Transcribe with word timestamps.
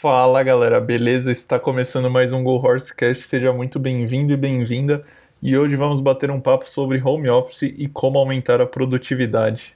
Fala 0.00 0.44
galera, 0.44 0.80
beleza? 0.80 1.32
Está 1.32 1.58
começando 1.58 2.08
mais 2.08 2.32
um 2.32 2.44
Go 2.44 2.64
Horsecast, 2.64 3.24
seja 3.24 3.52
muito 3.52 3.80
bem-vindo 3.80 4.32
e 4.32 4.36
bem-vinda. 4.36 4.96
E 5.42 5.58
hoje 5.58 5.74
vamos 5.74 6.00
bater 6.00 6.30
um 6.30 6.40
papo 6.40 6.70
sobre 6.70 7.02
home 7.02 7.28
office 7.28 7.62
e 7.62 7.88
como 7.88 8.16
aumentar 8.16 8.60
a 8.60 8.66
produtividade. 8.66 9.74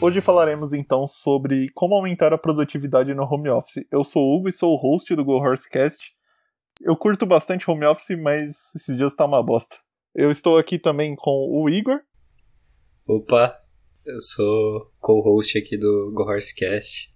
Hoje 0.00 0.20
falaremos 0.20 0.72
então 0.72 1.08
sobre 1.08 1.70
como 1.74 1.96
aumentar 1.96 2.32
a 2.32 2.38
produtividade 2.38 3.12
no 3.14 3.24
home 3.24 3.50
office. 3.50 3.84
Eu 3.90 4.04
sou 4.04 4.22
o 4.22 4.36
Hugo 4.36 4.48
e 4.48 4.52
sou 4.52 4.72
o 4.74 4.76
host 4.76 5.12
do 5.16 5.24
Go 5.24 5.40
Horsecast. 5.40 6.21
Eu 6.84 6.96
curto 6.96 7.24
bastante 7.24 7.70
home 7.70 7.86
office, 7.86 8.18
mas 8.18 8.74
esses 8.74 8.96
dias 8.96 9.14
tá 9.14 9.24
uma 9.24 9.42
bosta. 9.42 9.76
Eu 10.14 10.30
estou 10.30 10.56
aqui 10.56 10.78
também 10.78 11.14
com 11.14 11.30
o 11.30 11.70
Igor. 11.70 12.00
Opa, 13.06 13.60
eu 14.04 14.20
sou 14.20 14.92
co-host 14.98 15.56
aqui 15.56 15.78
do 15.78 16.10
Go 16.12 16.24
Horsecast. 16.24 17.12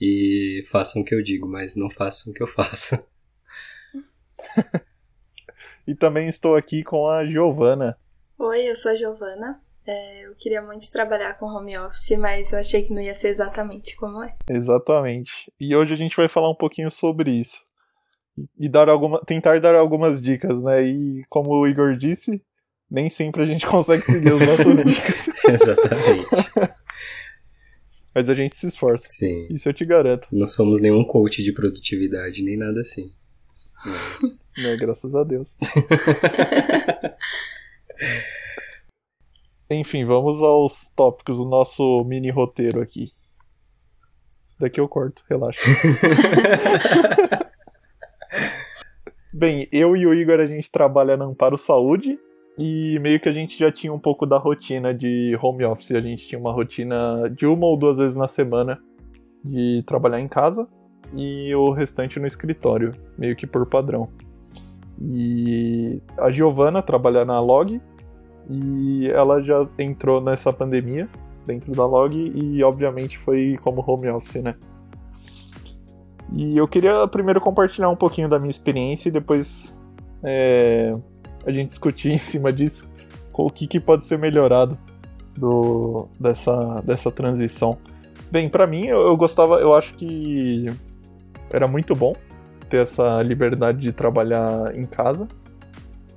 E 0.00 0.64
façam 0.70 1.02
o 1.02 1.04
que 1.04 1.14
eu 1.14 1.22
digo, 1.22 1.46
mas 1.46 1.76
não 1.76 1.90
façam 1.90 2.32
o 2.32 2.34
que 2.34 2.42
eu 2.42 2.46
faço. 2.46 2.96
e 5.86 5.94
também 5.94 6.26
estou 6.26 6.56
aqui 6.56 6.82
com 6.82 7.08
a 7.08 7.26
Giovana. 7.26 7.98
Oi, 8.38 8.70
eu 8.70 8.74
sou 8.74 8.92
a 8.92 8.96
Giovana. 8.96 9.60
É, 9.86 10.26
eu 10.26 10.34
queria 10.34 10.62
muito 10.62 10.90
trabalhar 10.90 11.34
com 11.34 11.46
home 11.46 11.76
office, 11.76 12.16
mas 12.18 12.52
eu 12.52 12.58
achei 12.58 12.82
que 12.82 12.94
não 12.94 13.02
ia 13.02 13.14
ser 13.14 13.28
exatamente 13.28 13.94
como 13.96 14.22
é. 14.22 14.34
Exatamente. 14.48 15.52
E 15.60 15.76
hoje 15.76 15.92
a 15.92 15.96
gente 15.96 16.16
vai 16.16 16.26
falar 16.26 16.50
um 16.50 16.54
pouquinho 16.54 16.90
sobre 16.90 17.30
isso. 17.30 17.62
E 18.58 18.68
dar 18.68 18.88
alguma, 18.88 19.20
tentar 19.20 19.60
dar 19.60 19.74
algumas 19.74 20.22
dicas, 20.22 20.62
né? 20.62 20.82
E 20.82 21.22
como 21.28 21.50
o 21.50 21.66
Igor 21.66 21.96
disse, 21.96 22.42
nem 22.90 23.08
sempre 23.08 23.42
a 23.42 23.46
gente 23.46 23.66
consegue 23.68 24.02
seguir 24.02 24.32
as 24.32 24.40
nossas 24.40 24.84
dicas. 24.84 25.28
Exatamente. 25.48 26.72
Mas 28.14 28.28
a 28.28 28.34
gente 28.34 28.54
se 28.54 28.66
esforça. 28.66 29.06
Sim. 29.08 29.46
Isso 29.50 29.68
eu 29.68 29.72
te 29.72 29.86
garanto. 29.86 30.28
Não 30.30 30.46
somos 30.46 30.80
nenhum 30.80 31.02
coach 31.02 31.42
de 31.42 31.50
produtividade, 31.52 32.42
nem 32.42 32.58
nada 32.58 32.80
assim. 32.80 33.10
Mas... 33.84 34.42
É, 34.66 34.76
graças 34.76 35.14
a 35.14 35.24
Deus. 35.24 35.56
Enfim, 39.70 40.04
vamos 40.04 40.42
aos 40.42 40.92
tópicos 40.94 41.38
do 41.38 41.46
nosso 41.46 42.04
mini 42.04 42.30
roteiro 42.30 42.82
aqui. 42.82 43.12
Isso 44.46 44.60
daqui 44.60 44.78
eu 44.78 44.86
corto, 44.86 45.24
relaxa. 45.30 45.58
Bem, 49.34 49.66
eu 49.72 49.96
e 49.96 50.06
o 50.06 50.12
Igor 50.12 50.40
a 50.40 50.46
gente 50.46 50.70
trabalha 50.70 51.16
na 51.16 51.24
Amparo 51.24 51.56
Saúde 51.56 52.18
e 52.58 52.98
meio 52.98 53.18
que 53.18 53.30
a 53.30 53.32
gente 53.32 53.58
já 53.58 53.72
tinha 53.72 53.90
um 53.90 53.98
pouco 53.98 54.26
da 54.26 54.36
rotina 54.36 54.92
de 54.92 55.34
home 55.42 55.64
office. 55.64 55.92
A 55.92 56.02
gente 56.02 56.28
tinha 56.28 56.38
uma 56.38 56.52
rotina 56.52 57.30
de 57.34 57.46
uma 57.46 57.64
ou 57.64 57.74
duas 57.74 57.96
vezes 57.96 58.14
na 58.14 58.28
semana 58.28 58.78
de 59.42 59.82
trabalhar 59.86 60.20
em 60.20 60.28
casa 60.28 60.68
e 61.14 61.54
o 61.54 61.70
restante 61.70 62.20
no 62.20 62.26
escritório, 62.26 62.92
meio 63.18 63.34
que 63.34 63.46
por 63.46 63.66
padrão. 63.66 64.06
E 65.00 66.02
a 66.18 66.30
Giovana 66.30 66.82
trabalha 66.82 67.24
na 67.24 67.40
Log 67.40 67.80
e 68.50 69.08
ela 69.08 69.40
já 69.40 69.66
entrou 69.78 70.20
nessa 70.20 70.52
pandemia 70.52 71.08
dentro 71.46 71.72
da 71.72 71.86
Log 71.86 72.14
e 72.14 72.62
obviamente 72.62 73.16
foi 73.16 73.58
como 73.62 73.82
home 73.86 74.10
office, 74.10 74.42
né? 74.42 74.54
E 76.34 76.56
eu 76.56 76.66
queria 76.66 77.06
primeiro 77.08 77.40
compartilhar 77.40 77.88
um 77.88 77.96
pouquinho 77.96 78.28
da 78.28 78.38
minha 78.38 78.50
experiência 78.50 79.08
e 79.08 79.12
depois 79.12 79.76
é, 80.22 80.92
a 81.46 81.50
gente 81.50 81.66
discutir 81.66 82.10
em 82.10 82.18
cima 82.18 82.52
disso 82.52 82.90
o 83.32 83.50
que, 83.50 83.66
que 83.66 83.80
pode 83.80 84.06
ser 84.06 84.18
melhorado 84.18 84.78
do, 85.36 86.08
dessa, 86.18 86.82
dessa 86.84 87.10
transição. 87.10 87.78
Bem, 88.30 88.48
para 88.48 88.66
mim 88.66 88.86
eu, 88.86 89.00
eu 89.06 89.16
gostava, 89.16 89.56
eu 89.56 89.74
acho 89.74 89.94
que 89.94 90.66
era 91.50 91.66
muito 91.66 91.94
bom 91.94 92.14
ter 92.68 92.78
essa 92.78 93.22
liberdade 93.22 93.78
de 93.78 93.92
trabalhar 93.92 94.74
em 94.74 94.84
casa 94.84 95.26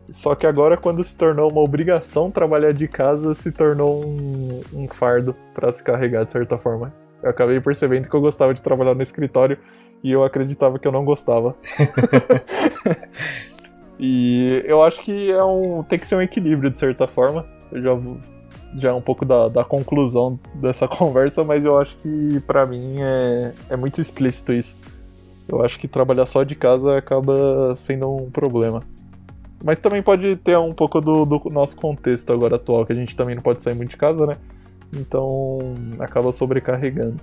só 0.10 0.36
que 0.36 0.46
agora, 0.46 0.78
quando 0.78 1.04
se 1.04 1.18
tornou 1.18 1.52
uma 1.52 1.62
obrigação 1.62 2.30
trabalhar 2.30 2.74
de 2.74 2.88
casa, 2.88 3.34
se 3.34 3.52
tornou 3.52 4.06
um, 4.06 4.62
um 4.74 4.88
fardo 4.88 5.36
para 5.54 5.72
se 5.72 5.84
carregar 5.84 6.26
de 6.26 6.32
certa 6.32 6.58
forma. 6.58 6.94
Eu 7.26 7.32
acabei 7.32 7.60
percebendo 7.60 8.08
que 8.08 8.16
eu 8.16 8.22
gostava 8.22 8.54
de 8.54 8.62
trabalhar 8.62 8.94
no 8.94 9.02
escritório 9.02 9.58
e 10.04 10.12
eu 10.12 10.24
acreditava 10.24 10.78
que 10.78 10.88
eu 10.88 10.92
não 10.92 11.04
gostava. 11.04 11.52
e 14.00 14.64
eu 14.64 14.84
acho 14.84 15.02
que 15.02 15.32
é 15.32 15.44
um, 15.44 15.82
tem 15.82 15.98
que 15.98 16.08
ser 16.08 16.16
um 16.16 16.22
equilíbrio 16.22 16.70
de 16.70 16.78
certa 16.78 17.08
forma. 17.08 17.44
Eu 17.72 17.82
já 17.82 17.92
já 18.76 18.90
é 18.90 18.94
um 18.94 19.02
pouco 19.02 19.26
da, 19.26 19.48
da 19.48 19.64
conclusão 19.64 20.38
dessa 20.56 20.86
conversa, 20.90 21.44
mas 21.44 21.66
eu 21.66 21.80
acho 21.80 21.98
que 21.98 22.40
para 22.42 22.66
mim 22.68 23.02
é, 23.02 23.54
é 23.70 23.78
muito 23.78 24.00
explícito 24.00 24.54
isso. 24.54 24.78
Eu 25.48 25.64
acho 25.64 25.80
que 25.80 25.88
trabalhar 25.88 26.28
só 26.28 26.44
de 26.44 26.54
casa 26.54 26.98
acaba 26.98 27.76
sendo 27.76 28.14
um 28.16 28.30
problema. 28.30 28.84
Mas 29.64 29.80
também 29.80 30.04
pode 30.04 30.36
ter 30.36 30.58
um 30.60 30.74
pouco 30.74 31.02
do, 31.02 31.26
do, 31.26 31.42
nosso 31.50 31.76
contexto 31.76 32.32
agora 32.32 32.58
atual, 32.58 32.86
que 32.86 32.94
a 32.94 32.96
gente 32.96 33.16
também 33.16 33.34
não 33.34 33.42
pode 33.42 33.64
sair 33.64 33.74
muito 33.74 33.92
de 33.92 33.98
casa, 33.98 34.28
né? 34.28 34.38
Então 34.94 35.60
acaba 36.00 36.32
sobrecarregando. 36.32 37.20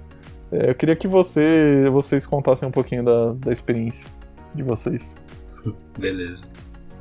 É, 0.50 0.70
eu 0.70 0.74
queria 0.74 0.96
que 0.96 1.08
você, 1.08 1.88
vocês 1.90 2.26
contassem 2.26 2.68
um 2.68 2.72
pouquinho 2.72 3.04
da, 3.04 3.32
da 3.32 3.52
experiência 3.52 4.08
de 4.54 4.62
vocês. 4.62 5.14
Beleza. 5.98 6.46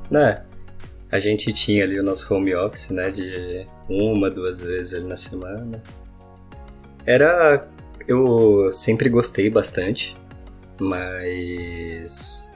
Né? 0.10 0.44
A 1.12 1.20
gente 1.20 1.52
tinha 1.52 1.84
ali 1.84 2.00
o 2.00 2.04
nosso 2.04 2.34
home 2.34 2.56
office, 2.56 2.90
né? 2.92 3.12
De 3.12 3.66
uma, 3.90 4.30
duas 4.30 4.62
vezes 4.62 4.94
ali 4.94 5.08
na 5.08 5.18
semana. 5.18 5.82
Era. 7.06 7.68
Eu 8.08 8.72
sempre 8.72 9.10
gostei 9.10 9.50
bastante, 9.50 10.16
mas 10.80 12.52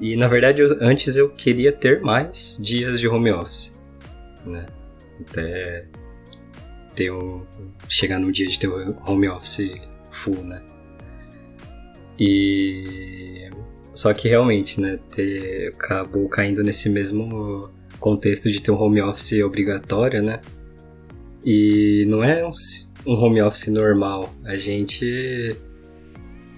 e 0.00 0.16
na 0.16 0.26
verdade, 0.26 0.62
eu, 0.62 0.78
antes 0.80 1.14
eu 1.16 1.28
queria 1.28 1.70
ter 1.70 2.00
mais 2.00 2.56
dias 2.58 2.98
de 2.98 3.06
home 3.06 3.30
office, 3.30 3.78
né? 4.46 4.66
Até 5.20 5.86
ter 7.00 7.10
um, 7.10 7.46
chegar 7.88 8.18
num 8.18 8.30
dia 8.30 8.46
de 8.46 8.58
ter 8.58 8.68
home 8.68 9.26
office 9.26 9.72
full, 10.10 10.44
né? 10.44 10.62
E 12.18 13.48
só 13.94 14.12
que 14.12 14.28
realmente, 14.28 14.78
né, 14.78 14.98
ter, 15.10 15.68
acabou 15.68 16.28
caindo 16.28 16.62
nesse 16.62 16.90
mesmo 16.90 17.70
contexto 17.98 18.52
de 18.52 18.60
ter 18.60 18.70
um 18.70 18.78
home 18.78 19.00
office 19.00 19.40
obrigatório, 19.42 20.22
né? 20.22 20.42
E 21.42 22.04
não 22.06 22.22
é 22.22 22.44
um, 22.46 22.50
um 23.06 23.14
home 23.14 23.40
office 23.40 23.68
normal. 23.68 24.30
A 24.44 24.56
gente 24.56 25.56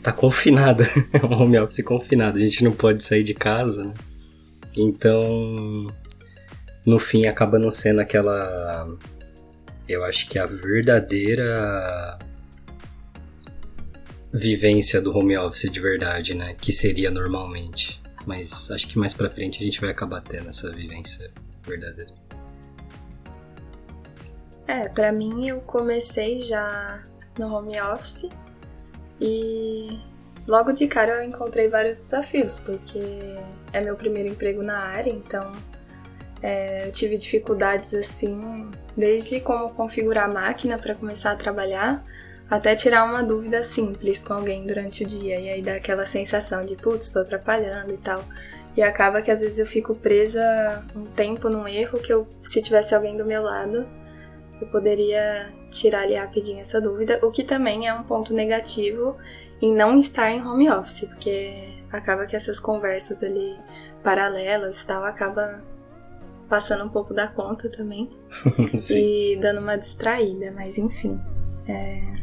tá 0.02 0.10
confinada, 0.10 0.84
é 1.14 1.24
um 1.24 1.40
home 1.40 1.56
office 1.60 1.84
confinado, 1.84 2.36
a 2.36 2.40
gente 2.40 2.64
não 2.64 2.72
pode 2.72 3.04
sair 3.04 3.22
de 3.22 3.32
casa, 3.32 3.84
né? 3.84 3.94
Então, 4.76 5.86
no 6.84 6.98
fim 6.98 7.26
acaba 7.26 7.60
não 7.60 7.70
sendo 7.70 8.00
aquela 8.00 8.88
eu 9.88 10.04
acho 10.04 10.28
que 10.28 10.38
a 10.38 10.46
verdadeira 10.46 12.18
vivência 14.32 15.00
do 15.00 15.16
home 15.16 15.36
office 15.36 15.70
de 15.70 15.80
verdade, 15.80 16.34
né, 16.34 16.54
que 16.60 16.72
seria 16.72 17.10
normalmente. 17.10 18.00
Mas 18.26 18.70
acho 18.70 18.88
que 18.88 18.98
mais 18.98 19.12
para 19.12 19.28
frente 19.28 19.60
a 19.60 19.64
gente 19.64 19.80
vai 19.80 19.90
acabar 19.90 20.22
tendo 20.22 20.48
essa 20.48 20.70
vivência 20.70 21.30
verdadeira. 21.66 22.12
É, 24.66 24.88
para 24.88 25.12
mim 25.12 25.48
eu 25.48 25.60
comecei 25.60 26.40
já 26.40 27.02
no 27.38 27.52
home 27.52 27.80
office 27.80 28.28
e 29.20 29.98
logo 30.46 30.72
de 30.72 30.86
cara 30.86 31.16
eu 31.16 31.28
encontrei 31.28 31.68
vários 31.68 31.98
desafios, 32.04 32.58
porque 32.60 33.00
é 33.72 33.80
meu 33.80 33.96
primeiro 33.96 34.28
emprego 34.28 34.62
na 34.62 34.78
área, 34.78 35.10
então 35.10 35.52
é, 36.40 36.86
eu 36.86 36.92
tive 36.92 37.18
dificuldades 37.18 37.92
assim, 37.92 38.70
desde 38.96 39.40
como 39.40 39.72
configurar 39.74 40.30
a 40.30 40.32
máquina 40.32 40.78
para 40.78 40.94
começar 40.94 41.32
a 41.32 41.36
trabalhar, 41.36 42.04
até 42.50 42.74
tirar 42.74 43.04
uma 43.04 43.22
dúvida 43.22 43.62
simples 43.62 44.22
com 44.22 44.34
alguém 44.34 44.66
durante 44.66 45.04
o 45.04 45.06
dia, 45.06 45.40
e 45.40 45.48
aí 45.48 45.62
dá 45.62 45.74
aquela 45.74 46.04
sensação 46.06 46.64
de, 46.64 46.76
putz, 46.76 47.06
estou 47.06 47.22
atrapalhando 47.22 47.94
e 47.94 47.98
tal. 47.98 48.22
E 48.76 48.82
acaba 48.82 49.22
que 49.22 49.30
às 49.30 49.40
vezes 49.40 49.58
eu 49.58 49.66
fico 49.66 49.94
presa 49.94 50.84
um 50.94 51.04
tempo 51.04 51.48
num 51.48 51.66
erro 51.68 51.98
que 51.98 52.12
eu, 52.12 52.26
se 52.42 52.62
tivesse 52.62 52.94
alguém 52.94 53.16
do 53.16 53.24
meu 53.24 53.42
lado, 53.42 53.86
eu 54.60 54.66
poderia 54.68 55.52
tirar 55.70 56.02
ali 56.02 56.14
rapidinho 56.14 56.60
essa 56.60 56.80
dúvida, 56.80 57.18
o 57.22 57.30
que 57.30 57.42
também 57.42 57.88
é 57.88 57.94
um 57.94 58.02
ponto 58.02 58.32
negativo 58.32 59.16
em 59.60 59.74
não 59.74 59.98
estar 59.98 60.30
em 60.30 60.46
home 60.46 60.70
office, 60.70 61.06
porque 61.06 61.54
acaba 61.90 62.26
que 62.26 62.36
essas 62.36 62.60
conversas 62.60 63.22
ali 63.22 63.58
paralelas 64.02 64.82
e 64.82 64.86
tal 64.86 65.04
acaba 65.04 65.62
passando 66.48 66.84
um 66.84 66.88
pouco 66.88 67.14
da 67.14 67.28
conta 67.28 67.68
também 67.70 68.10
e 68.90 69.38
dando 69.40 69.60
uma 69.60 69.76
distraída, 69.76 70.52
mas 70.52 70.78
enfim. 70.78 71.20
É... 71.66 72.22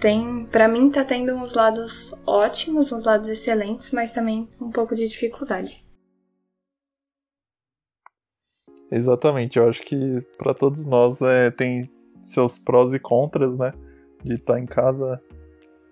tem, 0.00 0.46
para 0.46 0.66
mim 0.66 0.90
tá 0.90 1.04
tendo 1.04 1.32
uns 1.34 1.54
lados 1.54 2.14
ótimos, 2.26 2.90
uns 2.92 3.04
lados 3.04 3.28
excelentes, 3.28 3.90
mas 3.92 4.10
também 4.10 4.48
um 4.60 4.70
pouco 4.70 4.94
de 4.94 5.06
dificuldade. 5.06 5.84
Exatamente, 8.92 9.58
eu 9.58 9.68
acho 9.68 9.82
que 9.82 10.18
para 10.36 10.52
todos 10.52 10.84
nós 10.84 11.22
é, 11.22 11.50
tem 11.50 11.84
seus 12.24 12.58
prós 12.58 12.92
e 12.92 12.98
contras, 12.98 13.56
né? 13.56 13.72
De 14.24 14.34
estar 14.34 14.54
tá 14.54 14.60
em 14.60 14.66
casa 14.66 15.20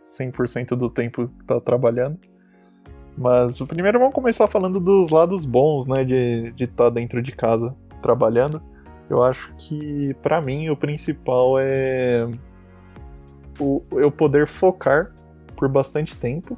100% 0.03 0.77
do 0.79 0.91
tempo 0.91 1.29
que 1.29 1.45
tá 1.45 1.61
trabalhando. 1.61 2.19
Mas 3.19 3.59
primeiro 3.59 3.99
vamos 3.99 4.15
começar 4.15 4.47
falando 4.47 4.79
dos 4.79 5.11
lados 5.11 5.45
bons, 5.45 5.89
né? 5.89 6.05
De 6.05 6.53
estar 6.57 6.85
tá 6.85 6.91
dentro 6.91 7.21
de 7.21 7.33
casa 7.33 7.75
trabalhando. 8.01 8.63
Eu 9.11 9.25
acho 9.25 9.53
que 9.57 10.15
para 10.23 10.41
mim 10.41 10.71
o 10.71 10.77
principal 10.77 11.59
é 11.59 12.29
o, 13.59 13.83
eu 13.93 14.13
poder 14.13 14.47
focar 14.47 15.01
por 15.57 15.69
bastante 15.69 16.17
tempo 16.17 16.57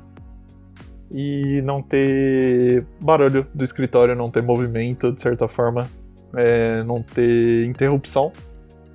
e 1.11 1.63
não 1.63 1.81
ter 1.81 2.87
barulho 3.01 3.47
do 3.55 3.65
escritório, 3.65 4.15
não 4.15 4.29
ter 4.29 4.43
movimento 4.43 5.11
de 5.11 5.23
certa 5.23 5.49
forma, 5.49 5.89
é, 6.37 6.83
não 6.83 7.03
ter 7.03 7.65
interrupção 7.65 8.33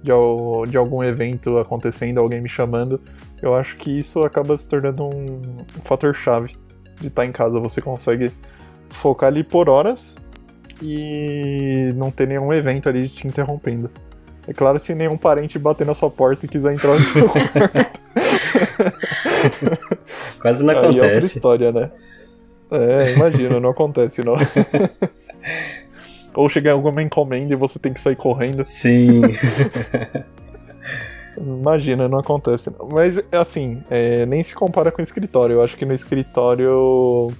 de, 0.03 0.11
de 0.69 0.77
algum 0.77 1.03
evento 1.03 1.57
acontecendo, 1.57 2.19
alguém 2.19 2.41
me 2.41 2.49
chamando. 2.49 3.01
Eu 3.41 3.55
acho 3.55 3.75
que 3.77 3.97
isso 3.97 4.21
acaba 4.21 4.55
se 4.55 4.69
tornando 4.69 5.05
um, 5.05 5.41
um 5.79 5.83
fator 5.83 6.13
chave 6.13 6.53
de 6.99 7.07
estar 7.07 7.25
em 7.25 7.31
casa. 7.31 7.59
Você 7.59 7.81
consegue 7.81 8.31
focar 8.79 9.27
ali 9.27 9.43
por 9.43 9.69
horas 9.69 10.15
e 10.81 11.89
não 11.95 12.11
ter 12.11 12.27
nenhum 12.27 12.51
evento 12.53 12.89
ali 12.89 13.09
te 13.09 13.27
interrompendo. 13.27 13.89
É 14.47 14.53
claro 14.53 14.77
se 14.77 14.93
nenhum 14.93 15.17
parente 15.17 15.57
bater 15.57 15.87
na 15.87 15.93
sua 15.93 16.09
porta 16.09 16.45
e 16.45 16.49
quiser 16.49 16.73
entrar 16.73 16.99
no 16.99 17.03
seu 17.03 17.27
quarto. 17.29 17.59
Quase 20.41 20.63
não 20.63 20.73
acontece. 20.73 20.99
Aí 21.01 21.09
é 21.09 21.13
outra 21.13 21.25
história, 21.25 21.71
né? 21.71 21.91
É, 22.71 23.13
imagina, 23.13 23.59
não 23.59 23.69
acontece 23.69 24.23
não. 24.23 24.33
Ou 26.35 26.49
chegar 26.49 26.73
alguma 26.73 27.01
encomenda 27.01 27.53
e 27.53 27.55
você 27.55 27.79
tem 27.79 27.93
que 27.93 27.99
sair 27.99 28.15
correndo. 28.15 28.63
Sim. 28.65 29.21
Imagina, 31.37 32.07
não 32.07 32.19
acontece. 32.19 32.71
Mas, 32.91 33.21
assim, 33.31 33.81
é, 33.89 34.25
nem 34.25 34.41
se 34.41 34.55
compara 34.55 34.91
com 34.91 35.01
o 35.01 35.03
escritório. 35.03 35.55
Eu 35.55 35.63
acho 35.63 35.75
que 35.75 35.85
no 35.85 35.93
escritório 35.93 37.31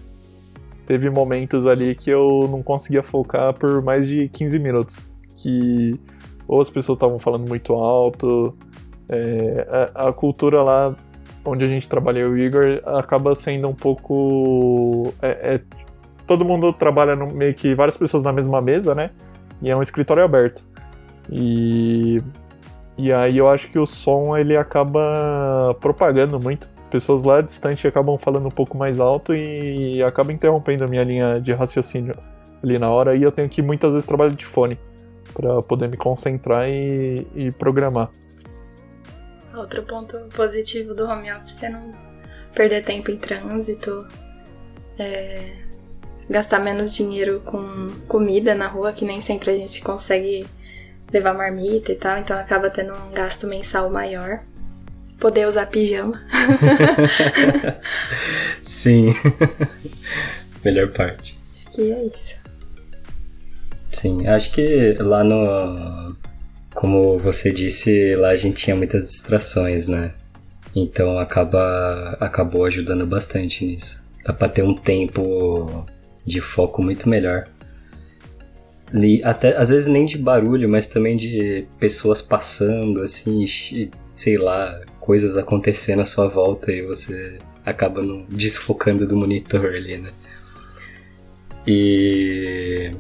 teve 0.86 1.10
momentos 1.10 1.66
ali 1.66 1.96
que 1.96 2.10
eu 2.10 2.48
não 2.50 2.62
conseguia 2.62 3.02
focar 3.02 3.54
por 3.54 3.84
mais 3.84 4.08
de 4.08 4.30
15 4.30 4.60
minutos. 4.60 5.00
Que 5.36 6.00
ou 6.48 6.62
as 6.62 6.70
pessoas 6.70 6.96
estavam 6.98 7.20
falando 7.20 7.48
muito 7.48 7.74
alto. 7.74 8.54
É, 9.10 9.92
a, 9.96 10.08
a, 10.08 10.14
cultura 10.14 10.62
lá 10.62 10.96
onde 11.44 11.64
a 11.64 11.68
gente 11.68 11.88
trabalha, 11.88 12.28
o 12.28 12.38
Igor, 12.38 12.82
acaba 12.86 13.36
sendo 13.36 13.68
um 13.68 13.74
pouco. 13.74 15.14
É, 15.22 15.56
é, 15.56 15.62
todo 16.26 16.44
mundo 16.44 16.74
trabalha 16.74 17.16
no, 17.16 17.28
meio 17.28 17.54
que 17.54 17.76
várias 17.76 17.98
pessoas 17.98 18.24
na 18.24 18.32
mesma 18.32 18.62
mesa, 18.62 18.96
né? 18.96 19.12
E 19.62 19.70
é 19.70 19.76
um 19.76 19.82
escritório 19.82 20.24
aberto. 20.24 20.66
E, 21.32 22.22
e 22.98 23.12
aí 23.12 23.38
eu 23.38 23.50
acho 23.50 23.70
que 23.70 23.78
o 23.78 23.86
som 23.86 24.38
ele 24.38 24.56
acaba 24.56 25.76
propagando 25.82 26.40
muito. 26.40 26.70
Pessoas 26.90 27.24
lá 27.24 27.42
distante 27.42 27.86
acabam 27.86 28.18
falando 28.18 28.48
um 28.48 28.52
pouco 28.52 28.78
mais 28.78 29.00
alto 29.00 29.36
e 29.36 30.02
acaba 30.04 30.32
interrompendo 30.32 30.86
a 30.86 30.88
minha 30.88 31.04
linha 31.04 31.42
de 31.42 31.52
raciocínio 31.52 32.16
ali 32.64 32.80
na 32.80 32.90
hora. 32.90 33.16
E 33.16 33.22
eu 33.22 33.32
tenho 33.32 33.50
que 33.50 33.62
muitas 33.62 33.92
vezes 33.92 34.06
trabalhar 34.08 34.34
de 34.34 34.46
fone 34.46 34.80
para 35.34 35.62
poder 35.62 35.90
me 35.90 35.98
concentrar 35.98 36.70
e, 36.70 37.28
e, 37.36 37.52
programar. 37.52 38.10
Outro 39.54 39.84
ponto 39.84 40.18
positivo 40.34 40.94
do 40.94 41.06
home 41.06 41.32
office 41.34 41.64
é 41.64 41.70
não 41.70 41.92
perder 42.54 42.84
tempo 42.84 43.12
em 43.12 43.18
trânsito, 43.18 44.08
é, 44.98 45.52
gastar 46.30 46.60
menos 46.60 46.94
dinheiro 46.94 47.42
com 47.44 47.90
comida 48.08 48.56
na 48.56 48.68
rua, 48.68 48.94
que 48.94 49.04
nem 49.04 49.22
sempre 49.22 49.52
a 49.52 49.56
gente 49.56 49.82
consegue 49.82 50.46
levar 51.12 51.34
marmita 51.34 51.92
e 51.92 51.96
tal, 51.96 52.18
então 52.18 52.38
acaba 52.38 52.70
tendo 52.70 52.94
um 52.94 53.12
gasto 53.12 53.48
mensal 53.48 53.90
maior. 53.90 54.42
Poder 55.20 55.48
usar 55.48 55.68
pijama. 55.68 56.22
Sim. 58.62 59.14
Melhor 60.64 60.90
parte. 60.92 61.40
Acho 61.56 61.76
que 61.76 61.92
é 61.92 62.04
isso. 62.04 62.36
Sim, 63.92 64.28
acho 64.28 64.52
que 64.52 64.94
lá 65.00 65.24
no. 65.24 66.16
Como 66.74 67.18
você 67.18 67.50
disse, 67.52 68.14
lá 68.16 68.30
a 68.30 68.36
gente 68.36 68.62
tinha 68.62 68.76
muitas 68.76 69.08
distrações, 69.08 69.88
né? 69.88 70.12
Então 70.76 71.18
acaba, 71.18 72.18
acabou 72.20 72.66
ajudando 72.66 73.08
bastante 73.08 73.66
nisso. 73.66 74.04
Dá 74.26 74.34
pra 74.34 74.50
ter 74.50 74.64
um 74.64 74.76
tempo 74.76 75.86
de 76.26 76.42
foco 76.42 76.84
muito 76.84 77.08
melhor. 77.08 77.46
Até, 79.24 79.58
às 79.58 79.70
vezes 79.70 79.88
nem 79.88 80.06
de 80.06 80.18
barulho, 80.18 80.70
mas 80.70 80.88
também 80.88 81.18
de 81.18 81.68
pessoas 81.80 82.22
passando, 82.22 83.02
assim, 83.02 83.46
sei 84.14 84.38
lá, 84.38 84.82
coisas 85.00 85.38
acontecendo 85.38 86.02
à 86.02 86.06
sua 86.06 86.28
volta 86.28 86.72
e 86.72 86.82
você 86.82 87.38
acaba 87.66 88.02
desfocando 88.30 89.08
do 89.08 89.18
monitor 89.18 89.66
ali, 89.66 89.98
né? 89.98 90.12
E 91.68 92.92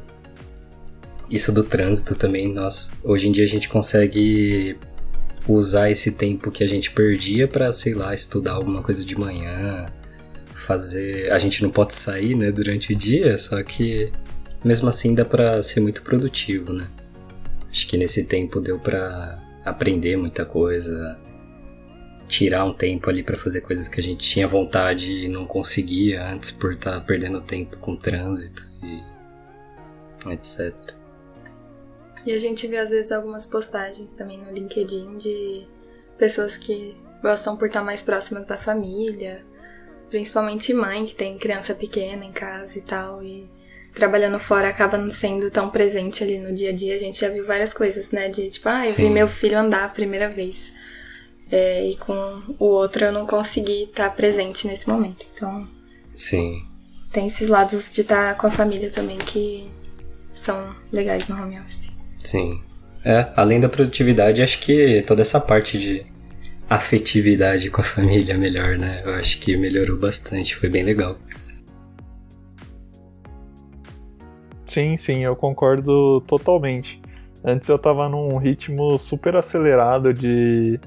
isso 1.29 1.51
do 1.51 1.63
trânsito 1.63 2.15
também, 2.15 2.51
nós 2.51 2.91
hoje 3.03 3.29
em 3.29 3.31
dia 3.31 3.43
a 3.43 3.47
gente 3.47 3.69
consegue 3.69 4.77
usar 5.47 5.91
esse 5.91 6.11
tempo 6.11 6.51
que 6.51 6.63
a 6.63 6.67
gente 6.67 6.91
perdia 6.91 7.47
para, 7.47 7.71
sei 7.71 7.93
lá, 7.93 8.13
estudar 8.13 8.53
alguma 8.53 8.81
coisa 8.81 9.05
de 9.05 9.15
manhã, 9.15 9.85
fazer, 10.53 11.31
a 11.31 11.37
gente 11.37 11.61
não 11.61 11.69
pode 11.69 11.93
sair, 11.93 12.35
né, 12.35 12.51
durante 12.51 12.93
o 12.93 12.95
dia, 12.95 13.37
só 13.37 13.61
que 13.61 14.11
mesmo 14.65 14.89
assim 14.89 15.13
dá 15.13 15.23
para 15.23 15.61
ser 15.61 15.79
muito 15.79 16.01
produtivo, 16.01 16.73
né? 16.73 16.89
Acho 17.69 17.87
que 17.87 17.95
nesse 17.97 18.23
tempo 18.23 18.59
deu 18.59 18.79
para 18.79 19.39
aprender 19.63 20.17
muita 20.17 20.43
coisa, 20.43 21.19
tirar 22.27 22.65
um 22.65 22.73
tempo 22.73 23.07
ali 23.07 23.21
para 23.21 23.37
fazer 23.37 23.61
coisas 23.61 23.87
que 23.87 23.99
a 23.99 24.03
gente 24.03 24.27
tinha 24.27 24.47
vontade 24.47 25.25
e 25.25 25.27
não 25.27 25.45
conseguia 25.45 26.25
antes 26.27 26.49
por 26.49 26.73
estar 26.73 26.93
tá 26.93 26.99
perdendo 26.99 27.41
tempo 27.41 27.77
com 27.77 27.95
trânsito 27.95 28.67
e 28.81 30.33
etc. 30.33 30.73
E 32.25 32.33
a 32.33 32.39
gente 32.39 32.65
vê 32.65 32.77
às 32.77 32.89
vezes 32.89 33.11
algumas 33.11 33.45
postagens 33.45 34.13
também 34.13 34.39
no 34.39 34.51
LinkedIn 34.51 35.17
de 35.17 35.67
pessoas 36.17 36.57
que 36.57 36.95
gostam 37.21 37.55
por 37.55 37.67
estar 37.67 37.83
mais 37.83 38.01
próximas 38.01 38.47
da 38.47 38.57
família, 38.57 39.45
principalmente 40.09 40.73
mãe 40.73 41.05
que 41.05 41.13
tem 41.13 41.37
criança 41.37 41.75
pequena 41.75 42.25
em 42.25 42.31
casa 42.31 42.79
e 42.79 42.81
tal, 42.81 43.21
e 43.21 43.47
trabalhando 43.95 44.37
fora 44.37 44.69
acaba 44.69 44.97
não 44.97 45.11
sendo 45.11 45.49
tão 45.49 45.69
presente 45.69 46.23
ali 46.23 46.37
no 46.37 46.53
dia 46.53 46.69
a 46.69 46.73
dia. 46.73 46.93
A 46.93 46.99
gente 46.99 47.19
já 47.19 47.29
viu 47.29 47.45
várias 47.45 47.73
coisas, 47.73 48.11
né? 48.11 48.29
De 48.29 48.49
tipo, 48.49 48.67
ah, 48.69 48.83
eu 48.83 48.89
Sim. 48.89 49.03
vi 49.03 49.09
meu 49.09 49.27
filho 49.27 49.57
andar 49.57 49.85
a 49.85 49.89
primeira 49.89 50.29
vez. 50.29 50.73
É, 51.51 51.87
e 51.87 51.95
com 51.95 52.41
o 52.59 52.65
outro 52.65 53.05
eu 53.05 53.11
não 53.11 53.25
consegui 53.25 53.83
estar 53.83 54.09
presente 54.15 54.67
nesse 54.67 54.87
momento. 54.87 55.25
Então. 55.33 55.67
Sim. 56.13 56.63
Tem 57.11 57.27
esses 57.27 57.47
lados 57.47 57.93
de 57.93 58.01
estar 58.01 58.35
com 58.35 58.47
a 58.47 58.51
família 58.51 58.91
também 58.91 59.17
que 59.17 59.69
são 60.33 60.75
legais 60.91 61.27
no 61.27 61.41
home 61.41 61.59
office. 61.59 61.91
Sim. 62.23 62.61
É, 63.03 63.31
além 63.35 63.59
da 63.59 63.69
produtividade, 63.69 64.41
acho 64.41 64.59
que 64.59 65.03
toda 65.07 65.21
essa 65.21 65.39
parte 65.39 65.77
de 65.77 66.05
afetividade 66.69 67.69
com 67.69 67.81
a 67.81 67.83
família 67.83 68.33
é 68.33 68.37
melhor, 68.37 68.77
né? 68.77 69.03
Eu 69.05 69.13
acho 69.13 69.39
que 69.39 69.55
melhorou 69.55 69.97
bastante, 69.97 70.55
foi 70.55 70.67
bem 70.67 70.83
legal. 70.83 71.17
Sim, 74.65 74.97
sim, 74.97 75.23
eu 75.23 75.35
concordo 75.35 76.21
totalmente. 76.21 77.01
Antes 77.43 77.69
eu 77.69 77.77
tava 77.77 78.09
num 78.09 78.37
ritmo 78.37 78.97
super 78.97 79.35
acelerado 79.35 80.13
de 80.13 80.79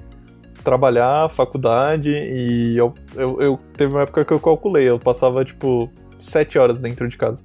trabalhar, 0.65 1.29
faculdade, 1.29 2.11
e 2.11 2.77
eu, 2.77 2.93
eu, 3.15 3.41
eu 3.41 3.61
teve 3.77 3.93
uma 3.93 4.03
época 4.03 4.25
que 4.25 4.33
eu 4.33 4.41
calculei, 4.41 4.89
eu 4.89 4.99
passava 4.99 5.45
tipo 5.45 5.89
sete 6.21 6.59
horas 6.59 6.81
dentro 6.81 7.09
de 7.09 7.17
casa. 7.17 7.43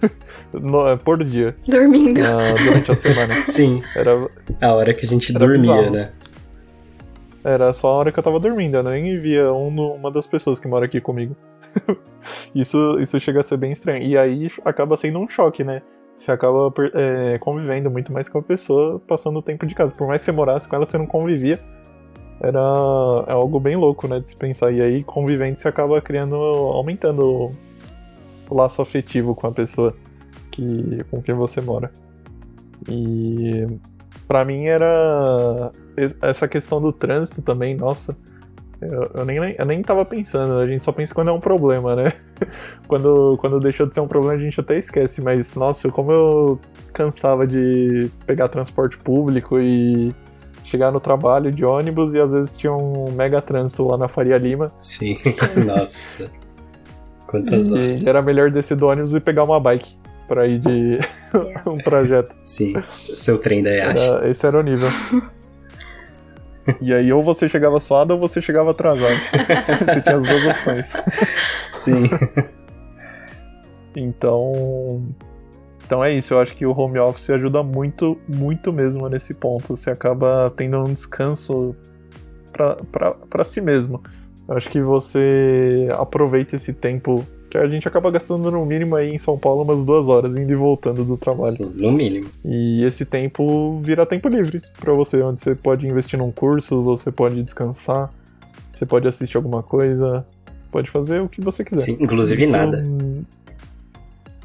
no, 0.52 0.88
é, 0.88 0.96
por 0.96 1.22
dia. 1.24 1.56
Dormindo. 1.66 2.20
Uh, 2.20 2.64
durante 2.64 2.92
a 2.92 2.94
semana. 2.94 3.34
Sim. 3.42 3.82
Era 3.94 4.28
a 4.60 4.74
hora 4.74 4.94
que 4.94 5.06
a 5.06 5.08
gente 5.08 5.32
dormia, 5.32 5.60
bizarro. 5.60 5.90
né? 5.90 6.10
Era 7.46 7.72
só 7.72 7.92
a 7.92 7.96
hora 7.98 8.10
que 8.10 8.18
eu 8.18 8.24
tava 8.24 8.40
dormindo, 8.40 8.76
eu 8.76 8.82
nem 8.82 9.16
via 9.20 9.52
um, 9.52 9.94
uma 9.94 10.10
das 10.10 10.26
pessoas 10.26 10.58
que 10.58 10.66
mora 10.66 10.86
aqui 10.86 11.00
comigo. 11.00 11.36
isso, 12.56 12.98
isso 12.98 13.20
chega 13.20 13.38
a 13.38 13.42
ser 13.42 13.56
bem 13.56 13.70
estranho. 13.70 14.02
E 14.02 14.18
aí 14.18 14.48
acaba 14.64 14.96
sendo 14.96 15.20
um 15.20 15.28
choque, 15.28 15.62
né? 15.62 15.80
Você 16.18 16.32
acaba 16.32 16.74
é, 16.92 17.38
convivendo 17.38 17.88
muito 17.88 18.12
mais 18.12 18.28
com 18.28 18.38
a 18.38 18.42
pessoa 18.42 19.00
passando 19.06 19.38
o 19.38 19.42
tempo 19.42 19.64
de 19.64 19.76
casa. 19.76 19.94
Por 19.94 20.08
mais 20.08 20.22
que 20.22 20.24
você 20.24 20.32
morasse 20.32 20.68
com 20.68 20.74
ela, 20.74 20.84
você 20.84 20.98
não 20.98 21.06
convivia. 21.06 21.56
Era 22.40 22.58
é 23.28 23.32
algo 23.32 23.60
bem 23.60 23.76
louco, 23.76 24.08
né? 24.08 24.18
De 24.18 24.28
se 24.28 24.36
pensar. 24.36 24.74
E 24.74 24.82
aí, 24.82 25.04
convivendo, 25.04 25.56
você 25.56 25.68
acaba 25.68 26.02
criando, 26.02 26.34
aumentando 26.34 27.44
o 28.50 28.56
laço 28.56 28.82
afetivo 28.82 29.36
com 29.36 29.46
a 29.46 29.52
pessoa 29.52 29.94
que, 30.50 31.04
com 31.12 31.22
quem 31.22 31.36
você 31.36 31.60
mora. 31.60 31.92
E 32.88 33.68
para 34.26 34.44
mim 34.44 34.66
era 34.66 35.70
essa 36.22 36.48
questão 36.48 36.80
do 36.80 36.92
trânsito 36.92 37.42
também, 37.42 37.76
nossa. 37.76 38.16
Eu, 38.80 39.10
eu, 39.14 39.24
nem, 39.24 39.54
eu 39.58 39.64
nem 39.64 39.82
tava 39.82 40.04
pensando, 40.04 40.58
a 40.58 40.66
gente 40.66 40.84
só 40.84 40.92
pensa 40.92 41.14
quando 41.14 41.28
é 41.28 41.32
um 41.32 41.40
problema, 41.40 41.96
né? 41.96 42.12
quando, 42.86 43.38
quando 43.38 43.58
deixou 43.58 43.86
de 43.86 43.94
ser 43.94 44.00
um 44.00 44.08
problema 44.08 44.34
a 44.34 44.38
gente 44.38 44.60
até 44.60 44.76
esquece, 44.76 45.22
mas 45.22 45.54
nossa, 45.54 45.90
como 45.90 46.12
eu 46.12 46.60
cansava 46.92 47.46
de 47.46 48.10
pegar 48.26 48.48
transporte 48.48 48.98
público 48.98 49.58
e 49.58 50.14
chegar 50.62 50.92
no 50.92 51.00
trabalho 51.00 51.50
de 51.50 51.64
ônibus 51.64 52.12
e 52.12 52.20
às 52.20 52.32
vezes 52.32 52.56
tinha 52.58 52.72
um 52.72 53.10
mega 53.12 53.40
trânsito 53.40 53.86
lá 53.86 53.96
na 53.96 54.08
Faria 54.08 54.36
Lima. 54.36 54.70
Sim, 54.80 55.16
nossa. 55.64 56.30
Quantas 57.26 57.72
horas. 57.72 58.02
E 58.02 58.08
era 58.08 58.20
melhor 58.20 58.50
descer 58.50 58.76
do 58.76 58.86
ônibus 58.86 59.14
e 59.14 59.20
pegar 59.20 59.44
uma 59.44 59.58
bike 59.58 59.96
pra 60.26 60.46
ir 60.46 60.58
de 60.58 60.98
um 61.66 61.78
projeto. 61.78 62.34
Sim, 62.42 62.74
seu 62.92 63.38
trem 63.38 63.62
da 63.62 63.70
Yashi. 63.70 64.08
Era, 64.08 64.28
esse 64.28 64.46
era 64.46 64.58
o 64.58 64.62
nível. 64.62 64.90
E 66.80 66.92
aí, 66.92 67.12
ou 67.12 67.22
você 67.22 67.48
chegava 67.48 67.78
suado 67.78 68.14
ou 68.14 68.20
você 68.20 68.42
chegava 68.42 68.72
atrasado. 68.72 69.14
você 69.86 70.00
tinha 70.00 70.16
as 70.16 70.22
duas 70.22 70.46
opções. 70.46 70.92
Sim. 71.70 72.10
Então. 73.94 75.02
Então 75.84 76.02
é 76.02 76.12
isso, 76.12 76.34
eu 76.34 76.40
acho 76.40 76.52
que 76.52 76.66
o 76.66 76.76
home 76.76 76.98
office 76.98 77.30
ajuda 77.30 77.62
muito, 77.62 78.18
muito 78.26 78.72
mesmo 78.72 79.08
nesse 79.08 79.34
ponto. 79.34 79.76
Você 79.76 79.88
acaba 79.88 80.52
tendo 80.56 80.78
um 80.78 80.92
descanso 80.92 81.76
para 82.52 83.44
si 83.44 83.60
mesmo. 83.60 84.02
Eu 84.48 84.56
acho 84.56 84.68
que 84.68 84.80
você 84.80 85.88
aproveita 85.92 86.56
esse 86.56 86.72
tempo 86.72 87.24
que 87.50 87.58
a 87.58 87.68
gente 87.68 87.86
acaba 87.86 88.10
gastando 88.10 88.50
no 88.50 88.64
mínimo 88.66 88.96
aí 88.96 89.10
em 89.10 89.18
São 89.18 89.38
Paulo 89.38 89.62
umas 89.62 89.84
duas 89.84 90.08
horas 90.08 90.36
indo 90.36 90.52
e 90.52 90.56
voltando 90.56 91.04
do 91.04 91.16
trabalho. 91.16 91.56
Sim, 91.56 91.72
no 91.74 91.92
mínimo. 91.92 92.28
E 92.44 92.84
esse 92.84 93.04
tempo 93.04 93.78
vira 93.80 94.04
tempo 94.04 94.28
livre 94.28 94.58
para 94.78 94.94
você, 94.94 95.22
onde 95.22 95.38
você 95.38 95.54
pode 95.54 95.86
investir 95.86 96.18
num 96.18 96.30
curso, 96.30 96.82
você 96.82 97.10
pode 97.12 97.42
descansar, 97.42 98.12
você 98.72 98.84
pode 98.84 99.06
assistir 99.06 99.36
alguma 99.36 99.62
coisa, 99.62 100.24
pode 100.70 100.90
fazer 100.90 101.20
o 101.20 101.28
que 101.28 101.40
você 101.40 101.64
quiser. 101.64 101.84
Sim, 101.84 101.96
inclusive 102.00 102.42
Isso, 102.42 102.52
nada. 102.52 102.86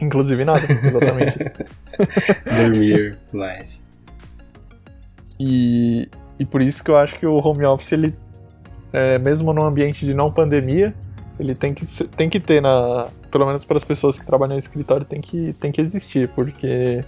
Inclusive 0.01 0.43
nada, 0.43 0.61
exatamente. 0.83 1.37
Dormir 2.57 3.19
mais. 3.31 3.87
E, 5.39 6.09
e 6.39 6.45
por 6.45 6.61
isso 6.61 6.83
que 6.83 6.89
eu 6.89 6.97
acho 6.97 7.19
que 7.19 7.25
o 7.25 7.35
home 7.35 7.65
office, 7.65 7.91
ele, 7.91 8.15
é, 8.91 9.19
mesmo 9.19 9.53
num 9.53 9.63
ambiente 9.63 10.03
de 10.03 10.13
não 10.13 10.29
pandemia, 10.29 10.95
ele 11.41 11.55
tem 11.55 11.73
que, 11.73 11.85
tem 12.15 12.29
que 12.29 12.39
ter 12.39 12.61
na. 12.61 13.07
Pelo 13.31 13.45
menos 13.45 13.65
para 13.65 13.77
as 13.77 13.83
pessoas 13.83 14.19
que 14.19 14.25
trabalham 14.25 14.53
no 14.53 14.59
escritório, 14.59 15.05
tem 15.05 15.19
que, 15.19 15.53
tem 15.53 15.71
que 15.71 15.81
existir, 15.81 16.29
porque 16.29 17.03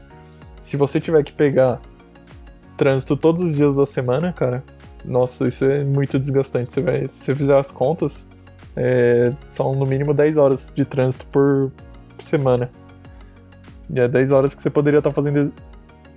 se 0.60 0.76
você 0.76 1.00
tiver 1.00 1.24
que 1.24 1.32
pegar 1.32 1.80
trânsito 2.76 3.16
todos 3.16 3.42
os 3.42 3.56
dias 3.56 3.76
da 3.76 3.86
semana, 3.86 4.34
cara, 4.34 4.64
nossa, 5.06 5.48
isso 5.48 5.66
é 5.66 5.84
muito 5.84 6.18
desgastante. 6.18 6.72
Você 6.72 6.82
vai, 6.82 7.08
se 7.08 7.26
você 7.26 7.36
fizer 7.36 7.58
as 7.58 7.72
contas, 7.72 8.26
é, 8.76 9.30
são 9.48 9.74
no 9.74 9.86
mínimo 9.86 10.14
10 10.14 10.38
horas 10.38 10.74
de 10.76 10.84
trânsito 10.84 11.28
por 11.28 11.72
semana. 12.18 12.66
E 13.90 14.00
é 14.00 14.08
10 14.08 14.32
horas 14.32 14.56
que 14.56 14.62
você 14.62 14.70
poderia 14.70 14.98
estar 14.98 15.12
fazendo 15.12 15.54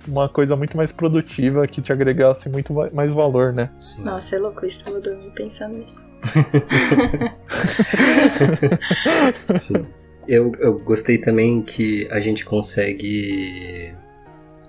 uma 0.07 0.29
coisa 0.29 0.55
muito 0.55 0.77
mais 0.77 0.91
produtiva 0.91 1.67
que 1.67 1.81
te 1.81 1.91
agregasse 1.91 2.49
muito 2.49 2.73
mais 2.93 3.13
valor, 3.13 3.53
né? 3.53 3.69
Sim. 3.77 4.03
Nossa, 4.03 4.35
é 4.35 4.39
louco 4.39 4.65
isso, 4.65 4.87
eu 4.87 4.93
vou 4.93 5.01
dormir 5.01 5.31
pensando 5.31 5.77
nisso. 5.77 6.07
Sim. 9.55 9.85
Eu, 10.27 10.51
eu 10.59 10.77
gostei 10.79 11.17
também 11.17 11.61
que 11.61 12.07
a 12.11 12.19
gente 12.19 12.43
consegue 12.43 13.95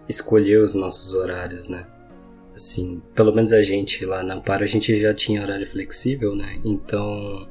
escolher 0.09 0.61
os 0.61 0.75
nossos 0.75 1.15
horários, 1.15 1.69
né? 1.69 1.87
Assim, 2.55 3.03
pelo 3.15 3.35
menos 3.35 3.53
a 3.53 3.61
gente 3.61 4.05
lá 4.05 4.23
na 4.23 4.35
Amparo, 4.35 4.65
a 4.65 4.67
gente 4.67 4.99
já 5.01 5.13
tinha 5.13 5.43
horário 5.43 5.67
flexível, 5.67 6.35
né? 6.35 6.61
Então, 6.65 7.49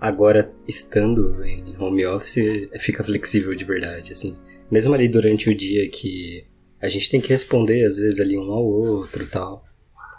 agora 0.00 0.52
estando 0.68 1.44
em 1.44 1.76
home 1.78 2.06
office, 2.06 2.68
fica 2.78 3.02
flexível 3.02 3.54
de 3.54 3.64
verdade, 3.64 4.12
assim. 4.12 4.36
Mesmo 4.70 4.94
ali 4.94 5.08
durante 5.08 5.48
o 5.48 5.54
dia 5.54 5.88
que 5.88 6.44
a 6.84 6.88
gente 6.88 7.08
tem 7.08 7.20
que 7.20 7.30
responder, 7.30 7.84
às 7.86 7.96
vezes, 7.96 8.20
ali 8.20 8.38
um 8.38 8.52
ao 8.52 8.62
outro 8.62 9.26
tal. 9.26 9.64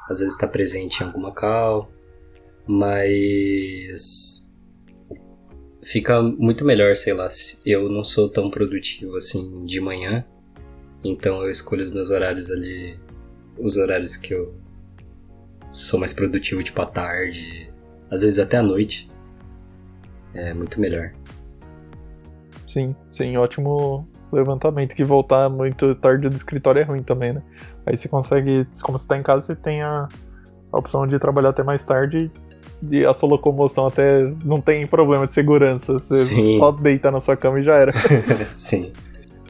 Às 0.10 0.20
vezes 0.20 0.34
está 0.34 0.48
presente 0.48 1.02
em 1.02 1.06
alguma 1.06 1.32
call, 1.32 1.92
mas 2.68 4.52
fica 5.84 6.22
muito 6.22 6.66
melhor, 6.66 6.96
sei 6.96 7.14
lá, 7.14 7.28
eu 7.66 7.88
não 7.88 8.04
sou 8.04 8.28
tão 8.28 8.50
produtivo 8.50 9.16
assim 9.16 9.64
de 9.66 9.80
manhã, 9.80 10.26
então 11.04 11.44
eu 11.44 11.52
escolho 11.52 11.86
os 11.86 11.94
meus 11.94 12.10
horários 12.10 12.52
ali, 12.52 13.00
os 13.60 13.78
horários 13.78 14.18
que 14.18 14.34
eu 14.34 14.56
sou 15.72 16.00
mais 16.00 16.14
produtivo, 16.14 16.64
tipo 16.64 16.82
à 16.82 16.86
tarde, 16.88 17.72
às 18.10 18.22
vezes 18.22 18.40
até 18.40 18.58
à 18.58 18.64
noite. 18.64 19.08
É 20.34 20.54
muito 20.54 20.82
melhor. 20.82 21.14
Sim, 22.66 22.96
sim, 23.12 23.38
ótimo, 23.38 24.08
levantamento, 24.32 24.96
que 24.96 25.04
voltar 25.04 25.50
muito 25.50 25.94
tarde 25.96 26.30
do 26.30 26.36
escritório 26.36 26.82
é 26.82 26.84
ruim 26.84 27.04
também, 27.04 27.34
né? 27.34 27.42
Aí 27.86 27.96
você 27.96 28.08
consegue, 28.08 28.68
como 28.82 28.98
você 28.98 29.08
tá 29.08 29.18
em 29.18 29.24
casa, 29.24 29.42
você 29.42 29.56
tem 29.56 29.82
a, 29.82 30.08
a 30.72 30.80
opção 30.80 31.06
de 31.06 31.18
trabalhar 31.20 31.50
até 31.50 31.64
mais 31.64 31.84
tarde 31.84 32.32
e 32.92 33.06
a 33.06 33.14
sua 33.14 33.30
locomoção 33.30 33.88
até 33.88 34.24
não 34.44 34.60
tem 34.62 34.86
problema 34.88 35.26
de 35.26 35.34
segurança. 35.34 35.94
Você 35.94 36.26
Sim. 36.26 36.58
só 36.58 36.72
deita 36.72 37.12
na 37.12 37.20
sua 37.20 37.38
cama 37.38 37.60
e 37.60 37.64
já 37.64 37.76
era. 37.76 37.94
Sim. 38.52 38.92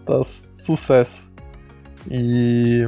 Tá 0.06 0.24
sucesso. 0.24 1.28
E 2.12 2.88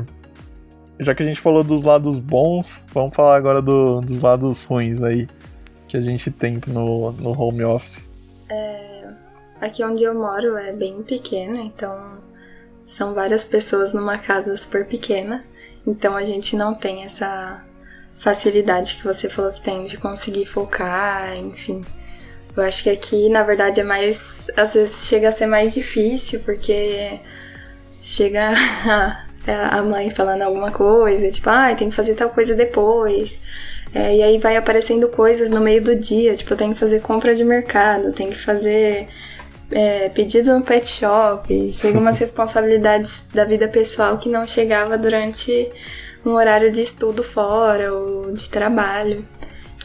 já 1.00 1.13
que 1.15 1.24
a 1.24 1.25
gente 1.25 1.39
falou 1.39 1.63
dos 1.63 1.84
lados 1.84 2.20
bons, 2.20 2.86
vamos 2.94 3.15
falar 3.15 3.36
agora 3.36 3.62
do, 3.62 4.01
dos 4.01 4.22
lados 4.22 4.63
ruins 4.63 5.01
aí 5.01 5.27
que 5.88 5.96
a 5.96 6.01
gente 6.01 6.29
tem 6.32 6.60
no, 6.67 7.12
no 7.12 7.39
home 7.39 7.63
office. 7.63 8.27
É, 8.50 9.10
Aqui 9.59 9.83
onde 9.83 10.03
eu 10.03 10.13
moro 10.13 10.55
é 10.55 10.71
bem 10.71 11.01
pequeno, 11.01 11.57
então 11.57 12.23
são 12.85 13.13
várias 13.13 13.43
pessoas 13.43 13.93
numa 13.93 14.17
casa 14.17 14.55
super 14.55 14.85
pequena. 14.85 15.43
Então 15.85 16.15
a 16.15 16.23
gente 16.23 16.55
não 16.55 16.73
tem 16.73 17.03
essa 17.03 17.63
facilidade 18.17 18.95
que 18.95 19.03
você 19.03 19.29
falou 19.29 19.51
que 19.51 19.61
tem 19.61 19.83
de 19.83 19.97
conseguir 19.97 20.45
focar, 20.45 21.35
enfim. 21.37 21.85
Eu 22.55 22.63
acho 22.63 22.83
que 22.83 22.89
aqui, 22.89 23.29
na 23.29 23.43
verdade, 23.43 23.79
é 23.79 23.83
mais. 23.83 24.49
Às 24.57 24.73
vezes 24.73 25.05
chega 25.05 25.29
a 25.29 25.31
ser 25.31 25.45
mais 25.45 25.73
difícil, 25.73 26.39
porque 26.39 27.19
chega 28.01 28.51
a, 29.71 29.81
mãe 29.83 30.09
falando 30.09 30.41
alguma 30.41 30.71
coisa, 30.71 31.31
tipo, 31.31 31.49
ah, 31.49 31.73
tem 31.75 31.89
que 31.89 31.95
fazer 31.95 32.15
tal 32.15 32.29
coisa 32.29 32.55
depois. 32.55 33.41
É, 33.93 34.15
e 34.17 34.23
aí 34.23 34.37
vai 34.39 34.57
aparecendo 34.57 35.07
coisas 35.07 35.49
no 35.49 35.61
meio 35.61 35.81
do 35.81 35.95
dia, 35.95 36.35
tipo, 36.35 36.53
eu 36.53 36.57
tenho 36.57 36.73
que 36.73 36.79
fazer 36.79 37.01
compra 37.01 37.35
de 37.35 37.43
mercado, 37.43 38.11
tem 38.11 38.29
que 38.29 38.37
fazer 38.37 39.07
é, 39.71 40.09
pedido 40.09 40.53
no 40.53 40.63
pet 40.63 40.88
shop, 40.88 41.71
chega 41.71 42.00
umas 42.00 42.17
responsabilidades 42.19 43.25
da 43.33 43.45
vida 43.45 43.67
pessoal 43.67 44.17
que 44.17 44.29
não 44.29 44.47
chegava 44.47 44.97
durante 44.97 45.69
um 46.25 46.31
horário 46.31 46.71
de 46.71 46.81
estudo 46.81 47.24
fora 47.24 47.93
ou 47.93 48.31
de 48.31 48.50
trabalho. 48.50 49.25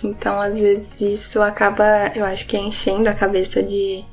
Então, 0.02 0.40
às 0.40 0.58
vezes, 0.58 1.00
isso 1.00 1.40
acaba, 1.40 2.10
eu 2.14 2.24
acho 2.24 2.46
que 2.46 2.56
enchendo 2.56 3.08
a 3.08 3.14
cabeça 3.14 3.62
de 3.62 4.04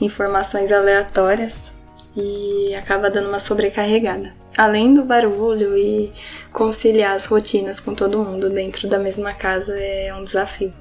informações 0.00 0.72
aleatórias 0.72 1.72
e 2.16 2.74
acaba 2.74 3.10
dando 3.10 3.28
uma 3.28 3.38
sobrecarregada. 3.38 4.34
Além 4.56 4.94
do 4.94 5.04
barulho 5.04 5.76
e 5.76 6.12
conciliar 6.52 7.14
as 7.14 7.26
rotinas 7.26 7.78
com 7.78 7.94
todo 7.94 8.24
mundo 8.24 8.48
dentro 8.50 8.88
da 8.88 8.98
mesma 8.98 9.34
casa 9.34 9.78
é 9.78 10.14
um 10.14 10.24
desafio. 10.24 10.72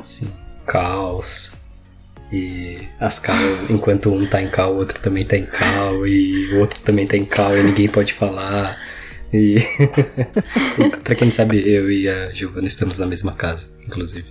Sim. 0.00 0.32
Caos. 0.64 1.59
E 2.32 2.78
as 3.00 3.18
cal, 3.18 3.36
enquanto 3.68 4.12
um 4.12 4.24
tá 4.24 4.40
em 4.40 4.48
cal, 4.48 4.74
o 4.74 4.76
outro 4.76 5.00
também 5.00 5.24
tá 5.24 5.36
em 5.36 5.46
cal, 5.46 6.06
e 6.06 6.54
o 6.54 6.60
outro 6.60 6.80
também 6.80 7.06
tá 7.06 7.16
em 7.16 7.24
cal 7.24 7.56
e 7.56 7.62
ninguém 7.62 7.88
pode 7.88 8.12
falar. 8.12 8.76
E 9.32 9.58
pra 11.02 11.14
quem 11.14 11.30
sabe, 11.30 11.62
eu 11.68 11.90
e 11.90 12.08
a 12.08 12.30
Giovana 12.30 12.68
estamos 12.68 12.98
na 12.98 13.06
mesma 13.06 13.32
casa, 13.32 13.68
inclusive. 13.86 14.26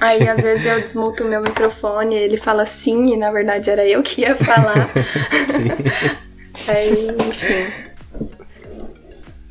Aí 0.00 0.26
às 0.26 0.40
vezes 0.40 0.64
eu 0.64 0.80
desmuto 0.80 1.24
o 1.24 1.28
meu 1.28 1.42
microfone, 1.42 2.16
ele 2.16 2.36
fala 2.36 2.64
sim, 2.66 3.12
e 3.12 3.16
na 3.16 3.30
verdade 3.30 3.70
era 3.70 3.86
eu 3.86 4.02
que 4.02 4.22
ia 4.22 4.34
falar. 4.34 4.90
sim. 5.46 5.70
Aí, 6.68 7.28
enfim. 7.28 7.90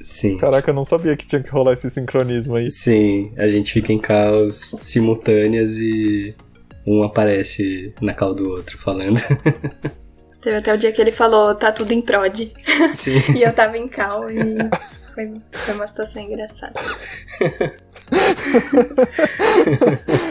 Sim. 0.02 0.38
Caraca, 0.38 0.72
eu 0.72 0.74
não 0.74 0.84
sabia 0.84 1.16
que 1.16 1.28
tinha 1.28 1.42
que 1.42 1.50
rolar 1.50 1.74
esse 1.74 1.90
sincronismo 1.90 2.56
aí. 2.56 2.70
Sim, 2.70 3.32
a 3.38 3.48
gente 3.48 3.72
fica 3.72 3.94
em 3.94 4.00
caos 4.00 4.76
simultâneas 4.82 5.78
e 5.78 6.36
um 6.90 7.04
aparece 7.04 7.94
na 8.02 8.16
cal 8.16 8.34
do 8.34 8.50
outro 8.50 8.76
falando. 8.80 9.22
Teve 10.42 10.58
até 10.58 10.74
o 10.74 10.78
dia 10.78 10.92
que 10.92 11.00
ele 11.00 11.12
falou, 11.12 11.54
tá 11.54 11.72
tudo 11.72 11.92
em 11.92 12.02
prod. 12.02 12.52
Sim. 12.96 13.22
e 13.36 13.44
eu 13.44 13.54
tava 13.54 13.78
em 13.78 13.88
cal 13.88 14.28
e 14.32 14.56
foi, 15.14 15.40
foi 15.52 15.74
uma 15.76 15.86
situação 15.86 16.24
engraçada. 16.24 16.74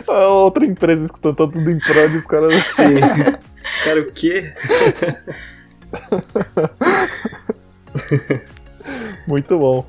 A 0.09 0.29
outra 0.29 0.67
empresa 0.67 1.05
escutando 1.05 1.37
tá 1.37 1.47
tudo 1.47 1.71
em 1.71 1.79
prod, 1.79 2.17
os 2.17 2.27
caras 2.27 2.53
assim. 2.55 2.97
Os 3.65 3.77
caras 3.85 4.09
o 4.09 4.13
quê? 4.13 4.53
Muito 9.29 9.59
bom. 9.59 9.87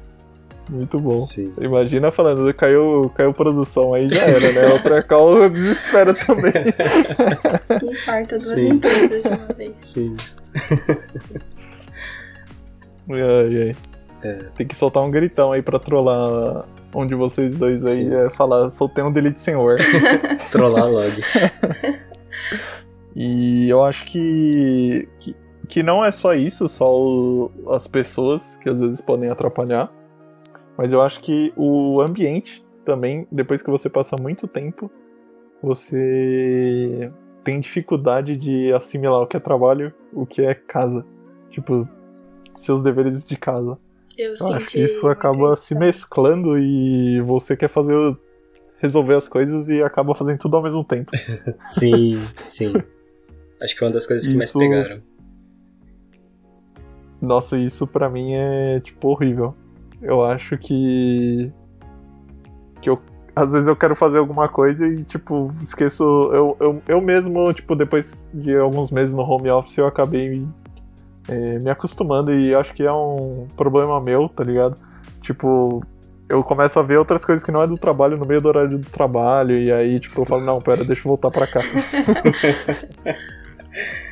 Muito 0.69 0.99
bom. 0.99 1.17
Sim. 1.19 1.51
Imagina 1.59 2.11
falando, 2.11 2.53
caiu, 2.53 3.11
caiu 3.15 3.33
produção 3.33 3.93
aí 3.93 4.07
já 4.07 4.21
era, 4.23 4.51
né? 4.51 4.67
Outra 4.73 5.01
call 5.01 5.49
desespera 5.49 6.13
também. 6.13 6.51
Infarta 7.91 8.37
duas 8.37 8.53
Sim. 8.59 8.67
empresas 8.69 9.23
de 9.23 9.27
uma 9.29 9.47
vez. 9.57 9.75
Sim. 9.81 10.15
Ai, 13.09 13.63
ai. 13.69 13.75
É. 14.21 14.33
Tem 14.55 14.67
que 14.67 14.75
soltar 14.75 15.01
um 15.01 15.09
gritão 15.09 15.51
aí 15.53 15.61
pra 15.61 15.79
trollar 15.79 16.65
onde 16.93 17.15
vocês 17.15 17.55
dois 17.57 17.83
aí 17.85 18.03
Sim. 18.03 18.13
é, 18.13 18.29
falar, 18.29 18.69
soltei 18.69 19.03
um 19.03 19.11
delete 19.11 19.39
senhor. 19.39 19.77
Trollar 20.51 20.87
log. 20.89 21.21
E 23.15 23.69
eu 23.69 23.83
acho 23.83 24.05
que, 24.05 25.07
que, 25.17 25.35
que 25.67 25.81
não 25.83 26.03
é 26.03 26.11
só 26.11 26.33
isso, 26.33 26.67
só 26.69 26.93
o- 26.93 27.51
as 27.69 27.87
pessoas 27.87 28.55
que 28.61 28.69
às 28.69 28.79
vezes 28.79 29.01
podem 29.01 29.29
atrapalhar, 29.29 29.91
mas 30.79 30.93
eu 30.93 31.01
acho 31.01 31.19
que 31.19 31.51
o 31.57 31.99
ambiente 32.01 32.63
também, 32.85 33.27
depois 33.29 33.61
que 33.61 33.69
você 33.69 33.89
passa 33.89 34.15
muito 34.15 34.47
tempo, 34.47 34.89
você 35.61 37.09
tem 37.43 37.59
dificuldade 37.59 38.37
de 38.37 38.71
assimilar 38.71 39.19
o 39.21 39.27
que 39.27 39.35
é 39.35 39.39
trabalho, 39.41 39.93
o 40.13 40.25
que 40.25 40.41
é 40.41 40.53
casa. 40.55 41.05
Tipo, 41.49 41.85
seus 42.55 42.81
deveres 42.81 43.25
de 43.25 43.35
casa. 43.35 43.77
Eu, 44.17 44.33
Eu 44.39 44.53
acho 44.53 44.67
que 44.67 44.79
isso 44.81 45.05
acaba 45.09 45.53
se 45.57 45.75
mesclando 45.77 46.57
e 46.57 47.19
você 47.21 47.57
quer 47.57 47.67
fazer 47.67 47.95
resolver 48.77 49.15
as 49.15 49.27
coisas 49.27 49.67
e 49.67 49.81
acaba 49.83 50.13
fazendo 50.13 50.39
tudo 50.39 50.55
ao 50.55 50.63
mesmo 50.63 50.83
tempo. 50.85 51.11
Sim, 51.59 52.17
sim. 52.37 52.71
Acho 53.61 53.75
que 53.75 53.83
é 53.83 53.87
uma 53.87 53.91
das 53.93 54.05
coisas 54.05 54.25
que 54.25 54.33
mais 54.33 54.49
Isso- 54.49 54.59
pegaram. 54.59 55.01
Nossa, 57.21 57.57
isso 57.57 57.85
pra 57.85 58.07
mim 58.09 58.31
é 58.33 58.79
tipo 58.79 59.09
horrível. 59.09 59.53
Eu 60.01 60.23
acho 60.23 60.57
que 60.57 61.51
que 62.81 62.89
eu 62.89 62.99
às 63.35 63.51
vezes 63.51 63.67
eu 63.67 63.75
quero 63.75 63.95
fazer 63.95 64.19
alguma 64.19 64.47
coisa 64.49 64.87
e 64.87 65.03
tipo 65.03 65.53
esqueço 65.61 66.03
eu, 66.03 66.57
eu, 66.59 66.81
eu 66.87 67.01
mesmo 67.01 67.53
tipo 67.53 67.75
depois 67.75 68.29
de 68.33 68.55
alguns 68.55 68.91
meses 68.91 69.13
no 69.13 69.21
home 69.21 69.49
office 69.49 69.77
eu 69.77 69.87
acabei 69.87 70.45
é, 71.27 71.59
me 71.59 71.69
acostumando 71.69 72.33
e 72.33 72.55
acho 72.55 72.73
que 72.73 72.83
é 72.83 72.91
um 72.91 73.47
problema 73.55 73.99
meu, 74.01 74.27
tá 74.27 74.43
ligado? 74.43 74.75
Tipo 75.21 75.79
eu 76.27 76.43
começo 76.43 76.79
a 76.79 76.83
ver 76.83 76.97
outras 76.99 77.23
coisas 77.25 77.43
que 77.43 77.51
não 77.51 77.61
é 77.61 77.67
do 77.67 77.77
trabalho 77.77 78.17
no 78.17 78.25
meio 78.25 78.41
do 78.41 78.49
horário 78.49 78.77
do 78.77 78.89
trabalho 78.89 79.57
e 79.57 79.71
aí 79.71 79.99
tipo 79.99 80.21
eu 80.21 80.25
falo 80.25 80.43
não, 80.43 80.59
pera, 80.59 80.83
deixa 80.83 81.01
eu 81.01 81.09
voltar 81.09 81.29
pra 81.29 81.47
cá. 81.47 81.61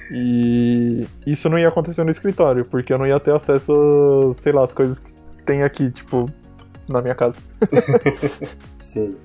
E 0.09 1.05
isso 1.25 1.49
não 1.49 1.59
ia 1.59 1.67
acontecer 1.67 2.03
no 2.03 2.09
escritório, 2.09 2.65
porque 2.65 2.93
eu 2.93 2.97
não 2.97 3.05
ia 3.05 3.19
ter 3.19 3.33
acesso, 3.33 4.31
sei 4.33 4.53
lá, 4.53 4.63
às 4.63 4.73
coisas 4.73 4.99
que 4.99 5.11
tem 5.47 5.63
aqui, 5.63 5.89
tipo, 5.89 6.29
na 6.87 7.01
minha 7.01 7.15
casa. 7.15 7.41
Sim. 8.77 9.17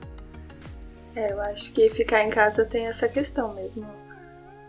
É, 1.15 1.33
eu 1.33 1.41
acho 1.43 1.73
que 1.73 1.91
ficar 1.91 2.25
em 2.25 2.31
casa 2.31 2.65
tem 2.65 2.87
essa 2.87 3.09
questão 3.09 3.53
mesmo. 3.55 3.87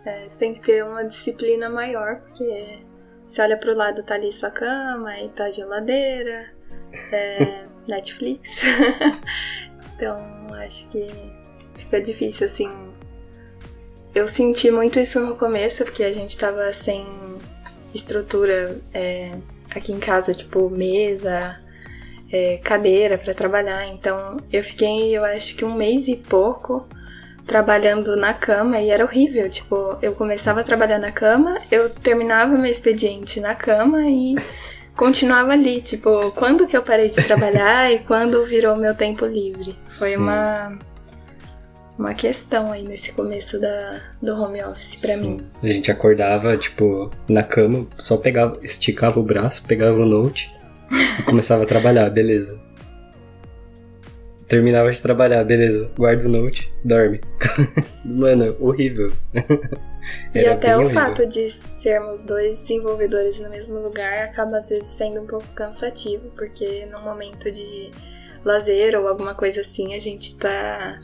É, 0.03 0.27
você 0.27 0.39
tem 0.39 0.53
que 0.53 0.59
ter 0.59 0.83
uma 0.83 1.05
disciplina 1.05 1.69
maior, 1.69 2.19
porque 2.21 2.83
você 3.25 3.41
olha 3.41 3.55
pro 3.55 3.73
lado, 3.73 4.03
tá 4.03 4.15
ali 4.15 4.33
sua 4.33 4.51
cama, 4.51 5.09
aí 5.09 5.29
tá 5.29 5.45
a 5.45 5.51
geladeira, 5.51 6.51
é, 7.11 7.65
Netflix. 7.87 8.61
então, 9.95 10.17
acho 10.55 10.89
que 10.89 11.07
fica 11.75 12.01
difícil, 12.01 12.47
assim. 12.47 12.69
Eu 14.13 14.27
senti 14.27 14.69
muito 14.69 14.99
isso 14.99 15.19
no 15.19 15.35
começo, 15.35 15.85
porque 15.85 16.03
a 16.03 16.11
gente 16.11 16.37
tava 16.37 16.71
sem 16.73 17.07
estrutura 17.93 18.77
é, 18.93 19.37
aqui 19.75 19.91
em 19.91 19.99
casa, 19.99 20.33
tipo, 20.33 20.69
mesa, 20.69 21.59
é, 22.31 22.57
cadeira 22.63 23.17
para 23.17 23.33
trabalhar. 23.33 23.87
Então 23.87 24.37
eu 24.51 24.63
fiquei, 24.63 25.15
eu 25.15 25.23
acho 25.23 25.55
que 25.55 25.63
um 25.63 25.75
mês 25.75 26.07
e 26.07 26.15
pouco 26.15 26.87
trabalhando 27.45 28.15
na 28.15 28.33
cama 28.33 28.79
e 28.79 28.89
era 28.89 29.03
horrível. 29.03 29.49
Tipo, 29.49 29.97
eu 30.01 30.13
começava 30.13 30.61
a 30.61 30.63
trabalhar 30.63 30.99
na 30.99 31.11
cama, 31.11 31.59
eu 31.71 31.89
terminava 31.89 32.57
meu 32.57 32.71
expediente 32.71 33.39
na 33.39 33.53
cama 33.53 34.03
e 34.03 34.35
continuava 34.95 35.53
ali. 35.53 35.81
Tipo, 35.81 36.31
quando 36.31 36.65
que 36.65 36.75
eu 36.75 36.81
parei 36.81 37.09
de 37.09 37.23
trabalhar 37.23 37.91
e 37.91 37.99
quando 37.99 38.45
virou 38.45 38.75
meu 38.75 38.95
tempo 38.95 39.25
livre? 39.25 39.77
Foi 39.85 40.11
Sim. 40.11 40.17
uma 40.17 40.79
uma 41.97 42.13
questão 42.13 42.71
aí 42.71 42.83
nesse 42.83 43.11
começo 43.11 43.59
da, 43.59 44.01
do 44.21 44.33
home 44.33 44.63
office 44.63 44.99
pra 44.99 45.13
Sim. 45.13 45.21
mim. 45.21 45.47
A 45.61 45.67
gente 45.67 45.91
acordava, 45.91 46.57
tipo, 46.57 47.09
na 47.27 47.43
cama, 47.43 47.87
só 47.97 48.17
pegava, 48.17 48.59
esticava 48.63 49.19
o 49.19 49.23
braço, 49.23 49.63
pegava 49.65 49.97
o 49.97 50.05
note 50.05 50.51
e 51.19 51.23
começava 51.23 51.63
a 51.63 51.65
trabalhar, 51.65 52.09
beleza. 52.09 52.61
Terminava 54.47 54.91
de 54.91 55.01
trabalhar, 55.01 55.43
beleza. 55.43 55.91
Guarda 55.97 56.27
o 56.27 56.29
note, 56.29 56.71
dorme. 56.83 57.21
Mano, 58.05 58.55
horrível. 58.59 59.11
E 60.35 60.45
até 60.45 60.75
o 60.75 60.81
horrível. 60.81 61.01
fato 61.01 61.25
de 61.25 61.49
sermos 61.49 62.23
dois 62.23 62.59
desenvolvedores 62.59 63.39
no 63.39 63.49
mesmo 63.49 63.79
lugar 63.79 64.25
acaba 64.25 64.57
às 64.57 64.69
vezes 64.69 64.87
sendo 64.87 65.21
um 65.21 65.25
pouco 65.25 65.47
cansativo, 65.55 66.29
porque 66.35 66.85
num 66.91 67.01
momento 67.01 67.49
de 67.49 67.91
lazer 68.43 68.99
ou 68.99 69.07
alguma 69.07 69.33
coisa 69.33 69.61
assim, 69.61 69.95
a 69.95 69.99
gente 69.99 70.35
tá 70.35 70.99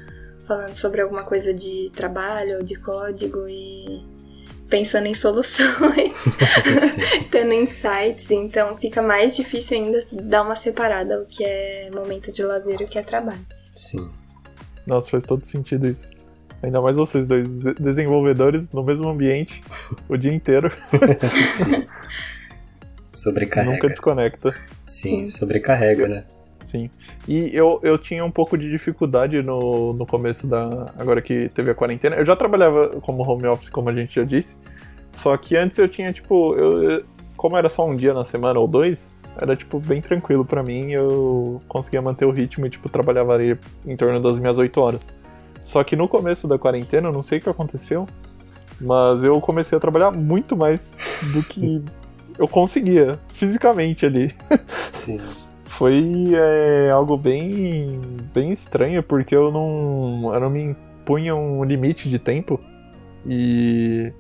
falando 0.50 0.74
sobre 0.76 1.00
alguma 1.02 1.22
coisa 1.24 1.54
de 1.54 1.92
trabalho 1.96 2.58
ou 2.58 2.64
de 2.64 2.76
código 2.76 3.48
e 3.48 4.04
pensando 4.68 5.06
em 5.06 5.14
soluções, 5.14 6.18
tendo 7.32 7.54
insights, 7.54 8.32
então 8.32 8.76
fica 8.78 9.02
mais 9.02 9.36
difícil 9.36 9.78
ainda 9.78 10.04
dar 10.24 10.42
uma 10.42 10.56
separada 10.56 11.22
o 11.22 11.26
que 11.28 11.44
é 11.46 11.90
momento 11.94 12.32
de 12.32 12.42
lazer 12.44 12.82
e 12.82 12.84
o 12.84 12.88
que 12.88 12.98
é 12.98 13.04
trabalho. 13.04 13.46
Sim. 13.76 14.10
Nossa, 14.88 15.12
faz 15.12 15.24
todo 15.24 15.46
sentido 15.46 15.88
isso. 15.88 16.10
Ainda 16.64 16.82
mais 16.82 16.96
vocês 16.98 17.28
dois, 17.28 17.48
de- 17.48 17.74
desenvolvedores 17.76 18.72
no 18.72 18.84
mesmo 18.84 19.08
ambiente 19.08 19.62
o 20.10 20.18
dia 20.18 20.34
inteiro, 20.34 20.72
Sim. 21.48 21.86
Sobrecarrega. 23.06 23.72
nunca 23.74 23.88
desconecta. 23.88 24.52
Sim, 24.84 25.26
Sim. 25.26 25.28
sobrecarrega, 25.28 26.08
né? 26.08 26.24
Sim. 26.62 26.90
E 27.28 27.50
eu, 27.54 27.80
eu 27.84 27.98
tinha 27.98 28.24
um 28.24 28.32
pouco 28.32 28.58
de 28.58 28.70
dificuldade 28.70 29.42
no, 29.42 29.94
no 29.94 30.06
começo 30.06 30.46
da. 30.48 30.92
Agora 30.98 31.22
que 31.22 31.50
teve 31.50 31.72
a 31.72 31.76
quarentena. 31.76 32.16
Eu 32.16 32.26
já 32.26 32.36
trabalhava 32.36 32.90
como 33.02 33.28
home 33.28 33.48
office, 33.48 33.70
como 33.70 33.90
a 33.90 33.96
gente 33.96 34.16
já 34.16 34.24
disse. 34.24 34.58
Só 35.12 35.36
que 35.38 35.56
antes 35.56 35.78
eu 35.78 35.88
tinha, 35.88 36.12
tipo. 36.12 36.56
Eu, 36.56 37.04
como 37.38 37.56
era 37.56 37.70
só 37.70 37.88
um 37.88 37.96
dia 37.96 38.14
na 38.14 38.26
semana 38.26 38.60
ou 38.60 38.68
dois, 38.68 39.18
era, 39.42 39.56
tipo, 39.56 39.80
bem 39.80 40.02
tranquilo 40.02 40.44
pra 40.44 40.62
mim. 40.62 40.92
Eu 40.92 41.62
conseguia 41.68 42.02
manter 42.02 42.26
o 42.26 42.32
ritmo 42.32 42.66
e, 42.66 42.70
tipo, 42.70 42.90
trabalhava 42.90 43.34
ali 43.34 43.58
em 43.88 43.96
torno 43.96 44.20
das 44.20 44.38
minhas 44.38 44.60
oito 44.60 44.82
horas. 44.82 45.14
Só 45.60 45.84
que 45.84 45.96
no 45.96 46.08
começo 46.08 46.48
da 46.48 46.60
quarentena, 46.60 47.08
eu 47.08 47.14
não 47.14 47.22
sei 47.22 47.38
o 47.38 47.42
que 47.42 47.50
aconteceu, 47.50 48.06
mas 48.82 49.24
eu 49.24 49.40
comecei 49.40 49.78
a 49.78 49.82
trabalhar 49.82 50.12
muito 50.12 50.56
mais 50.56 50.98
do 51.34 51.44
que 51.44 51.82
eu 52.38 52.48
conseguia, 52.48 53.20
fisicamente 53.30 54.06
ali 54.06 54.34
Sim. 54.94 55.20
Foi 55.70 56.34
é, 56.36 56.90
algo 56.90 57.16
bem 57.16 58.02
bem 58.34 58.52
estranho 58.52 59.04
porque 59.04 59.36
eu 59.36 59.52
não 59.52 60.34
eu 60.34 60.40
não 60.40 60.50
me 60.50 60.62
impunha 60.64 61.36
um 61.36 61.64
limite 61.64 62.10
de 62.10 62.18
tempo. 62.18 62.60
E 63.26 64.12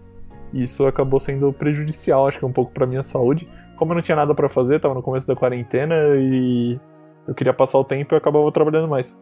isso 0.53 0.85
acabou 0.85 1.19
sendo 1.19 1.51
prejudicial 1.51 2.27
acho 2.27 2.39
que 2.39 2.45
um 2.45 2.51
pouco 2.51 2.71
pra 2.71 2.85
minha 2.85 3.03
saúde. 3.03 3.51
Como 3.75 3.91
eu 3.91 3.95
não 3.95 4.01
tinha 4.01 4.15
nada 4.15 4.35
pra 4.35 4.47
fazer 4.47 4.79
tava 4.79 4.93
no 4.93 5.01
começo 5.01 5.27
da 5.27 5.35
quarentena 5.35 5.95
e 6.15 6.79
eu 7.27 7.33
queria 7.33 7.53
passar 7.53 7.79
o 7.79 7.83
tempo 7.83 8.13
e 8.13 8.15
eu 8.15 8.19
acabava 8.19 8.51
trabalhando 8.51 8.87
mais. 8.87 9.17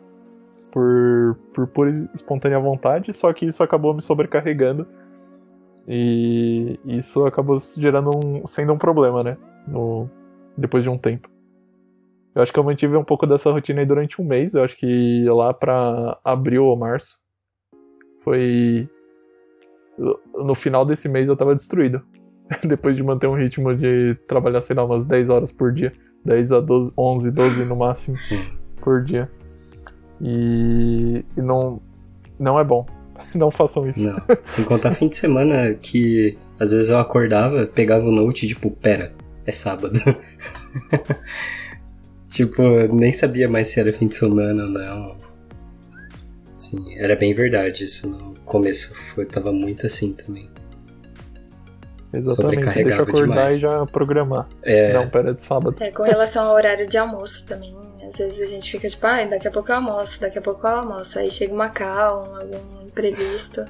Por 0.74 1.38
por 1.54 1.68
pura 1.68 1.90
espontânea 2.14 2.60
vontade 2.60 3.14
só 3.14 3.32
que 3.32 3.46
isso 3.46 3.64
acabou 3.64 3.96
me 3.96 4.02
sobrecarregando. 4.02 4.86
E 5.88 6.78
isso 6.86 7.26
acabou 7.26 7.58
gerando 7.78 8.10
um, 8.10 8.46
sendo 8.46 8.74
um 8.74 8.78
problema 8.78 9.24
né? 9.24 9.38
No 9.66 10.10
depois 10.58 10.84
de 10.84 10.90
um 10.90 10.98
tempo 10.98 11.37
eu 12.38 12.44
acho 12.44 12.54
que 12.54 12.60
eu 12.60 12.64
mantive 12.64 12.96
um 12.96 13.04
pouco 13.04 13.26
dessa 13.26 13.50
rotina 13.50 13.80
aí 13.80 13.86
durante 13.88 14.22
um 14.22 14.24
mês. 14.24 14.54
Eu 14.54 14.64
acho 14.64 14.78
que 14.78 15.26
lá 15.28 15.52
pra 15.52 16.16
abril 16.24 16.66
ou 16.66 16.78
março. 16.78 17.18
Foi. 18.24 18.88
No 20.36 20.54
final 20.54 20.86
desse 20.86 21.10
mês 21.10 21.28
eu 21.28 21.36
tava 21.36 21.56
destruído. 21.56 22.00
Depois 22.64 22.96
de 22.96 23.02
manter 23.02 23.26
um 23.26 23.34
ritmo 23.34 23.76
de 23.76 24.16
trabalhar, 24.28 24.62
sei 24.62 24.76
lá, 24.76 24.86
umas 24.86 25.08
10 25.08 25.32
horas 25.32 25.52
por 25.52 25.74
dia. 25.74 25.92
10 26.26 26.52
a 26.52 26.60
12, 26.60 26.94
11, 26.96 27.32
12 27.32 27.66
no 27.66 27.76
máximo 27.76 28.20
Sim. 28.20 28.46
por 28.84 29.04
dia. 29.04 29.28
E, 30.22 31.26
e 31.36 31.42
não, 31.42 31.82
não 32.38 32.60
é 32.60 32.64
bom. 32.64 32.86
Não 33.34 33.50
façam 33.50 33.90
isso. 33.90 34.08
Não. 34.08 34.22
Sem 34.46 34.64
contar 34.64 34.94
fim 34.94 35.08
de 35.10 35.16
semana 35.16 35.74
que 35.74 36.38
às 36.60 36.72
vezes 36.72 36.92
eu 36.92 37.00
acordava, 37.00 37.66
pegava 37.66 38.06
o 38.06 38.12
note 38.12 38.46
e 38.46 38.50
tipo, 38.50 38.70
pera, 38.70 39.12
é 39.44 39.52
sábado. 39.52 40.00
tipo, 42.38 42.62
eu 42.62 42.94
nem 42.94 43.12
sabia 43.12 43.50
mais 43.50 43.70
se 43.70 43.80
era 43.80 43.92
fim 43.92 44.08
de 44.08 44.16
semana 44.16 44.64
ou 44.64 44.70
não. 44.70 45.18
Sim, 46.58 46.96
era 46.98 47.16
bem 47.16 47.34
verdade 47.34 47.84
isso. 47.84 48.10
No 48.10 48.34
começo 48.46 48.94
foi, 49.14 49.26
tava 49.26 49.52
muito 49.52 49.86
assim 49.88 50.14
também. 50.14 50.50
Exatamente. 52.14 52.84
Deixa 52.84 53.02
acordar 53.02 53.22
demais. 53.22 53.56
e 53.56 53.60
já 53.60 53.86
programar. 53.86 54.48
É, 54.64 54.94
Não, 54.94 55.10
pera, 55.10 55.34
de 55.34 55.40
sábado. 55.40 55.76
É, 55.80 55.92
com 55.92 56.04
relação 56.04 56.48
ao 56.48 56.56
horário 56.56 56.88
de 56.88 56.98
almoço 56.98 57.46
também, 57.46 57.76
Às 58.08 58.18
vezes 58.18 58.40
a 58.42 58.46
gente 58.46 58.72
fica 58.72 58.90
tipo, 58.90 59.06
ai, 59.06 59.26
ah, 59.26 59.28
daqui 59.28 59.48
a 59.48 59.52
pouco 59.52 59.70
eu 59.72 59.76
almoço, 59.76 60.22
daqui 60.22 60.38
a 60.38 60.42
pouco 60.42 60.66
eu 60.66 60.72
almoço. 60.72 61.20
Aí 61.20 61.30
chega 61.30 61.54
uma 61.54 61.70
calma, 61.70 62.40
algum 62.40 62.88
imprevisto. 62.88 63.66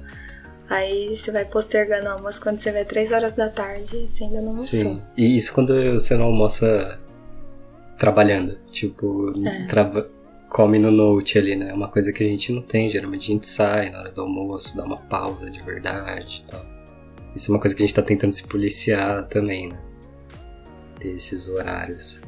Aí 0.69 1.15
você 1.15 1.31
vai 1.31 1.45
postergando 1.45 2.07
o 2.07 2.11
almoço 2.11 2.41
quando 2.41 2.59
você 2.59 2.71
vê 2.71 2.83
3 2.83 3.11
horas 3.13 3.35
da 3.35 3.49
tarde, 3.49 4.07
você 4.09 4.25
ainda 4.25 4.41
não 4.41 4.49
almoçou. 4.49 4.79
Sim, 4.79 5.01
e 5.15 5.35
isso 5.35 5.53
quando 5.53 5.93
você 5.93 6.15
não 6.17 6.25
almoça 6.25 6.99
trabalhando. 7.97 8.57
Tipo, 8.71 9.33
é. 9.45 9.65
traba 9.67 10.09
come 10.49 10.79
no 10.79 10.91
note 10.91 11.37
ali, 11.37 11.55
né? 11.55 11.69
É 11.69 11.73
uma 11.73 11.89
coisa 11.89 12.11
que 12.13 12.23
a 12.23 12.27
gente 12.27 12.51
não 12.51 12.61
tem. 12.61 12.89
Geralmente 12.89 13.31
a 13.31 13.33
gente 13.33 13.47
sai 13.47 13.89
na 13.89 13.99
hora 13.99 14.11
do 14.11 14.21
almoço, 14.21 14.75
dá 14.77 14.83
uma 14.83 14.97
pausa 14.97 15.49
de 15.49 15.61
verdade 15.61 16.43
e 16.45 16.51
tal. 16.51 16.65
Isso 17.35 17.51
é 17.51 17.55
uma 17.55 17.59
coisa 17.59 17.75
que 17.75 17.83
a 17.83 17.85
gente 17.85 17.95
tá 17.95 18.01
tentando 18.01 18.31
se 18.31 18.47
policiar 18.47 19.27
também, 19.27 19.69
né? 19.69 19.79
Ter 20.99 21.09
esses 21.09 21.49
horários. 21.49 22.21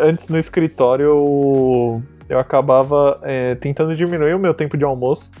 Antes 0.00 0.28
no 0.28 0.38
escritório 0.38 1.04
eu, 1.04 2.02
eu 2.28 2.38
acabava 2.38 3.20
é, 3.22 3.54
tentando 3.54 3.94
diminuir 3.94 4.34
o 4.34 4.38
meu 4.38 4.54
tempo 4.54 4.76
de 4.76 4.84
almoço 4.84 5.32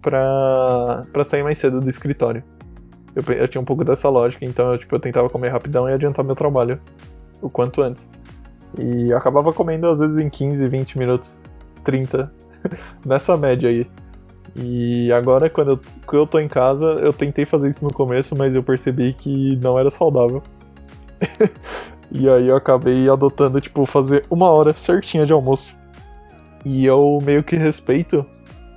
pra, 0.00 1.04
pra 1.12 1.22
sair 1.24 1.42
mais 1.42 1.58
cedo 1.58 1.80
do 1.80 1.88
escritório. 1.88 2.42
Eu, 3.14 3.22
eu 3.34 3.46
tinha 3.46 3.60
um 3.60 3.64
pouco 3.64 3.84
dessa 3.84 4.08
lógica, 4.08 4.44
então 4.44 4.68
eu, 4.68 4.78
tipo, 4.78 4.94
eu 4.94 5.00
tentava 5.00 5.30
comer 5.30 5.48
rapidão 5.48 5.88
e 5.88 5.92
adiantar 5.92 6.24
meu 6.24 6.34
trabalho 6.34 6.80
o 7.40 7.48
quanto 7.48 7.82
antes. 7.82 8.08
E 8.78 9.10
eu 9.10 9.16
acabava 9.16 9.52
comendo 9.52 9.88
às 9.88 10.00
vezes 10.00 10.18
em 10.18 10.28
15, 10.28 10.68
20 10.68 10.98
minutos, 10.98 11.36
30, 11.84 12.32
nessa 13.04 13.36
média 13.36 13.68
aí. 13.68 13.86
E 14.56 15.12
agora, 15.12 15.50
quando 15.50 15.72
eu, 15.72 15.80
quando 16.06 16.22
eu 16.22 16.26
tô 16.26 16.38
em 16.38 16.48
casa, 16.48 16.86
eu 17.00 17.12
tentei 17.12 17.44
fazer 17.44 17.68
isso 17.68 17.84
no 17.84 17.92
começo, 17.92 18.36
mas 18.36 18.54
eu 18.54 18.62
percebi 18.62 19.12
que 19.12 19.56
não 19.56 19.78
era 19.78 19.90
saudável. 19.90 20.42
e 22.10 22.28
aí 22.28 22.48
eu 22.48 22.56
acabei 22.56 23.08
adotando, 23.08 23.60
tipo, 23.60 23.84
fazer 23.84 24.24
uma 24.30 24.48
hora 24.50 24.72
certinha 24.72 25.26
de 25.26 25.32
almoço. 25.32 25.76
E 26.64 26.86
eu 26.86 27.20
meio 27.24 27.42
que 27.42 27.56
respeito 27.56 28.22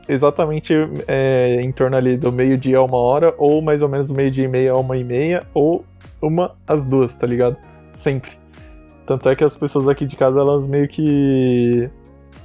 exatamente 0.10 0.74
é, 1.08 1.60
em 1.62 1.72
torno 1.72 1.96
ali 1.96 2.18
do 2.18 2.32
meio-dia 2.32 2.80
a 2.80 2.84
uma 2.84 2.98
hora, 2.98 3.34
ou 3.38 3.62
mais 3.62 3.82
ou 3.82 3.90
menos 3.90 4.10
meio-dia 4.10 4.46
e 4.46 4.48
meia 4.48 4.72
a 4.72 4.78
uma 4.78 4.98
e 4.98 5.04
meia, 5.04 5.46
ou 5.54 5.84
uma 6.22 6.56
às 6.66 6.88
duas, 6.88 7.16
tá 7.16 7.28
ligado? 7.28 7.58
Sempre. 7.94 8.32
Tanto 9.08 9.30
é 9.30 9.36
que 9.38 9.44
as 9.46 9.56
pessoas 9.56 9.88
aqui 9.88 10.06
de 10.06 10.18
casa, 10.18 10.42
elas 10.42 10.68
meio 10.68 10.86
que 10.86 11.90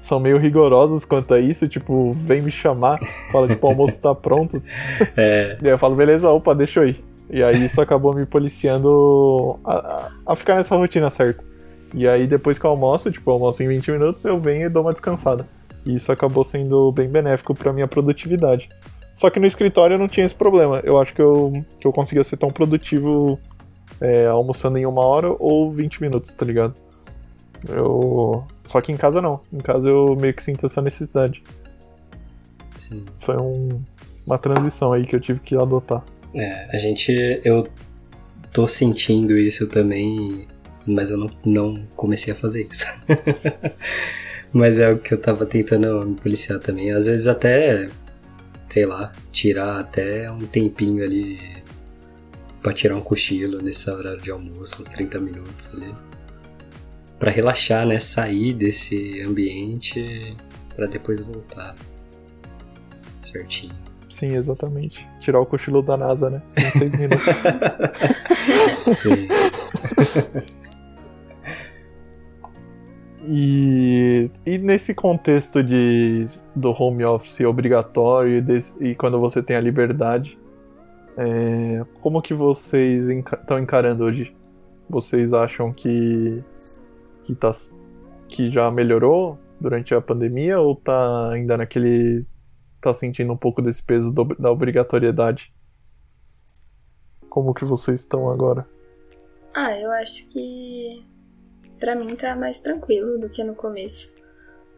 são 0.00 0.20
meio 0.20 0.38
rigorosos 0.38 1.04
quanto 1.04 1.34
a 1.34 1.40
isso, 1.40 1.66
tipo, 1.66 2.12
vem 2.12 2.40
me 2.40 2.52
chamar, 2.52 3.00
fala, 3.32 3.48
tipo, 3.48 3.66
o 3.66 3.70
almoço 3.70 4.00
tá 4.00 4.14
pronto. 4.14 4.62
É. 5.16 5.58
E 5.60 5.66
aí 5.66 5.72
eu 5.72 5.78
falo, 5.78 5.96
beleza, 5.96 6.30
opa, 6.30 6.54
deixa 6.54 6.80
eu 6.80 6.88
ir. 6.88 7.04
E 7.28 7.42
aí 7.42 7.64
isso 7.64 7.80
acabou 7.80 8.14
me 8.14 8.24
policiando 8.24 9.58
a, 9.64 10.08
a, 10.26 10.36
ficar 10.36 10.54
nessa 10.54 10.76
rotina 10.76 11.10
certa. 11.10 11.42
E 11.92 12.06
aí 12.06 12.28
depois 12.28 12.58
que 12.58 12.64
eu 12.64 12.70
almoço, 12.70 13.10
tipo, 13.10 13.28
eu 13.28 13.34
almoço 13.34 13.60
em 13.62 13.68
20 13.68 13.90
minutos, 13.90 14.24
eu 14.24 14.38
venho 14.38 14.66
e 14.66 14.68
dou 14.68 14.82
uma 14.82 14.92
descansada. 14.92 15.46
E 15.84 15.94
isso 15.94 16.12
acabou 16.12 16.44
sendo 16.44 16.92
bem 16.92 17.08
benéfico 17.08 17.54
para 17.56 17.72
minha 17.72 17.88
produtividade. 17.88 18.68
Só 19.16 19.30
que 19.30 19.40
no 19.40 19.46
escritório 19.46 19.94
eu 19.94 19.98
não 19.98 20.08
tinha 20.08 20.24
esse 20.24 20.34
problema. 20.34 20.80
Eu 20.84 21.00
acho 21.00 21.12
que 21.12 21.20
eu, 21.20 21.52
que 21.80 21.86
eu 21.86 21.92
conseguia 21.92 22.22
ser 22.22 22.36
tão 22.36 22.50
produtivo 22.50 23.38
é, 24.02 24.26
almoçando 24.26 24.76
em 24.76 24.84
uma 24.84 25.04
hora 25.04 25.30
ou 25.38 25.70
20 25.70 26.02
minutos, 26.02 26.34
tá 26.34 26.44
ligado? 26.44 26.74
Eu... 27.68 28.44
Só 28.64 28.80
que 28.80 28.90
em 28.90 28.96
casa 28.96 29.22
não. 29.22 29.40
Em 29.52 29.58
casa 29.58 29.88
eu 29.88 30.16
meio 30.16 30.34
que 30.34 30.42
sinto 30.42 30.66
essa 30.66 30.82
necessidade. 30.82 31.42
Sim. 32.76 33.04
Foi 33.20 33.36
um... 33.36 33.80
uma 34.26 34.38
transição 34.38 34.92
aí 34.92 35.06
que 35.06 35.14
eu 35.14 35.20
tive 35.20 35.38
que 35.38 35.56
adotar. 35.56 36.04
É, 36.34 36.68
a 36.74 36.78
gente. 36.78 37.40
Eu 37.44 37.68
tô 38.52 38.66
sentindo 38.66 39.38
isso 39.38 39.68
também, 39.68 40.48
mas 40.84 41.10
eu 41.10 41.18
não, 41.18 41.30
não 41.46 41.74
comecei 41.94 42.32
a 42.32 42.36
fazer 42.36 42.66
isso. 42.68 42.86
mas 44.52 44.80
é 44.80 44.90
o 44.90 44.98
que 44.98 45.14
eu 45.14 45.20
tava 45.20 45.46
tentando 45.46 46.04
me 46.04 46.16
policiar 46.16 46.58
também. 46.58 46.90
Às 46.90 47.06
vezes 47.06 47.28
até, 47.28 47.88
sei 48.68 48.86
lá, 48.86 49.12
tirar 49.30 49.78
até 49.78 50.28
um 50.32 50.40
tempinho 50.40 51.04
ali 51.04 51.61
pra 52.62 52.72
tirar 52.72 52.96
um 52.96 53.00
cochilo 53.00 53.58
nesse 53.60 53.90
horário 53.90 54.20
de 54.20 54.30
almoço, 54.30 54.82
uns 54.82 54.88
30 54.88 55.18
minutos 55.18 55.70
ali 55.74 55.92
para 57.22 57.30
relaxar, 57.30 57.86
né? 57.86 58.00
Sair 58.00 58.52
desse 58.52 59.22
ambiente 59.22 60.36
para 60.74 60.86
depois 60.86 61.22
voltar. 61.22 61.76
Certinho. 63.20 63.72
Sim, 64.08 64.34
exatamente. 64.34 65.08
Tirar 65.20 65.40
o 65.40 65.46
cochilo 65.46 65.82
da 65.82 65.96
NASA, 65.96 66.28
né? 66.28 66.38
26 66.38 66.94
minutos. 66.96 67.24
Sim. 68.98 69.28
e, 73.22 74.28
e 74.44 74.58
nesse 74.58 74.92
contexto 74.92 75.62
de, 75.62 76.26
do 76.56 76.72
home 76.72 77.04
office 77.04 77.40
obrigatório 77.42 78.38
e, 78.38 78.40
desse, 78.40 78.74
e 78.84 78.96
quando 78.96 79.20
você 79.20 79.40
tem 79.40 79.56
a 79.56 79.60
liberdade, 79.60 80.36
é, 81.16 81.84
como 82.00 82.22
que 82.22 82.34
vocês 82.34 83.08
estão 83.08 83.18
enca 83.18 83.60
encarando 83.60 84.04
hoje? 84.04 84.34
Vocês 84.88 85.32
acham 85.32 85.72
que 85.72 86.42
que, 87.24 87.34
tá, 87.34 87.50
que 88.28 88.50
já 88.50 88.70
melhorou 88.70 89.38
durante 89.60 89.94
a 89.94 90.00
pandemia 90.00 90.58
ou 90.58 90.74
tá 90.76 91.30
ainda 91.30 91.56
naquele. 91.56 92.24
tá 92.80 92.92
sentindo 92.92 93.32
um 93.32 93.36
pouco 93.36 93.62
desse 93.62 93.82
peso 93.82 94.12
do, 94.12 94.24
da 94.36 94.50
obrigatoriedade? 94.50 95.52
Como 97.28 97.54
que 97.54 97.64
vocês 97.64 98.00
estão 98.00 98.28
agora? 98.28 98.66
Ah, 99.54 99.78
eu 99.78 99.90
acho 99.92 100.26
que 100.28 101.06
para 101.78 101.94
mim 101.94 102.14
tá 102.14 102.34
mais 102.36 102.60
tranquilo 102.60 103.18
do 103.18 103.28
que 103.28 103.42
no 103.44 103.54
começo. 103.54 104.12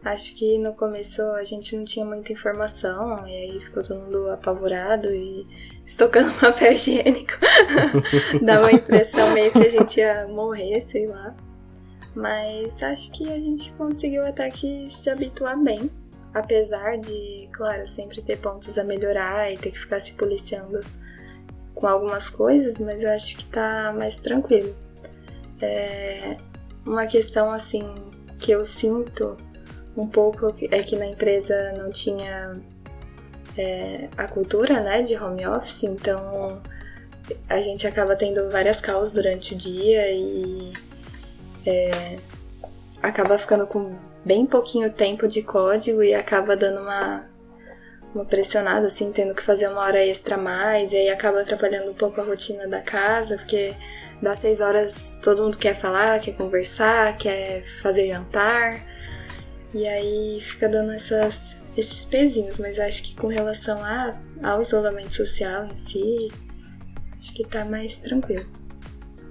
Acho 0.04 0.34
que 0.34 0.58
no 0.58 0.74
começo 0.74 1.22
a 1.22 1.44
gente 1.44 1.74
não 1.74 1.84
tinha 1.84 2.04
muita 2.04 2.32
informação 2.32 3.26
e 3.26 3.34
aí 3.34 3.60
ficou 3.60 3.82
todo 3.82 4.00
mundo 4.00 4.30
apavorado 4.30 5.08
e 5.10 5.46
estocando 5.86 6.32
papel 6.38 6.72
higiênico. 6.72 7.32
Dava 8.42 8.66
a 8.66 8.72
impressão 8.72 9.32
meio 9.32 9.52
que 9.52 9.66
a 9.66 9.70
gente 9.70 10.00
ia 10.00 10.26
morrer, 10.28 10.80
sei 10.80 11.06
lá. 11.06 11.34
Mas 12.14 12.82
acho 12.82 13.10
que 13.10 13.28
a 13.30 13.36
gente 13.36 13.72
conseguiu 13.72 14.24
até 14.24 14.50
que 14.50 14.88
se 14.90 15.10
habituar 15.10 15.58
bem. 15.58 15.90
Apesar 16.32 16.98
de, 16.98 17.48
claro, 17.52 17.86
sempre 17.86 18.20
ter 18.20 18.38
pontos 18.38 18.76
a 18.78 18.84
melhorar 18.84 19.52
e 19.52 19.56
ter 19.56 19.70
que 19.70 19.78
ficar 19.78 20.00
se 20.00 20.14
policiando 20.14 20.80
com 21.74 21.86
algumas 21.86 22.28
coisas, 22.28 22.78
mas 22.78 23.02
eu 23.02 23.10
acho 23.10 23.36
que 23.36 23.46
tá 23.46 23.92
mais 23.96 24.16
tranquilo. 24.16 24.74
É 25.60 26.36
uma 26.84 27.06
questão 27.06 27.50
assim 27.50 27.82
que 28.38 28.50
eu 28.52 28.64
sinto 28.64 29.36
um 29.96 30.06
pouco 30.06 30.52
é 30.70 30.82
que 30.82 30.96
na 30.96 31.06
empresa 31.06 31.72
não 31.72 31.90
tinha 31.90 32.54
é, 33.56 34.08
a 34.16 34.26
cultura 34.26 34.80
né, 34.80 35.02
de 35.02 35.16
home 35.16 35.46
office, 35.46 35.84
então 35.84 36.62
a 37.48 37.60
gente 37.60 37.86
acaba 37.86 38.14
tendo 38.16 38.50
várias 38.50 38.80
causas 38.80 39.12
durante 39.12 39.54
o 39.54 39.56
dia 39.56 40.10
e 40.10 40.72
é, 41.66 42.18
acaba 43.02 43.38
ficando 43.38 43.66
com 43.66 43.96
bem 44.24 44.46
pouquinho 44.46 44.90
tempo 44.90 45.28
de 45.28 45.42
código 45.42 46.02
e 46.02 46.14
acaba 46.14 46.56
dando 46.56 46.80
uma, 46.80 47.26
uma 48.14 48.24
pressionada, 48.24 48.86
assim, 48.86 49.12
tendo 49.12 49.34
que 49.34 49.42
fazer 49.42 49.68
uma 49.68 49.80
hora 49.80 50.04
extra 50.04 50.36
a 50.36 50.38
mais, 50.38 50.92
e 50.92 50.96
aí 50.96 51.08
acaba 51.10 51.40
atrapalhando 51.40 51.90
um 51.90 51.94
pouco 51.94 52.20
a 52.20 52.24
rotina 52.24 52.66
da 52.66 52.80
casa, 52.80 53.36
porque 53.36 53.74
das 54.22 54.38
seis 54.38 54.60
horas 54.60 55.18
todo 55.22 55.42
mundo 55.42 55.58
quer 55.58 55.74
falar, 55.74 56.20
quer 56.20 56.34
conversar, 56.34 57.16
quer 57.18 57.64
fazer 57.82 58.08
jantar, 58.08 58.82
e 59.74 59.86
aí 59.86 60.40
fica 60.40 60.68
dando 60.68 60.92
essas, 60.92 61.56
esses 61.76 62.04
pezinhos, 62.04 62.56
mas 62.56 62.78
acho 62.78 63.02
que 63.02 63.16
com 63.16 63.28
relação 63.28 63.82
a, 63.82 64.18
ao 64.42 64.62
isolamento 64.62 65.14
social 65.14 65.66
em 65.66 65.76
si, 65.76 66.30
acho 67.18 67.34
que 67.34 67.44
tá 67.44 67.64
mais 67.64 67.98
tranquilo. 67.98 68.46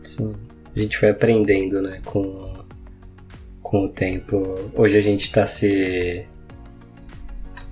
Sim 0.03 0.35
a 0.75 0.79
gente 0.79 0.97
foi 0.97 1.09
aprendendo, 1.09 1.81
né, 1.81 2.01
com, 2.03 2.65
com 3.61 3.85
o 3.85 3.89
tempo. 3.89 4.71
Hoje 4.75 4.97
a 4.97 5.01
gente 5.01 5.21
está 5.21 5.45
se, 5.45 6.25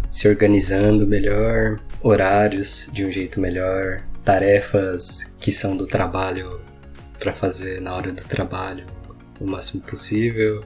se 0.10 0.28
organizando 0.28 1.08
melhor, 1.08 1.80
horários 2.04 2.90
de 2.94 3.06
um 3.06 3.12
jeito 3.12 3.40
melhor, 3.42 4.04
tarefas 4.24 5.36
que 5.40 5.52
são 5.52 5.76
do 5.76 5.88
trabalho 5.88 6.62
para 7.20 7.34
fazer 7.34 7.82
na 7.82 7.96
hora 7.96 8.12
do 8.12 8.24
trabalho 8.24 8.86
o 9.40 9.48
máximo 9.48 9.82
possível. 9.82 10.64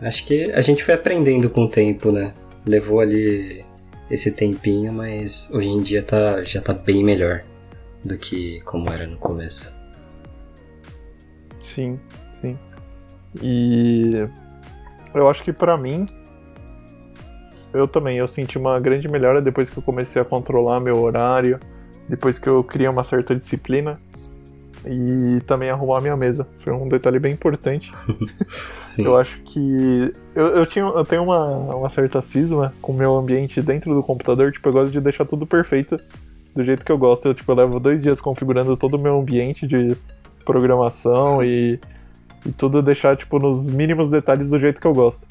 Acho 0.00 0.24
que 0.26 0.50
a 0.52 0.60
gente 0.60 0.84
foi 0.84 0.94
aprendendo 0.94 1.50
com 1.50 1.64
o 1.64 1.68
tempo, 1.68 2.12
né? 2.12 2.32
Levou 2.64 3.00
ali 3.00 3.64
esse 4.10 4.32
tempinho, 4.32 4.92
mas 4.92 5.50
hoje 5.52 5.68
em 5.68 5.82
dia 5.82 6.02
tá, 6.02 6.42
já 6.42 6.60
tá 6.60 6.72
bem 6.72 7.04
melhor 7.04 7.42
do 8.04 8.16
que 8.16 8.60
como 8.62 8.90
era 8.90 9.06
no 9.06 9.18
começo. 9.18 9.76
Sim, 11.58 11.98
sim. 12.32 12.58
E 13.42 14.10
eu 15.14 15.28
acho 15.28 15.42
que 15.42 15.52
para 15.52 15.76
mim 15.76 16.04
eu 17.72 17.86
também 17.86 18.18
eu 18.18 18.26
senti 18.26 18.56
uma 18.56 18.78
grande 18.80 19.08
melhora 19.08 19.42
depois 19.42 19.68
que 19.68 19.78
eu 19.78 19.82
comecei 19.82 20.20
a 20.22 20.24
controlar 20.24 20.80
meu 20.80 20.98
horário, 21.00 21.60
depois 22.08 22.38
que 22.38 22.48
eu 22.48 22.64
criei 22.64 22.88
uma 22.88 23.04
certa 23.04 23.34
disciplina 23.34 23.94
e 24.86 25.40
também 25.40 25.68
arrumar 25.68 26.00
minha 26.00 26.16
mesa. 26.16 26.46
Foi 26.62 26.72
um 26.72 26.84
detalhe 26.84 27.18
bem 27.18 27.32
importante. 27.32 27.92
Sim. 28.98 29.04
Eu 29.04 29.16
acho 29.16 29.44
que. 29.44 30.12
Eu, 30.34 30.46
eu, 30.48 30.66
tinha, 30.66 30.84
eu 30.84 31.04
tenho 31.04 31.22
uma, 31.22 31.76
uma 31.76 31.88
certa 31.88 32.20
cisma 32.20 32.74
com 32.82 32.90
o 32.90 32.96
meu 32.96 33.14
ambiente 33.14 33.62
dentro 33.62 33.94
do 33.94 34.02
computador. 34.02 34.50
Tipo, 34.50 34.70
eu 34.70 34.72
gosto 34.72 34.90
de 34.90 35.00
deixar 35.00 35.24
tudo 35.24 35.46
perfeito 35.46 35.96
do 36.52 36.64
jeito 36.64 36.84
que 36.84 36.90
eu 36.90 36.98
gosto. 36.98 37.28
Eu, 37.28 37.34
tipo, 37.34 37.52
eu 37.52 37.54
levo 37.54 37.78
dois 37.78 38.02
dias 38.02 38.20
configurando 38.20 38.76
todo 38.76 38.94
o 38.94 39.00
meu 39.00 39.20
ambiente 39.20 39.68
de 39.68 39.96
programação 40.44 41.44
e, 41.44 41.78
e 42.44 42.50
tudo 42.50 42.82
deixar, 42.82 43.16
tipo, 43.16 43.38
nos 43.38 43.68
mínimos 43.68 44.10
detalhes 44.10 44.50
do 44.50 44.58
jeito 44.58 44.80
que 44.80 44.86
eu 44.88 44.92
gosto. 44.92 45.28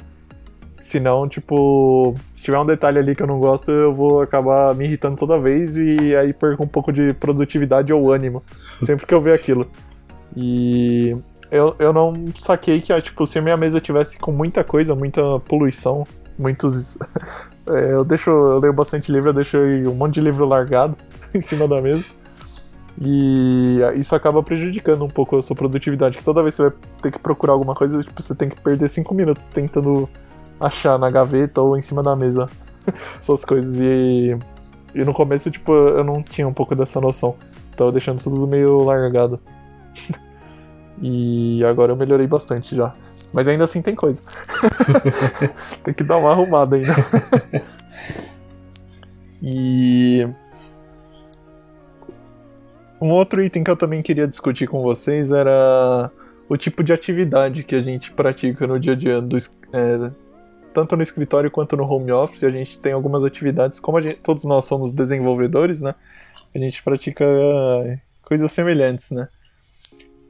Senão, 0.80 1.28
tipo, 1.28 2.16
se 2.32 2.42
tiver 2.42 2.58
um 2.58 2.66
detalhe 2.66 3.00
ali 3.00 3.14
que 3.14 3.22
eu 3.22 3.28
não 3.28 3.38
gosto, 3.38 3.70
eu 3.70 3.94
vou 3.94 4.22
acabar 4.22 4.74
me 4.76 4.86
irritando 4.86 5.18
toda 5.18 5.38
vez 5.38 5.76
e 5.76 6.16
aí 6.16 6.32
perco 6.32 6.64
um 6.64 6.68
pouco 6.68 6.94
de 6.94 7.14
produtividade 7.16 7.92
ou 7.92 8.14
ânimo 8.14 8.42
sempre 8.86 9.06
que 9.06 9.14
eu 9.14 9.20
ver 9.20 9.34
aquilo. 9.34 9.70
E 10.34 11.12
eu, 11.52 11.76
eu 11.80 11.94
não 11.94 12.14
saquei 12.34 12.80
que, 12.82 13.02
tipo, 13.02 13.26
se 13.26 13.40
a 13.40 13.42
minha 13.42 13.58
mesa 13.58 13.80
tivesse 13.80 14.18
com 14.18 14.32
muita 14.32 14.64
coisa, 14.64 14.96
muita 14.96 15.40
poluição, 15.42 16.06
muitos. 16.38 16.98
é, 17.68 17.94
eu 17.94 18.04
deixo. 18.04 18.30
Eu 18.30 18.60
leio 18.60 18.74
bastante 18.74 19.12
livro, 19.12 19.30
eu 19.30 19.34
deixo 19.34 19.58
um 19.58 19.96
monte 19.96 20.16
de 20.16 20.22
livro 20.22 20.46
largado 20.46 20.96
em 21.34 21.42
cima 21.42 21.68
da 21.68 21.82
mesa. 21.82 22.04
E 23.00 23.80
isso 23.96 24.16
acaba 24.16 24.42
prejudicando 24.42 25.06
um 25.06 25.08
pouco 25.08 25.38
a 25.38 25.42
sua 25.42 25.56
produtividade. 25.56 26.18
Que 26.18 26.24
toda 26.24 26.42
vez 26.42 26.56
que 26.56 26.64
você 26.64 26.70
vai 26.70 26.80
ter 27.02 27.12
que 27.12 27.20
procurar 27.20 27.54
alguma 27.54 27.76
coisa, 27.76 28.00
tipo, 28.00 28.22
você 28.22 28.34
tem 28.34 28.50
que 28.50 28.60
perder 28.60 28.90
5 28.90 29.14
minutos 29.14 29.48
tentando 29.48 30.10
achar 30.60 30.98
na 30.98 31.10
gaveta 31.10 31.62
ou 31.62 31.78
em 31.78 31.82
cima 31.82 32.02
da 32.02 32.16
mesa 32.16 32.50
suas 33.22 33.46
coisas. 33.46 33.80
E, 33.80 34.36
e 34.96 35.06
no 35.06 35.14
começo, 35.14 35.52
tipo, 35.52 35.72
eu 35.72 36.04
não 36.04 36.22
tinha 36.22 36.48
um 36.48 36.54
pouco 36.54 36.76
dessa 36.76 37.00
noção. 37.00 37.36
Tava 37.76 37.92
deixando 37.92 38.22
tudo 38.22 38.48
meio 38.48 38.84
largado. 38.84 39.40
E 41.02 41.64
agora 41.66 41.92
eu 41.92 41.96
melhorei 41.96 42.28
bastante 42.28 42.76
já. 42.76 42.94
Mas 43.34 43.48
ainda 43.48 43.64
assim 43.64 43.82
tem 43.82 43.96
coisa. 43.96 44.22
tem 45.84 45.94
que 45.94 46.04
dar 46.04 46.18
uma 46.18 46.32
arrumada 46.32 46.76
ainda. 46.76 46.96
e. 49.42 50.28
Um 53.00 53.10
outro 53.10 53.44
item 53.44 53.64
que 53.64 53.70
eu 53.70 53.78
também 53.78 54.02
queria 54.02 54.28
discutir 54.28 54.68
com 54.68 54.82
vocês 54.82 55.32
era 55.32 56.10
o 56.50 56.58
tipo 56.58 56.84
de 56.84 56.92
atividade 56.94 57.64
que 57.64 57.76
a 57.76 57.82
gente 57.82 58.12
pratica 58.12 58.66
no 58.66 58.80
dia 58.80 58.94
a 58.94 58.96
dia 58.96 59.22
do, 59.22 59.38
é, 59.38 60.10
tanto 60.74 60.96
no 60.96 61.02
escritório 61.02 61.50
quanto 61.50 61.78
no 61.78 61.84
home 61.84 62.12
office, 62.12 62.44
a 62.44 62.50
gente 62.50 62.80
tem 62.80 62.94
algumas 62.94 63.24
atividades, 63.24 63.80
como 63.80 64.00
gente, 64.02 64.20
todos 64.22 64.44
nós 64.46 64.66
somos 64.66 64.92
desenvolvedores, 64.92 65.82
né? 65.82 65.96
A 66.56 66.60
gente 66.60 66.84
pratica 66.84 67.26
coisas 68.24 68.52
semelhantes, 68.52 69.12
né? 69.12 69.28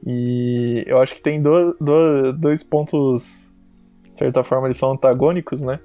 E 0.06 0.84
eu 0.86 0.98
acho 1.00 1.14
que 1.14 1.20
tem 1.20 1.40
dois, 1.40 1.74
dois, 1.80 2.38
dois 2.38 2.62
pontos, 2.62 3.48
de 4.12 4.18
certa 4.18 4.42
forma, 4.42 4.66
eles 4.66 4.76
são 4.76 4.92
antagônicos, 4.92 5.62
né? 5.62 5.78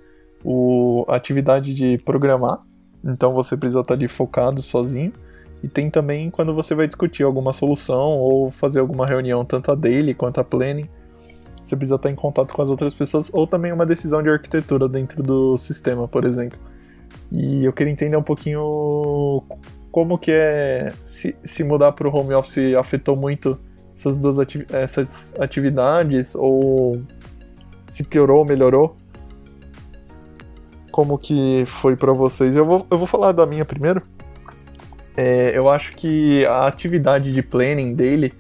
O, 0.44 1.06
a 1.08 1.16
atividade 1.16 1.74
de 1.74 1.98
programar, 2.00 2.60
então 3.04 3.34
você 3.34 3.56
precisa 3.58 3.82
estar 3.82 3.94
ali 3.94 4.08
focado 4.08 4.62
sozinho. 4.62 5.12
E 5.64 5.70
tem 5.70 5.90
também 5.90 6.30
quando 6.30 6.54
você 6.54 6.76
vai 6.76 6.86
discutir 6.88 7.24
alguma 7.24 7.54
solução 7.54 8.18
ou 8.20 8.50
fazer 8.50 8.82
alguma 8.82 9.08
reunião, 9.08 9.46
tanto 9.46 9.72
a 9.72 9.76
daily 9.76 10.14
quanto 10.14 10.42
a 10.42 10.44
planning 10.44 10.86
você 11.64 11.76
precisa 11.76 11.96
estar 11.96 12.10
em 12.10 12.16
contato 12.16 12.54
com 12.54 12.62
as 12.62 12.70
outras 12.70 12.94
pessoas, 12.94 13.30
ou 13.34 13.48
também 13.48 13.72
uma 13.72 13.86
decisão 13.86 14.22
de 14.22 14.30
arquitetura 14.30 14.88
dentro 14.88 15.24
do 15.24 15.58
sistema, 15.58 16.08
por 16.08 16.26
exemplo. 16.26 16.60
E 17.32 17.66
eu 17.66 17.74
queria 17.74 17.92
entender 17.92 18.18
um 18.18 18.24
pouquinho 18.24 19.42
como 19.92 20.18
que 20.18 20.32
é 20.32 20.94
se, 21.06 21.36
se 21.44 21.64
mudar 21.64 21.92
para 21.94 22.08
o 22.08 22.16
home 22.16 22.34
office 22.34 22.76
afetou 22.76 23.16
muito 23.16 23.58
essas 24.04 24.20
duas 24.20 24.38
ati 24.38 24.66
essas 24.70 25.36
atividades 25.40 26.36
ou 26.36 27.02
se 27.86 28.04
piorou 28.04 28.40
ou 28.40 28.46
melhorou. 28.46 28.98
Como 30.92 31.18
que 31.18 31.64
foi 31.66 31.96
para 31.96 32.14
vocês? 32.14 32.56
Eu 32.56 32.66
vou, 32.66 32.86
eu 32.92 32.98
vou 32.98 33.08
falar 33.08 33.32
da 33.32 33.46
minha 33.46 33.66
primeiro. 33.66 34.02
É, 35.16 35.58
eu 35.58 35.70
acho 35.70 35.94
que 35.94 36.46
a 36.46 36.68
atividade 36.68 37.32
de 37.32 37.42
planning 37.42 37.96
dele 37.96 38.34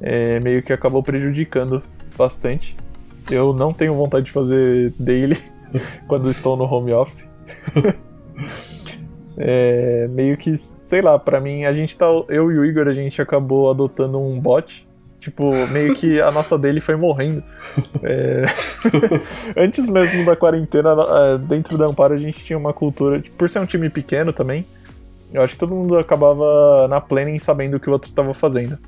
é, 0.00 0.40
meio 0.40 0.62
que 0.62 0.72
acabou 0.72 1.02
prejudicando 1.02 1.82
bastante. 2.16 2.76
Eu 3.30 3.52
não 3.52 3.72
tenho 3.72 3.94
vontade 3.94 4.26
de 4.26 4.32
fazer 4.32 4.92
daily 4.98 5.38
quando 6.08 6.30
estou 6.30 6.56
no 6.56 6.64
home 6.64 6.92
office. 6.92 7.28
é, 9.36 10.08
meio 10.08 10.36
que, 10.36 10.56
sei 10.56 11.00
lá, 11.00 11.18
para 11.18 11.40
mim, 11.40 11.64
a 11.64 11.72
gente 11.72 11.96
tá. 11.96 12.06
Eu 12.28 12.50
e 12.50 12.58
o 12.58 12.64
Igor, 12.64 12.88
a 12.88 12.92
gente 12.92 13.20
acabou 13.20 13.70
adotando 13.70 14.20
um 14.20 14.40
bot. 14.40 14.86
Tipo, 15.24 15.50
meio 15.68 15.94
que 15.94 16.20
a 16.20 16.30
nossa 16.30 16.58
dele 16.58 16.82
foi 16.82 16.96
morrendo. 16.96 17.42
É... 18.06 18.42
Antes 19.56 19.88
mesmo 19.88 20.26
da 20.26 20.36
quarentena, 20.36 20.90
é, 20.90 21.38
dentro 21.38 21.78
da 21.78 21.86
Amparo, 21.86 22.12
a 22.12 22.18
gente 22.18 22.44
tinha 22.44 22.58
uma 22.58 22.72
cultura. 22.74 23.18
Tipo, 23.18 23.36
por 23.36 23.48
ser 23.48 23.60
um 23.60 23.64
time 23.64 23.88
pequeno 23.88 24.30
também, 24.30 24.66
eu 25.32 25.40
acho 25.40 25.54
que 25.54 25.58
todo 25.58 25.74
mundo 25.74 25.96
acabava 25.96 26.86
na 26.86 27.00
planning 27.00 27.38
sabendo 27.38 27.78
o 27.78 27.80
que 27.80 27.88
o 27.88 27.92
outro 27.92 28.10
estava 28.10 28.34
fazendo. 28.34 28.78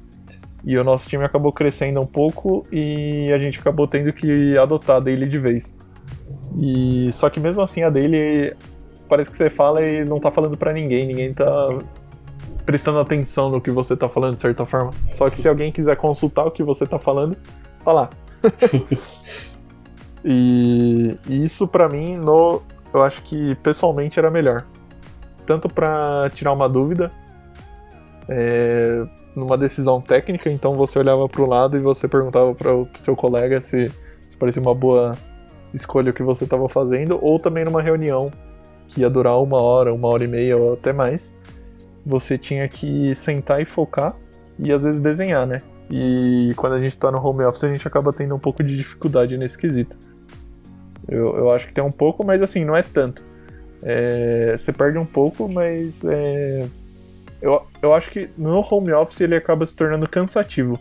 E 0.62 0.76
o 0.76 0.84
nosso 0.84 1.08
time 1.08 1.24
acabou 1.24 1.50
crescendo 1.50 1.98
um 1.98 2.06
pouco 2.06 2.66
e 2.70 3.32
a 3.32 3.38
gente 3.38 3.58
acabou 3.58 3.88
tendo 3.88 4.12
que 4.12 4.58
adotar 4.58 4.96
a 4.96 5.00
daily 5.00 5.26
de 5.26 5.38
vez. 5.38 5.74
E 6.58 7.10
só 7.12 7.30
que 7.30 7.40
mesmo 7.40 7.62
assim 7.62 7.82
a 7.82 7.88
daily 7.88 8.54
parece 9.08 9.30
que 9.30 9.36
você 9.36 9.48
fala 9.48 9.80
e 9.80 10.04
não 10.04 10.20
tá 10.20 10.30
falando 10.30 10.58
para 10.58 10.74
ninguém, 10.74 11.06
ninguém 11.06 11.32
tá 11.32 11.78
prestando 12.66 12.98
atenção 12.98 13.48
no 13.48 13.60
que 13.60 13.70
você 13.70 13.96
tá 13.96 14.08
falando 14.08 14.34
de 14.34 14.42
certa 14.42 14.64
forma. 14.64 14.90
Só 15.12 15.30
que 15.30 15.36
se 15.36 15.48
alguém 15.48 15.70
quiser 15.70 15.96
consultar 15.96 16.44
o 16.44 16.50
que 16.50 16.64
você 16.64 16.84
tá 16.84 16.98
falando, 16.98 17.36
tá 17.84 17.92
lá. 17.92 18.10
e, 20.24 21.16
e, 21.28 21.44
isso 21.44 21.68
para 21.68 21.88
mim 21.88 22.16
no 22.16 22.60
eu 22.92 23.02
acho 23.02 23.22
que 23.22 23.54
pessoalmente 23.62 24.18
era 24.18 24.30
melhor. 24.30 24.66
Tanto 25.46 25.68
para 25.68 26.28
tirar 26.30 26.52
uma 26.52 26.68
dúvida, 26.68 27.12
é, 28.28 29.04
numa 29.34 29.56
decisão 29.56 30.00
técnica, 30.00 30.50
então 30.50 30.74
você 30.74 30.98
olhava 30.98 31.28
para 31.28 31.42
o 31.42 31.48
lado 31.48 31.76
e 31.76 31.80
você 31.80 32.08
perguntava 32.08 32.54
para 32.54 32.74
o 32.74 32.84
seu 32.96 33.14
colega 33.14 33.60
se, 33.60 33.86
se 33.86 34.36
parecia 34.38 34.60
uma 34.62 34.74
boa 34.74 35.16
escolha 35.72 36.10
o 36.10 36.14
que 36.14 36.22
você 36.22 36.44
estava 36.44 36.68
fazendo, 36.68 37.18
ou 37.22 37.38
também 37.38 37.64
numa 37.64 37.82
reunião 37.82 38.32
que 38.88 39.02
ia 39.02 39.10
durar 39.10 39.40
uma 39.40 39.60
hora, 39.60 39.92
uma 39.92 40.08
hora 40.08 40.24
e 40.24 40.28
meia 40.28 40.56
ou 40.56 40.72
até 40.72 40.92
mais, 40.92 41.34
você 42.06 42.38
tinha 42.38 42.68
que 42.68 43.12
sentar 43.16 43.60
e 43.60 43.64
focar 43.64 44.14
e 44.58 44.72
às 44.72 44.84
vezes 44.84 45.00
desenhar, 45.00 45.44
né? 45.44 45.60
E 45.90 46.54
quando 46.56 46.74
a 46.74 46.78
gente 46.78 46.92
está 46.92 47.10
no 47.10 47.18
home 47.18 47.44
office 47.44 47.64
a 47.64 47.68
gente 47.68 47.86
acaba 47.86 48.12
tendo 48.12 48.34
um 48.34 48.38
pouco 48.38 48.62
de 48.62 48.74
dificuldade 48.76 49.36
nesse 49.36 49.58
quesito. 49.58 49.98
Eu, 51.08 51.34
eu 51.34 51.52
acho 51.52 51.66
que 51.66 51.74
tem 51.74 51.82
um 51.82 51.90
pouco, 51.90 52.24
mas 52.24 52.40
assim, 52.42 52.64
não 52.64 52.76
é 52.76 52.82
tanto. 52.82 53.24
É, 53.84 54.56
você 54.56 54.72
perde 54.72 54.98
um 54.98 55.04
pouco, 55.04 55.52
mas 55.52 56.04
é, 56.04 56.66
eu, 57.42 57.66
eu 57.82 57.92
acho 57.92 58.10
que 58.10 58.30
no 58.36 58.60
home 58.60 58.92
office 58.92 59.20
ele 59.20 59.36
acaba 59.36 59.66
se 59.66 59.76
tornando 59.76 60.08
cansativo. 60.08 60.78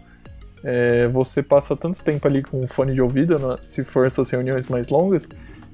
É, 0.63 1.07
você 1.07 1.43
passa 1.43 1.75
tanto 1.75 2.03
tempo 2.03 2.27
ali 2.27 2.41
com 2.41 2.65
fone 2.67 2.93
de 2.93 3.01
ouvido, 3.01 3.37
né, 3.37 3.55
se 3.61 3.83
for 3.83 4.07
essas 4.07 4.29
reuniões 4.31 4.67
mais 4.67 4.89
longas, 4.89 5.27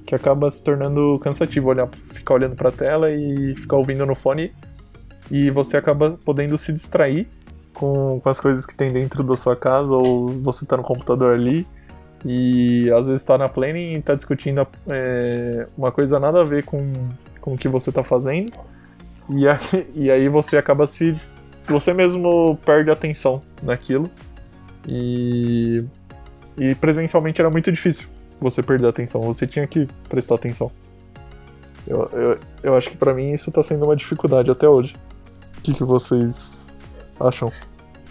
que 0.06 0.14
acaba 0.14 0.50
se 0.50 0.62
tornando 0.62 1.18
cansativo 1.20 1.70
olhar, 1.70 1.88
ficar 2.12 2.34
olhando 2.34 2.56
para 2.56 2.68
a 2.68 2.72
tela 2.72 3.10
e 3.10 3.54
ficar 3.56 3.76
ouvindo 3.76 4.04
no 4.04 4.14
fone. 4.14 4.52
E 5.32 5.50
você 5.50 5.78
acaba 5.78 6.18
podendo 6.22 6.58
se 6.58 6.74
distrair 6.74 7.26
com, 7.72 8.18
com 8.20 8.28
as 8.28 8.38
coisas 8.38 8.66
que 8.66 8.74
tem 8.74 8.92
dentro 8.92 9.24
da 9.24 9.34
sua 9.34 9.56
casa, 9.56 9.88
ou 9.88 10.28
você 10.28 10.66
tá 10.66 10.76
no 10.76 10.82
computador 10.82 11.32
ali 11.32 11.66
e 12.22 12.90
às 12.92 13.08
vezes 13.08 13.24
tá 13.24 13.38
na 13.38 13.48
planning 13.48 13.94
e 13.94 14.02
tá 14.02 14.14
discutindo 14.14 14.66
é, 14.86 15.66
uma 15.76 15.90
coisa 15.90 16.20
nada 16.20 16.42
a 16.42 16.44
ver 16.44 16.64
com, 16.66 16.78
com 17.40 17.54
o 17.54 17.58
que 17.58 17.66
você 17.66 17.90
tá 17.90 18.04
fazendo. 18.04 18.52
E 19.30 19.48
aí, 19.48 19.58
e 19.96 20.10
aí 20.10 20.28
você 20.28 20.58
acaba 20.58 20.84
se. 20.84 21.18
Você 21.66 21.94
mesmo 21.94 22.58
perde 22.66 22.90
atenção 22.90 23.40
naquilo. 23.62 24.10
E. 24.86 25.88
E 26.58 26.74
presencialmente 26.74 27.40
era 27.40 27.48
muito 27.48 27.72
difícil 27.72 28.06
você 28.38 28.62
perder 28.62 28.86
a 28.86 28.90
atenção. 28.90 29.22
Você 29.22 29.46
tinha 29.46 29.66
que 29.66 29.88
prestar 30.10 30.34
atenção. 30.34 30.70
Eu, 31.88 32.06
eu, 32.12 32.36
eu 32.64 32.74
acho 32.76 32.90
que 32.90 32.96
para 32.98 33.14
mim 33.14 33.32
isso 33.32 33.50
tá 33.50 33.62
sendo 33.62 33.86
uma 33.86 33.96
dificuldade 33.96 34.50
até 34.50 34.68
hoje. 34.68 34.94
O 35.62 35.64
que, 35.64 35.74
que 35.74 35.84
vocês 35.84 36.66
acham? 37.20 37.48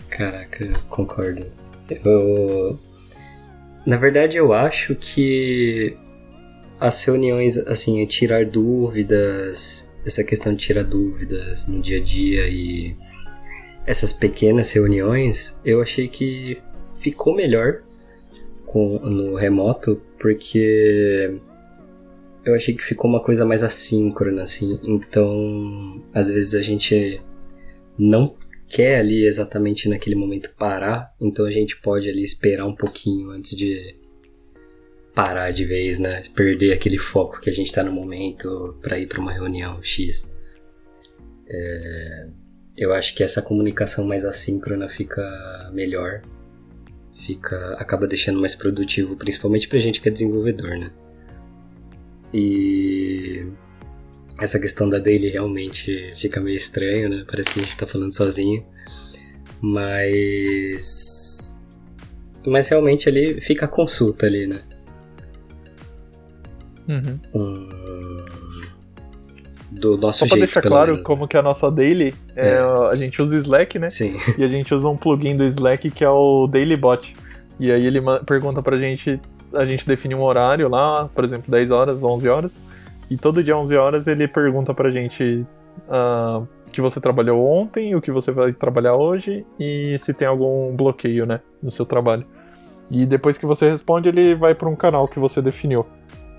Caraca, 0.09 0.71
concordo. 0.87 1.45
Eu. 1.89 2.79
Na 3.85 3.97
verdade, 3.97 4.37
eu 4.37 4.53
acho 4.53 4.95
que 4.95 5.97
as 6.79 7.03
reuniões, 7.03 7.57
assim, 7.57 8.05
tirar 8.05 8.45
dúvidas, 8.45 9.91
essa 10.05 10.23
questão 10.23 10.55
de 10.55 10.63
tirar 10.63 10.85
dúvidas 10.85 11.67
no 11.67 11.81
dia 11.81 11.97
a 11.97 12.01
dia 12.01 12.47
e 12.47 12.95
essas 13.85 14.13
pequenas 14.13 14.71
reuniões, 14.71 15.59
eu 15.65 15.81
achei 15.81 16.07
que 16.07 16.57
ficou 17.01 17.35
melhor 17.35 17.81
com, 18.65 18.97
no 18.99 19.35
remoto, 19.35 20.01
porque 20.17 21.37
eu 22.45 22.55
achei 22.55 22.73
que 22.73 22.81
ficou 22.81 23.09
uma 23.09 23.21
coisa 23.21 23.45
mais 23.45 23.61
assíncrona, 23.61 24.43
assim. 24.43 24.79
Então, 24.83 26.01
às 26.13 26.29
vezes 26.29 26.55
a 26.55 26.61
gente 26.61 27.21
não 28.01 28.35
quer 28.67 28.97
ali 28.97 29.25
exatamente 29.25 29.87
naquele 29.87 30.15
momento 30.15 30.51
parar, 30.57 31.09
então 31.19 31.45
a 31.45 31.51
gente 31.51 31.79
pode 31.79 32.09
ali 32.09 32.23
esperar 32.23 32.65
um 32.65 32.75
pouquinho 32.75 33.29
antes 33.29 33.55
de 33.55 33.95
parar 35.13 35.51
de 35.51 35.65
vez, 35.65 35.99
né? 35.99 36.23
Perder 36.33 36.73
aquele 36.73 36.97
foco 36.97 37.39
que 37.39 37.49
a 37.49 37.53
gente 37.53 37.71
tá 37.71 37.83
no 37.83 37.91
momento 37.91 38.75
para 38.81 38.97
ir 38.97 39.07
para 39.07 39.19
uma 39.19 39.31
reunião 39.31 39.83
X. 39.83 40.33
É, 41.47 42.27
eu 42.75 42.91
acho 42.93 43.13
que 43.13 43.23
essa 43.23 43.41
comunicação 43.41 44.03
mais 44.05 44.25
assíncrona 44.25 44.89
fica 44.89 45.69
melhor, 45.71 46.21
fica 47.23 47.75
acaba 47.75 48.07
deixando 48.07 48.39
mais 48.39 48.55
produtivo, 48.55 49.15
principalmente 49.15 49.67
pra 49.67 49.77
gente 49.77 50.01
que 50.01 50.09
é 50.09 50.11
desenvolvedor, 50.11 50.79
né? 50.79 50.91
E 52.33 53.45
essa 54.41 54.59
questão 54.59 54.89
da 54.89 54.97
daily 54.97 55.29
realmente 55.29 56.13
fica 56.15 56.41
meio 56.41 56.57
estranho, 56.57 57.09
né? 57.09 57.23
Parece 57.29 57.51
que 57.51 57.59
a 57.59 57.63
gente 57.63 57.77
tá 57.77 57.85
falando 57.85 58.11
sozinho. 58.13 58.65
Mas. 59.61 61.55
Mas 62.45 62.67
realmente 62.69 63.07
ali 63.07 63.39
fica 63.39 63.65
a 63.65 63.67
consulta 63.67 64.25
ali, 64.25 64.47
né? 64.47 64.61
Uhum. 66.89 67.19
Um... 67.35 67.81
Do 69.71 69.95
nosso 69.97 70.19
Só 70.19 70.25
pra 70.27 70.37
jeito, 70.37 70.47
deixar 70.47 70.61
claro 70.61 70.91
menos, 70.91 70.99
né? 70.99 71.07
como 71.07 71.27
que 71.27 71.37
é 71.37 71.39
a 71.39 71.43
nossa 71.43 71.71
daily, 71.71 72.13
é, 72.35 72.49
É. 72.49 72.59
a 72.59 72.95
gente 72.95 73.21
usa 73.21 73.37
Slack, 73.37 73.79
né? 73.79 73.89
Sim. 73.89 74.13
E 74.37 74.43
a 74.43 74.47
gente 74.47 74.73
usa 74.75 74.89
um 74.89 74.97
plugin 74.97 75.37
do 75.37 75.43
Slack 75.45 75.89
que 75.91 76.03
é 76.03 76.09
o 76.09 76.47
Daily 76.47 76.75
Bot. 76.77 77.13
E 77.59 77.71
aí 77.71 77.85
ele 77.85 77.99
pergunta 78.25 78.61
pra 78.61 78.75
gente, 78.75 79.19
a 79.53 79.65
gente 79.65 79.87
define 79.87 80.13
um 80.15 80.21
horário 80.21 80.67
lá, 80.67 81.07
por 81.07 81.23
exemplo, 81.23 81.49
10 81.49 81.71
horas, 81.71 82.03
11 82.03 82.27
horas. 82.27 82.63
E 83.11 83.17
todo 83.17 83.43
dia 83.43 83.57
11 83.57 83.75
horas 83.75 84.07
ele 84.07 84.25
pergunta 84.25 84.73
pra 84.73 84.89
gente 84.89 85.45
ah, 85.89 86.45
o 86.65 86.71
que 86.71 86.79
você 86.79 87.01
trabalhou 87.01 87.45
ontem, 87.45 87.93
o 87.93 88.01
que 88.01 88.09
você 88.09 88.31
vai 88.31 88.53
trabalhar 88.53 88.95
hoje 88.95 89.45
e 89.59 89.97
se 89.99 90.13
tem 90.13 90.25
algum 90.25 90.73
bloqueio, 90.73 91.25
né, 91.25 91.41
no 91.61 91.69
seu 91.69 91.85
trabalho. 91.85 92.25
E 92.89 93.05
depois 93.05 93.37
que 93.37 93.45
você 93.45 93.69
responde, 93.69 94.07
ele 94.07 94.33
vai 94.33 94.55
pra 94.55 94.69
um 94.69 94.77
canal 94.77 95.09
que 95.09 95.19
você 95.19 95.41
definiu, 95.41 95.85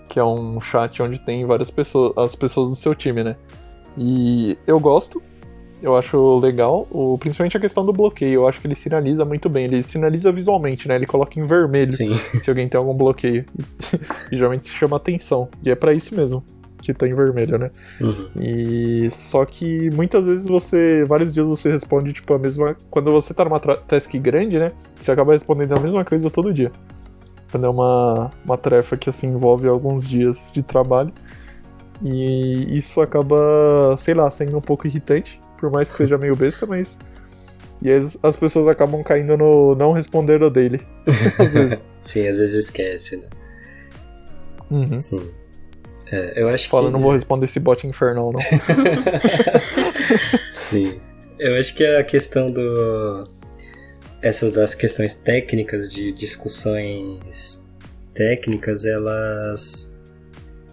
que 0.08 0.18
é 0.18 0.24
um 0.24 0.58
chat 0.62 1.02
onde 1.02 1.20
tem 1.20 1.44
várias 1.44 1.70
pessoas, 1.70 2.16
as 2.16 2.34
pessoas 2.34 2.70
do 2.70 2.74
seu 2.74 2.94
time, 2.94 3.22
né? 3.22 3.36
E 3.98 4.56
eu 4.66 4.80
gosto, 4.80 5.22
eu 5.82 5.96
acho 5.96 6.38
legal, 6.38 6.86
o, 6.90 7.18
principalmente 7.18 7.56
a 7.56 7.60
questão 7.60 7.84
do 7.84 7.92
bloqueio. 7.92 8.34
Eu 8.34 8.48
acho 8.48 8.60
que 8.60 8.66
ele 8.66 8.74
sinaliza 8.74 9.24
muito 9.24 9.48
bem. 9.48 9.64
Ele 9.64 9.82
sinaliza 9.82 10.30
visualmente, 10.30 10.86
né? 10.86 10.94
Ele 10.94 11.06
coloca 11.06 11.38
em 11.38 11.44
vermelho 11.44 11.92
Sim. 11.92 12.14
se 12.40 12.48
alguém 12.48 12.68
tem 12.68 12.78
algum 12.78 12.94
bloqueio. 12.94 13.44
e 14.30 14.36
geralmente 14.36 14.66
se 14.66 14.74
chama 14.74 14.96
atenção. 14.96 15.48
E 15.64 15.70
é 15.70 15.74
pra 15.74 15.92
isso 15.92 16.14
mesmo 16.14 16.42
que 16.80 16.94
tá 16.94 17.06
em 17.06 17.14
vermelho, 17.14 17.58
né? 17.58 17.68
Uhum. 18.00 18.28
E 18.40 19.10
só 19.10 19.44
que 19.44 19.90
muitas 19.90 20.26
vezes 20.26 20.46
você, 20.46 21.04
vários 21.04 21.32
dias 21.32 21.46
você 21.46 21.70
responde 21.70 22.12
tipo 22.12 22.32
a 22.34 22.38
mesma, 22.38 22.76
quando 22.90 23.10
você 23.10 23.34
tá 23.34 23.44
numa 23.44 23.60
task 23.60 24.12
grande, 24.16 24.58
né? 24.58 24.72
Você 24.88 25.10
acaba 25.10 25.32
respondendo 25.32 25.74
a 25.74 25.80
mesma 25.80 26.04
coisa 26.04 26.30
todo 26.30 26.52
dia. 26.52 26.72
Quando 27.50 27.66
é 27.66 27.68
uma 27.68 28.30
uma 28.44 28.56
tarefa 28.56 28.96
que 28.96 29.10
assim 29.10 29.28
envolve 29.28 29.68
alguns 29.68 30.08
dias 30.08 30.50
de 30.52 30.62
trabalho. 30.62 31.12
E 32.04 32.76
isso 32.76 33.00
acaba, 33.00 33.96
sei 33.96 34.14
lá, 34.14 34.28
sendo 34.30 34.56
um 34.56 34.60
pouco 34.60 34.88
irritante, 34.88 35.40
por 35.62 35.70
mais 35.70 35.92
que 35.92 35.96
seja 35.96 36.18
meio 36.18 36.34
besta, 36.34 36.66
mas 36.66 36.98
e 37.80 37.92
as, 37.92 38.18
as 38.20 38.34
pessoas 38.34 38.66
acabam 38.66 39.00
caindo 39.00 39.36
no 39.36 39.76
não 39.76 39.92
responder 39.92 40.42
o 40.42 40.50
daily. 40.50 40.84
Às 41.38 41.54
vezes. 41.54 41.82
Sim, 42.02 42.26
às 42.26 42.38
vezes 42.38 42.64
esquece, 42.64 43.16
né? 43.16 43.28
Uhum. 44.72 44.98
Sim. 44.98 45.30
É, 46.10 46.42
eu 46.42 46.48
acho 46.48 46.68
Fala, 46.68 46.88
que. 46.88 46.92
não 46.92 47.00
vou 47.00 47.12
responder 47.12 47.44
esse 47.44 47.60
bot 47.60 47.86
infernal, 47.86 48.32
não. 48.32 48.40
Sim. 50.50 51.00
Eu 51.38 51.56
acho 51.60 51.72
que 51.76 51.86
a 51.86 52.02
questão 52.02 52.50
do. 52.50 53.20
Essas 54.20 54.54
das 54.54 54.74
questões 54.74 55.14
técnicas, 55.14 55.88
de 55.88 56.10
discussões 56.10 57.64
técnicas, 58.12 58.84
elas. 58.84 59.91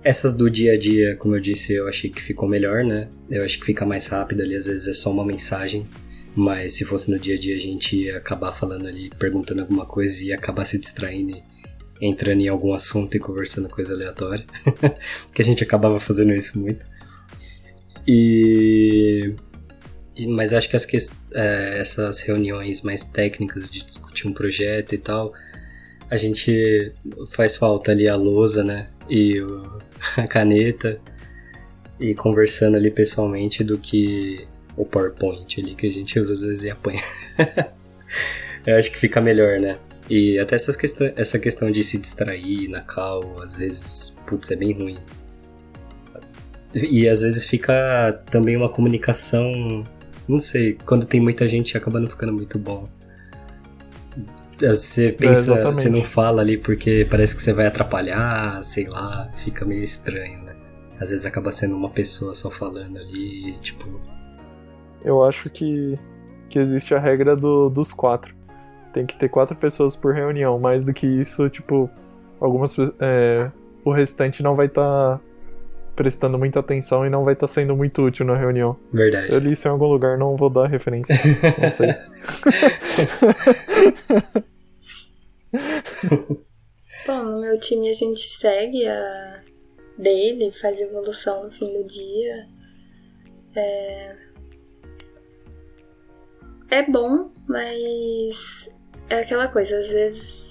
Essas 0.03 0.33
do 0.33 0.49
dia 0.49 0.73
a 0.73 0.77
dia, 0.77 1.15
como 1.17 1.35
eu 1.35 1.39
disse, 1.39 1.73
eu 1.73 1.88
achei 1.88 2.09
que 2.09 2.21
ficou 2.21 2.47
melhor, 2.47 2.83
né? 2.85 3.09
Eu 3.29 3.43
acho 3.43 3.59
que 3.59 3.65
fica 3.65 3.85
mais 3.85 4.07
rápido 4.07 4.41
ali, 4.41 4.55
às 4.55 4.65
vezes 4.65 4.88
é 4.88 4.93
só 4.93 5.12
uma 5.12 5.25
mensagem. 5.25 5.88
Mas 6.35 6.73
se 6.77 6.85
fosse 6.85 7.12
no 7.12 7.19
dia 7.19 7.35
a 7.35 7.38
dia, 7.38 7.55
a 7.55 7.59
gente 7.59 7.97
ia 7.97 8.17
acabar 8.17 8.51
falando 8.51 8.88
ali, 8.88 9.09
perguntando 9.19 9.62
alguma 9.62 9.85
coisa 9.85 10.23
e 10.23 10.27
ia 10.27 10.35
acabar 10.35 10.63
se 10.65 10.77
distraindo 10.79 11.41
entrando 12.01 12.39
em 12.39 12.47
algum 12.47 12.73
assunto 12.73 13.17
e 13.17 13.19
conversando 13.19 13.67
coisa 13.67 13.93
aleatória. 13.93 14.45
que 15.33 15.41
a 15.41 15.45
gente 15.45 15.63
acabava 15.63 15.99
fazendo 15.99 16.33
isso 16.33 16.57
muito. 16.57 16.85
E. 18.07 19.35
Mas 20.27 20.53
acho 20.53 20.69
que 20.69 20.75
as 20.75 20.85
ques- 20.85 21.21
é, 21.33 21.77
essas 21.79 22.19
reuniões 22.21 22.81
mais 22.81 23.03
técnicas 23.05 23.69
de 23.69 23.83
discutir 23.85 24.27
um 24.27 24.33
projeto 24.33 24.93
e 24.93 24.97
tal, 24.97 25.33
a 26.10 26.17
gente 26.17 26.91
faz 27.32 27.56
falta 27.56 27.91
ali 27.91 28.08
a 28.08 28.15
lousa, 28.15 28.63
né? 28.63 28.89
E 29.10 29.39
o- 29.41 29.78
a 30.17 30.28
caneta. 30.28 31.00
E 32.00 32.15
conversando 32.15 32.78
ali 32.78 32.89
pessoalmente 32.89 33.63
do 33.63 33.78
que 33.78 34.48
o 34.78 34.86
PowerPoint 34.86 35.60
ali 35.60 35.76
que 35.76 35.86
a 35.86 35.89
gente 35.89 36.17
usa 36.19 36.32
às 36.34 36.41
vezes 36.41 36.63
e 36.63 36.69
apanha. 36.69 37.04
Eu 38.65 38.78
acho 38.78 38.91
que 38.91 38.98
fica 38.98 39.19
melhor, 39.22 39.60
né? 39.60 39.78
E 40.10 40.39
até 40.39 40.56
essas 40.56 40.76
questão, 40.76 41.12
essa 41.15 41.38
questão 41.38 41.69
de 41.69 41.84
se 41.84 41.98
distrair 41.98 42.67
na 42.69 42.82
cal, 42.82 43.22
às 43.41 43.56
vezes, 43.56 44.15
putz, 44.26 44.50
é 44.52 44.56
bem 44.56 44.74
ruim. 44.74 44.98
E 46.74 47.08
às 47.08 47.22
vezes 47.22 47.45
fica 47.45 48.22
também 48.30 48.56
uma 48.56 48.69
comunicação, 48.69 49.84
não 50.28 50.39
sei, 50.39 50.78
quando 50.86 51.06
tem 51.06 51.19
muita 51.19 51.48
gente 51.48 51.76
acaba 51.78 52.00
não 52.00 52.08
ficando 52.08 52.34
muito 52.34 52.58
bom. 52.60 52.88
Você 54.60 55.12
pensa, 55.12 55.54
exatamente. 55.54 55.82
você 55.82 55.89
não 55.89 56.04
fala 56.04 56.41
ali 56.41 56.58
porque 56.58 57.08
parece 57.10 57.36
que 57.36 57.41
você 57.41 57.54
vai 57.54 57.67
atrapalhar, 57.67 58.62
sei 58.63 58.88
lá, 58.88 59.30
fica 59.36 59.65
meio 59.65 59.84
estranho, 59.84 60.43
né? 60.43 60.56
Às 61.00 61.12
vezes 61.12 61.26
acaba 61.26 61.52
sendo 61.52 61.76
uma 61.76 61.89
pessoa 61.89 62.36
só 62.36 62.52
falando 62.52 62.98
ali, 62.98 63.58
tipo, 63.62 64.00
Eu 65.04 65.24
acho 65.24 65.50
que, 65.50 65.98
que 66.50 66.60
existe 66.60 66.93
a 66.93 67.00
regra 67.00 67.36
do, 67.36 67.69
dos 67.69 67.93
quatro. 67.93 68.36
Tem 68.93 69.06
que 69.06 69.17
ter 69.17 69.30
quatro 69.30 69.56
pessoas 69.56 69.95
por 69.95 70.13
reunião. 70.13 70.60
Mais 70.60 70.86
do 70.86 70.93
que 70.93 71.08
isso, 71.08 71.50
tipo, 71.50 71.89
algumas. 72.41 72.76
é, 73.00 73.50
o 73.86 73.91
restante 73.91 74.43
não 74.43 74.56
vai 74.56 74.65
estar 74.65 75.19
prestando 75.95 76.38
muita 76.38 76.60
atenção 76.60 77.06
e 77.06 77.10
não 77.10 77.23
vai 77.23 77.34
estar 77.34 77.47
sendo 77.47 77.75
muito 77.75 78.02
útil 78.02 78.25
na 78.25 78.36
reunião. 78.36 78.78
verdade. 78.91 79.32
Eu 79.32 79.39
li 79.39 79.52
isso 79.52 79.67
em 79.67 79.71
algum 79.71 79.88
lugar, 79.88 80.17
não 80.17 80.36
vou 80.36 80.49
dar 80.49 80.67
referência. 80.67 81.15
Não 81.62 81.69
sei. 81.69 81.89
Bom, 87.08 87.23
no 87.23 87.41
meu 87.41 87.60
time 87.60 87.89
a 87.89 87.93
gente 87.93 88.21
segue 88.21 88.88
a 88.88 89.41
dele, 89.97 90.52
faz 90.52 90.80
evolução 90.80 91.45
no 91.45 91.52
fim 91.52 91.73
do 91.73 91.84
dia. 91.86 92.47
É, 93.56 94.15
é 96.69 96.84
bom, 96.84 97.32
mas 97.47 98.69
é 99.10 99.21
aquela 99.21 99.47
coisa, 99.47 99.80
às 99.80 99.89
vezes 99.89 100.48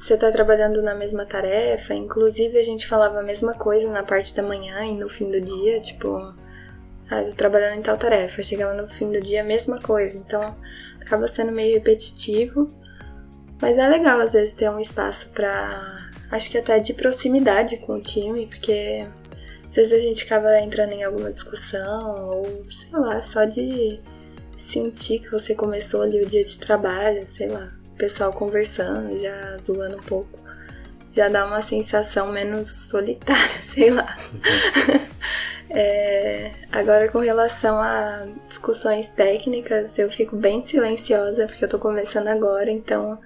você 0.00 0.16
tá 0.16 0.30
trabalhando 0.32 0.82
na 0.82 0.94
mesma 0.94 1.26
tarefa, 1.26 1.92
inclusive 1.94 2.58
a 2.58 2.62
gente 2.62 2.86
falava 2.86 3.20
a 3.20 3.22
mesma 3.22 3.52
coisa 3.52 3.88
na 3.90 4.02
parte 4.02 4.34
da 4.34 4.42
manhã 4.42 4.82
e 4.82 4.96
no 4.96 5.10
fim 5.10 5.30
do 5.30 5.38
dia, 5.38 5.78
tipo, 5.78 6.34
ah, 7.10 7.22
tô 7.22 7.36
trabalhando 7.36 7.78
em 7.78 7.82
tal 7.82 7.98
tarefa, 7.98 8.42
chegava 8.42 8.72
no 8.72 8.88
fim 8.88 9.12
do 9.12 9.20
dia 9.20 9.42
a 9.42 9.44
mesma 9.44 9.78
coisa, 9.78 10.16
então 10.16 10.56
acaba 10.98 11.28
sendo 11.28 11.52
meio 11.52 11.74
repetitivo. 11.74 12.66
Mas 13.60 13.76
é 13.76 13.86
legal 13.86 14.18
às 14.20 14.32
vezes 14.32 14.54
ter 14.54 14.70
um 14.70 14.80
espaço 14.80 15.28
pra. 15.30 16.08
Acho 16.30 16.50
que 16.50 16.56
até 16.56 16.78
de 16.78 16.94
proximidade 16.94 17.76
com 17.78 17.92
o 17.92 18.00
time, 18.00 18.46
porque 18.46 19.06
às 19.68 19.76
vezes 19.76 19.92
a 19.92 19.98
gente 19.98 20.24
acaba 20.24 20.60
entrando 20.60 20.92
em 20.92 21.04
alguma 21.04 21.30
discussão, 21.30 22.14
ou 22.24 22.64
sei 22.70 22.98
lá, 22.98 23.20
só 23.20 23.44
de 23.44 24.00
sentir 24.56 25.18
que 25.18 25.30
você 25.30 25.54
começou 25.54 26.00
ali 26.00 26.22
o 26.22 26.26
dia 26.26 26.42
de 26.42 26.58
trabalho, 26.58 27.26
sei 27.26 27.48
lá, 27.48 27.70
pessoal 28.00 28.32
conversando, 28.32 29.18
já 29.18 29.56
zoando 29.58 29.98
um 29.98 30.02
pouco, 30.02 30.38
já 31.12 31.28
dá 31.28 31.46
uma 31.46 31.60
sensação 31.60 32.32
menos 32.32 32.70
solitária, 32.70 33.60
sei 33.62 33.90
lá. 33.90 34.16
É, 35.68 36.50
agora, 36.72 37.08
com 37.08 37.18
relação 37.20 37.78
a 37.78 38.26
discussões 38.48 39.08
técnicas, 39.10 39.96
eu 39.98 40.10
fico 40.10 40.34
bem 40.34 40.66
silenciosa 40.66 41.46
porque 41.46 41.64
eu 41.64 41.68
tô 41.68 41.78
começando 41.78 42.26
agora, 42.26 42.70
então 42.70 43.20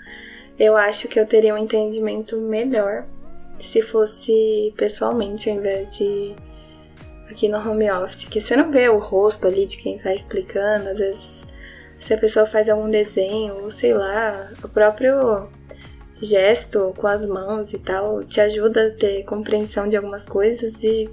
eu 0.59 0.77
acho 0.77 1.09
que 1.09 1.19
eu 1.19 1.27
teria 1.27 1.55
um 1.55 1.59
entendimento 1.59 2.37
melhor 2.39 3.07
se 3.59 3.81
fosse 3.81 4.75
pessoalmente 4.77 5.49
ao 5.49 5.57
invés 5.57 5.97
de 5.97 6.37
aqui 7.31 7.49
no 7.49 7.57
home 7.59 7.91
office, 7.91 8.27
que 8.27 8.41
você 8.41 8.57
não 8.57 8.71
vê 8.71 8.89
o 8.89 8.99
rosto 8.99 9.47
ali 9.47 9.65
de 9.65 9.79
quem 9.79 9.97
tá 9.97 10.13
explicando, 10.13 10.91
às 10.91 10.99
vezes 10.99 11.44
se 12.05 12.13
a 12.13 12.19
pessoa 12.19 12.45
faz 12.45 12.69
algum 12.69 12.91
desenho, 12.91 13.63
ou 13.63 13.71
sei 13.71 13.95
lá, 13.95 14.53
o 14.63 14.69
próprio 14.69 15.49
gesto 16.21 16.93
com 16.99 17.07
as 17.07 17.27
mãos 17.27 17.73
e 17.73 17.79
tal 17.79 18.23
te 18.23 18.43
ajuda 18.43 18.89
a 18.89 18.91
ter 18.91 19.25
compreensão 19.25 19.89
de 19.89 19.97
algumas 19.97 20.27
coisas 20.27 20.85
e 20.85 21.09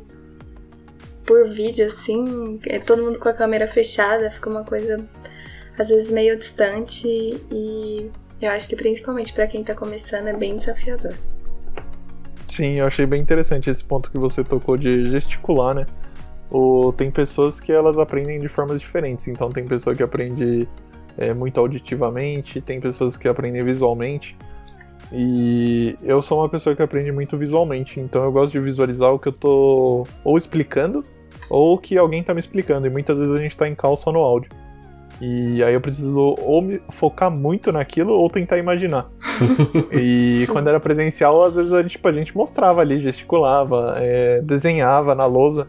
por 1.25 1.47
vídeo 1.47 1.85
assim, 1.85 2.59
é 2.67 2.77
todo 2.77 3.03
mundo 3.03 3.19
com 3.19 3.29
a 3.29 3.33
câmera 3.33 3.69
fechada, 3.69 4.29
fica 4.29 4.49
uma 4.49 4.65
coisa 4.65 4.97
às 5.79 5.87
vezes 5.87 6.11
meio 6.11 6.37
distante 6.37 7.07
e 7.07 8.11
eu 8.41 8.51
acho 8.51 8.67
que 8.67 8.75
principalmente 8.75 9.31
pra 9.31 9.47
quem 9.47 9.63
tá 9.63 9.73
começando 9.73 10.27
é 10.27 10.33
bem 10.33 10.57
desafiador. 10.57 11.13
Sim, 12.45 12.79
eu 12.79 12.85
achei 12.85 13.05
bem 13.05 13.21
interessante 13.21 13.69
esse 13.69 13.83
ponto 13.83 14.11
que 14.11 14.17
você 14.17 14.43
tocou 14.43 14.75
de 14.75 15.09
gesticular, 15.09 15.73
né? 15.73 15.85
O, 16.51 16.91
tem 16.91 17.09
pessoas 17.09 17.59
que 17.59 17.71
elas 17.71 17.97
aprendem 17.97 18.37
de 18.39 18.49
formas 18.49 18.81
diferentes. 18.81 19.27
Então 19.27 19.49
tem 19.49 19.63
pessoa 19.65 19.95
que 19.95 20.03
aprende 20.03 20.67
é, 21.17 21.33
muito 21.33 21.59
auditivamente, 21.59 22.59
tem 22.61 22.79
pessoas 22.79 23.17
que 23.17 23.27
aprendem 23.27 23.63
visualmente. 23.63 24.35
E 25.13 25.97
eu 26.03 26.21
sou 26.21 26.39
uma 26.39 26.49
pessoa 26.49 26.75
que 26.75 26.81
aprende 26.81 27.11
muito 27.11 27.37
visualmente, 27.37 27.99
então 27.99 28.23
eu 28.23 28.31
gosto 28.31 28.53
de 28.53 28.61
visualizar 28.61 29.11
o 29.11 29.19
que 29.19 29.27
eu 29.27 29.33
tô 29.33 30.07
ou 30.23 30.37
explicando 30.37 31.03
ou 31.49 31.77
que 31.77 31.97
alguém 31.97 32.23
tá 32.23 32.33
me 32.33 32.39
explicando. 32.39 32.87
E 32.87 32.89
muitas 32.89 33.19
vezes 33.19 33.33
a 33.33 33.37
gente 33.37 33.57
tá 33.57 33.67
em 33.67 33.75
cal 33.75 33.97
só 33.97 34.11
no 34.11 34.19
áudio. 34.19 34.49
E 35.19 35.63
aí 35.63 35.73
eu 35.73 35.81
preciso 35.81 36.17
ou 36.17 36.61
me 36.63 36.81
focar 36.89 37.29
muito 37.29 37.71
naquilo 37.71 38.13
ou 38.13 38.27
tentar 38.29 38.57
imaginar. 38.57 39.07
e 39.91 40.47
quando 40.51 40.67
era 40.67 40.79
presencial, 40.79 41.43
às 41.43 41.55
vezes 41.55 41.71
a 41.73 41.81
gente, 41.83 41.91
tipo, 41.91 42.07
a 42.07 42.11
gente 42.11 42.35
mostrava 42.35 42.81
ali, 42.81 42.99
gesticulava, 42.99 43.95
é, 43.97 44.41
desenhava 44.41 45.13
na 45.13 45.25
lousa, 45.25 45.67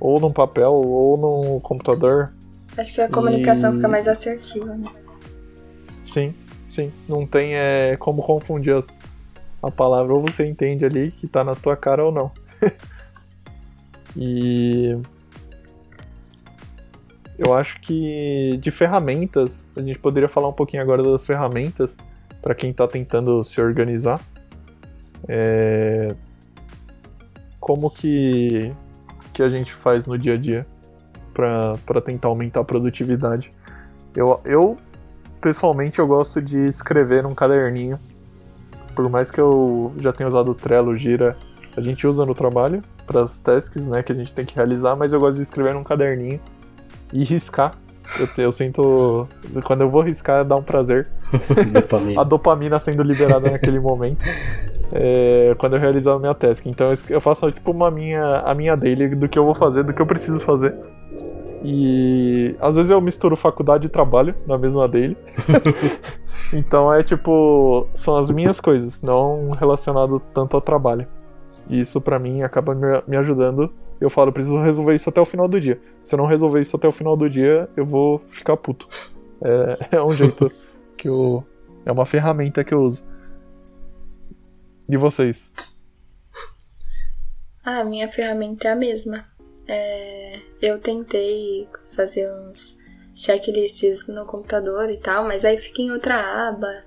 ou 0.00 0.18
num 0.18 0.32
papel, 0.32 0.72
ou 0.72 1.16
no 1.16 1.60
computador. 1.60 2.32
Acho 2.76 2.94
que 2.94 3.00
a 3.00 3.08
comunicação 3.08 3.72
e... 3.72 3.74
fica 3.76 3.88
mais 3.88 4.08
assertiva, 4.08 4.74
né? 4.74 4.88
Sim, 6.04 6.34
sim. 6.70 6.90
Não 7.08 7.26
tem 7.26 7.54
é, 7.54 7.96
como 7.96 8.22
confundir 8.22 8.74
as, 8.74 8.98
a 9.62 9.70
palavra, 9.70 10.14
ou 10.14 10.22
você 10.22 10.46
entende 10.46 10.84
ali 10.84 11.10
que 11.10 11.28
tá 11.28 11.44
na 11.44 11.54
tua 11.54 11.76
cara 11.76 12.04
ou 12.04 12.12
não. 12.12 12.30
e 14.16 14.96
eu 17.38 17.54
acho 17.54 17.80
que 17.80 18.58
de 18.58 18.70
ferramentas, 18.70 19.66
a 19.76 19.80
gente 19.80 19.98
poderia 19.98 20.28
falar 20.28 20.48
um 20.48 20.52
pouquinho 20.52 20.82
agora 20.82 21.02
das 21.02 21.26
ferramentas 21.26 21.96
para 22.42 22.54
quem 22.54 22.70
está 22.70 22.86
tentando 22.86 23.42
se 23.44 23.60
organizar. 23.60 24.20
É... 25.26 26.14
Como 27.58 27.90
que, 27.90 28.70
que 29.40 29.44
a 29.44 29.48
gente 29.48 29.72
faz 29.72 30.04
no 30.04 30.18
dia 30.18 30.34
a 30.34 30.36
dia 30.36 30.66
para 31.32 32.00
tentar 32.02 32.28
aumentar 32.28 32.60
a 32.60 32.64
produtividade? 32.64 33.50
Eu, 34.14 34.38
eu, 34.44 34.76
pessoalmente, 35.40 35.98
eu 35.98 36.06
gosto 36.06 36.42
de 36.42 36.58
escrever 36.66 37.22
num 37.22 37.34
caderninho. 37.34 37.98
Por 38.94 39.08
mais 39.08 39.30
que 39.30 39.40
eu 39.40 39.94
já 39.98 40.12
tenha 40.12 40.28
usado 40.28 40.50
o 40.50 40.54
Trello, 40.54 40.94
Gira, 40.98 41.38
a 41.74 41.80
gente 41.80 42.06
usa 42.06 42.26
no 42.26 42.34
trabalho 42.34 42.82
para 43.06 43.22
as 43.22 43.38
tasks 43.38 43.86
né, 43.86 44.02
que 44.02 44.12
a 44.12 44.14
gente 44.14 44.34
tem 44.34 44.44
que 44.44 44.54
realizar, 44.54 44.94
mas 44.94 45.10
eu 45.14 45.20
gosto 45.20 45.36
de 45.36 45.42
escrever 45.42 45.72
num 45.72 45.84
caderninho 45.84 46.38
e 47.10 47.24
riscar. 47.24 47.72
Eu, 48.18 48.44
eu 48.44 48.52
sinto. 48.52 49.26
Quando 49.64 49.82
eu 49.82 49.90
vou 49.90 50.02
riscar, 50.02 50.44
dá 50.44 50.56
um 50.56 50.62
prazer. 50.62 51.08
dopamina. 51.72 52.20
a 52.20 52.24
dopamina 52.24 52.78
sendo 52.78 53.02
liberada 53.02 53.50
naquele 53.50 53.80
momento. 53.80 54.20
É, 54.92 55.54
quando 55.56 55.74
eu 55.76 55.80
realizo 55.80 56.10
a 56.10 56.18
minha 56.18 56.34
task. 56.34 56.66
Então 56.66 56.90
eu 57.08 57.20
faço 57.20 57.50
tipo 57.52 57.70
uma 57.72 57.90
minha, 57.90 58.40
a 58.40 58.54
minha 58.54 58.76
daily 58.76 59.08
do 59.14 59.28
que 59.28 59.38
eu 59.38 59.44
vou 59.44 59.54
fazer, 59.54 59.84
do 59.84 59.92
que 59.92 60.00
eu 60.00 60.06
preciso 60.06 60.40
fazer. 60.40 60.74
E 61.64 62.54
às 62.60 62.76
vezes 62.76 62.90
eu 62.90 63.00
misturo 63.00 63.36
faculdade 63.36 63.86
e 63.86 63.88
trabalho 63.88 64.34
na 64.46 64.56
mesma 64.56 64.88
daily. 64.88 65.16
então 66.52 66.92
é 66.92 67.02
tipo. 67.02 67.86
São 67.92 68.16
as 68.16 68.30
minhas 68.30 68.60
coisas, 68.60 69.02
não 69.02 69.50
relacionado 69.50 70.20
tanto 70.32 70.56
ao 70.56 70.60
trabalho. 70.60 71.06
E 71.68 71.78
isso 71.78 72.00
para 72.00 72.18
mim 72.18 72.42
acaba 72.42 72.76
me 73.06 73.16
ajudando 73.16 73.70
eu 74.00 74.08
falo, 74.08 74.32
preciso 74.32 74.60
resolver 74.60 74.94
isso 74.94 75.10
até 75.10 75.20
o 75.20 75.26
final 75.26 75.46
do 75.46 75.60
dia. 75.60 75.78
Se 76.00 76.14
eu 76.14 76.18
não 76.18 76.24
resolver 76.24 76.60
isso 76.60 76.74
até 76.74 76.88
o 76.88 76.92
final 76.92 77.16
do 77.16 77.28
dia, 77.28 77.68
eu 77.76 77.84
vou 77.84 78.20
ficar 78.28 78.56
puto. 78.56 78.88
É, 79.42 79.96
é 79.98 80.02
um 80.02 80.12
jeito 80.12 80.50
que 80.96 81.08
eu. 81.08 81.44
É 81.84 81.92
uma 81.92 82.06
ferramenta 82.06 82.64
que 82.64 82.72
eu 82.72 82.80
uso. 82.80 83.04
E 84.90 84.96
vocês? 84.96 85.54
Ah, 87.62 87.84
minha 87.84 88.08
ferramenta 88.08 88.66
é 88.66 88.72
a 88.72 88.74
mesma. 88.74 89.24
É, 89.68 90.40
eu 90.60 90.80
tentei 90.80 91.68
fazer 91.94 92.28
uns 92.28 92.76
checklists 93.14 94.08
no 94.08 94.26
computador 94.26 94.90
e 94.90 94.96
tal, 94.96 95.22
mas 95.22 95.44
aí 95.44 95.56
fica 95.58 95.80
em 95.80 95.92
outra 95.92 96.48
aba. 96.48 96.82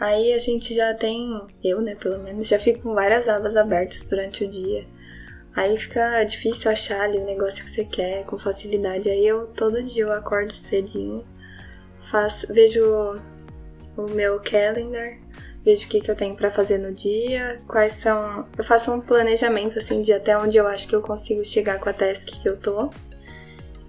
Aí 0.00 0.32
a 0.32 0.38
gente 0.38 0.74
já 0.74 0.94
tem, 0.94 1.46
eu 1.62 1.82
né, 1.82 1.94
pelo 1.94 2.22
menos, 2.22 2.48
já 2.48 2.58
fico 2.58 2.84
com 2.84 2.94
várias 2.94 3.28
abas 3.28 3.54
abertas 3.54 4.06
durante 4.06 4.44
o 4.44 4.48
dia. 4.48 4.86
Aí 5.54 5.76
fica 5.76 6.24
difícil 6.24 6.70
achar 6.70 7.02
ali 7.02 7.18
o 7.18 7.26
negócio 7.26 7.62
que 7.62 7.70
você 7.70 7.84
quer 7.84 8.24
com 8.24 8.38
facilidade. 8.38 9.10
Aí 9.10 9.26
eu 9.26 9.48
todo 9.48 9.82
dia 9.82 10.04
eu 10.04 10.12
acordo 10.12 10.54
cedinho, 10.54 11.26
faço, 12.00 12.50
vejo 12.50 12.82
o 13.94 14.06
meu 14.08 14.40
calendar, 14.40 15.18
vejo 15.64 15.86
o 15.86 15.88
que, 15.88 16.00
que 16.00 16.10
eu 16.10 16.16
tenho 16.16 16.34
para 16.36 16.50
fazer 16.50 16.78
no 16.78 16.92
dia, 16.92 17.60
quais 17.66 17.94
são. 17.94 18.46
Eu 18.56 18.64
faço 18.64 18.92
um 18.92 19.00
planejamento 19.00 19.78
assim 19.78 20.02
de 20.02 20.12
até 20.12 20.36
onde 20.36 20.58
eu 20.58 20.66
acho 20.66 20.88
que 20.88 20.94
eu 20.94 21.02
consigo 21.02 21.44
chegar 21.44 21.78
com 21.78 21.88
a 21.88 21.92
task 21.92 22.28
que 22.28 22.48
eu 22.48 22.56
tô. 22.56 22.90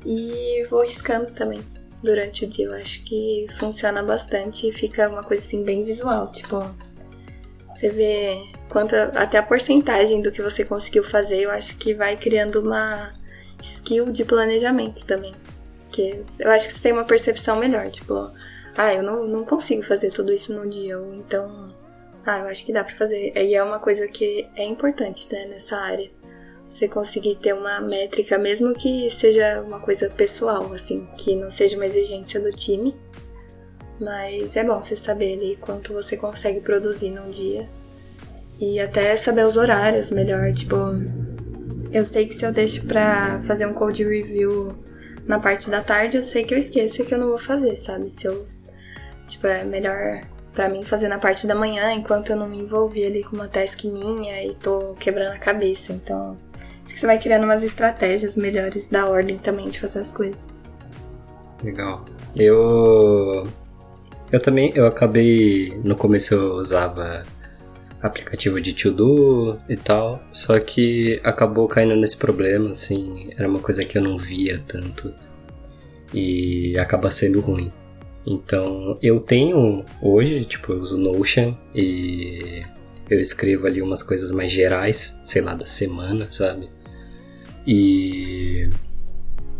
E 0.06 0.64
vou 0.70 0.84
riscando 0.84 1.34
também 1.34 1.62
durante 2.04 2.46
o 2.46 2.48
dia. 2.48 2.68
Eu 2.68 2.76
acho 2.76 3.04
que 3.04 3.48
funciona 3.58 4.04
bastante 4.04 4.68
e 4.68 4.72
fica 4.72 5.10
uma 5.10 5.24
coisa 5.24 5.44
assim 5.44 5.64
bem 5.64 5.84
visual. 5.84 6.30
Tipo, 6.30 6.64
você 7.70 7.90
vê 7.90 8.44
quanto 8.70 8.96
a, 8.96 9.04
até 9.16 9.38
a 9.38 9.44
porcentagem 9.44 10.22
do 10.22 10.32
que 10.32 10.42
você 10.42 10.64
conseguiu 10.64 11.04
fazer, 11.04 11.42
eu 11.42 11.52
acho 11.52 11.76
que 11.78 11.94
vai 11.94 12.16
criando 12.18 12.62
uma 12.62 13.14
skill 13.62 14.12
de 14.12 14.26
planejamento 14.26 15.06
também. 15.06 15.34
Que 15.92 16.22
eu 16.40 16.52
acho 16.52 16.68
que 16.68 16.74
você 16.74 16.82
tem 16.82 16.92
uma 16.92 17.06
percepção 17.06 17.56
melhor, 17.56 17.90
tipo, 17.90 18.30
ah, 18.78 18.94
eu 18.94 19.04
não, 19.04 19.28
não 19.28 19.44
consigo 19.44 19.84
fazer 19.84 20.12
tudo 20.12 20.32
isso 20.32 20.54
num 20.54 20.68
dia, 20.68 21.00
ou 21.00 21.14
então, 21.14 21.68
ah, 22.26 22.40
eu 22.40 22.48
acho 22.48 22.66
que 22.66 22.74
dá 22.74 22.84
pra 22.84 22.96
fazer. 22.96 23.34
E 23.36 23.56
é 23.56 23.64
uma 23.64 23.80
coisa 23.80 24.08
que 24.08 24.48
é 24.56 24.66
importante, 24.66 25.32
né, 25.32 25.46
nessa 25.46 25.78
área. 25.78 26.10
Você 26.70 26.88
conseguir 26.88 27.36
ter 27.36 27.54
uma 27.54 27.80
métrica, 27.82 28.38
mesmo 28.38 28.74
que 28.74 29.10
seja 29.12 29.62
uma 29.62 29.80
coisa 29.80 30.10
pessoal, 30.10 30.74
assim, 30.74 31.08
que 31.18 31.36
não 31.36 31.52
seja 31.52 31.76
uma 31.76 31.86
exigência 31.86 32.40
do 32.40 32.50
time. 32.52 32.96
Mas 34.02 34.58
é 34.58 34.64
bom 34.64 34.82
você 34.82 34.96
saber 34.96 35.34
ali 35.38 35.56
quanto 35.62 35.94
você 35.94 36.18
consegue 36.18 36.62
produzir 36.62 37.12
num 37.12 37.30
dia 37.30 37.70
e 38.60 38.80
até 38.80 39.16
saber 39.16 39.46
os 39.46 39.58
horários 39.58 40.10
melhor. 40.10 40.52
Tipo, 40.54 40.76
eu 41.92 42.06
sei 42.06 42.26
que 42.26 42.34
se 42.34 42.46
eu 42.46 42.52
deixo 42.52 42.86
pra 42.86 43.40
fazer 43.42 43.66
um 43.66 43.74
code 43.74 44.04
review 44.04 44.76
na 45.28 45.40
parte 45.40 45.70
da 45.70 45.82
tarde, 45.82 46.18
eu 46.18 46.24
sei 46.24 46.44
que 46.44 46.54
eu 46.54 46.58
esqueço 46.58 47.02
e 47.02 47.06
que 47.06 47.14
eu 47.14 47.20
não 47.20 47.28
vou 47.28 47.38
fazer, 47.38 47.76
sabe? 47.76 48.10
Se 48.10 48.26
eu. 48.26 48.46
Tipo, 49.28 49.48
é 49.48 49.64
melhor 49.64 50.22
para 50.54 50.70
mim 50.70 50.84
fazer 50.84 51.08
na 51.08 51.18
parte 51.18 51.48
da 51.48 51.56
manhã, 51.56 51.92
enquanto 51.92 52.32
eu 52.32 52.36
não 52.36 52.48
me 52.48 52.60
envolvi 52.60 53.06
ali 53.06 53.24
com 53.24 53.36
uma 53.36 53.48
task 53.48 53.84
minha 53.86 54.44
e 54.44 54.54
tô 54.56 54.94
quebrando 55.00 55.34
a 55.34 55.40
cabeça. 55.40 55.92
Então, 55.94 56.38
acho 56.84 56.94
que 56.94 57.00
você 57.00 57.08
vai 57.08 57.20
criando 57.20 57.44
umas 57.44 57.64
estratégias 57.64 58.38
melhores 58.38 58.88
da 58.88 59.08
ordem 59.08 59.38
também 59.38 59.70
de 59.70 59.80
fazer 59.80 60.00
as 60.00 60.12
coisas. 60.12 60.56
Legal. 61.64 62.06
Eu. 62.36 63.48
Eu 64.32 64.40
também, 64.40 64.72
eu 64.76 64.86
acabei. 64.86 65.80
No 65.84 65.96
começo 65.96 66.34
eu 66.34 66.54
usava 66.54 67.24
aplicativo 68.02 68.60
de 68.60 68.74
to-do 68.74 69.58
e 69.70 69.78
tal, 69.78 70.22
só 70.30 70.60
que 70.60 71.22
acabou 71.24 71.70
caindo 71.70 71.96
nesse 71.96 72.18
problema, 72.18 72.72
assim, 72.72 73.30
era 73.38 73.48
uma 73.48 73.60
coisa 73.60 73.86
que 73.86 73.98
eu 73.98 74.02
não 74.02 74.18
via 74.18 74.62
tanto 74.68 75.14
e 76.14 76.78
acaba 76.78 77.10
sendo 77.10 77.40
ruim. 77.40 77.72
Então, 78.26 78.98
eu 79.02 79.20
tenho 79.20 79.84
hoje, 80.02 80.46
tipo, 80.46 80.72
eu 80.72 80.80
uso 80.80 80.98
Notion 80.98 81.56
e 81.76 82.64
eu 83.10 83.20
escrevo 83.20 83.68
ali 83.68 83.82
umas 83.82 84.02
coisas 84.02 84.32
mais 84.32 84.52
gerais, 84.52 85.20
sei 85.24 85.42
lá, 85.42 85.54
da 85.54 85.66
semana, 85.66 86.28
sabe? 86.32 86.70
E 87.68 88.70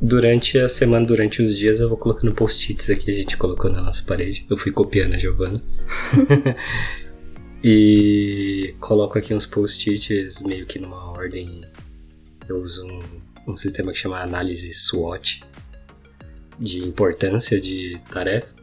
durante 0.02 0.58
a 0.58 0.70
semana, 0.70 1.06
durante 1.06 1.42
os 1.42 1.56
dias, 1.56 1.82
eu 1.82 1.90
vou 1.90 1.98
colocando 1.98 2.34
post-its 2.34 2.90
aqui, 2.90 3.12
a 3.12 3.14
gente 3.14 3.38
colocou 3.38 3.70
na 3.70 3.82
nossa 3.82 4.04
parede. 4.04 4.46
Eu 4.50 4.58
fui 4.58 4.72
copiando 4.72 5.14
a 5.14 5.18
Giovana. 5.18 5.62
E 7.66 8.76
coloco 8.82 9.18
aqui 9.18 9.34
uns 9.34 9.46
post-its 9.46 10.44
meio 10.44 10.66
que 10.66 10.78
numa 10.78 11.12
ordem. 11.12 11.62
Eu 12.46 12.58
uso 12.58 12.86
um, 12.86 13.00
um 13.54 13.56
sistema 13.56 13.94
que 13.94 14.00
chama 14.00 14.20
análise 14.20 14.74
SWOT 14.74 15.42
de 16.60 16.80
importância 16.80 17.60
de 17.60 18.00
tarefa 18.12 18.54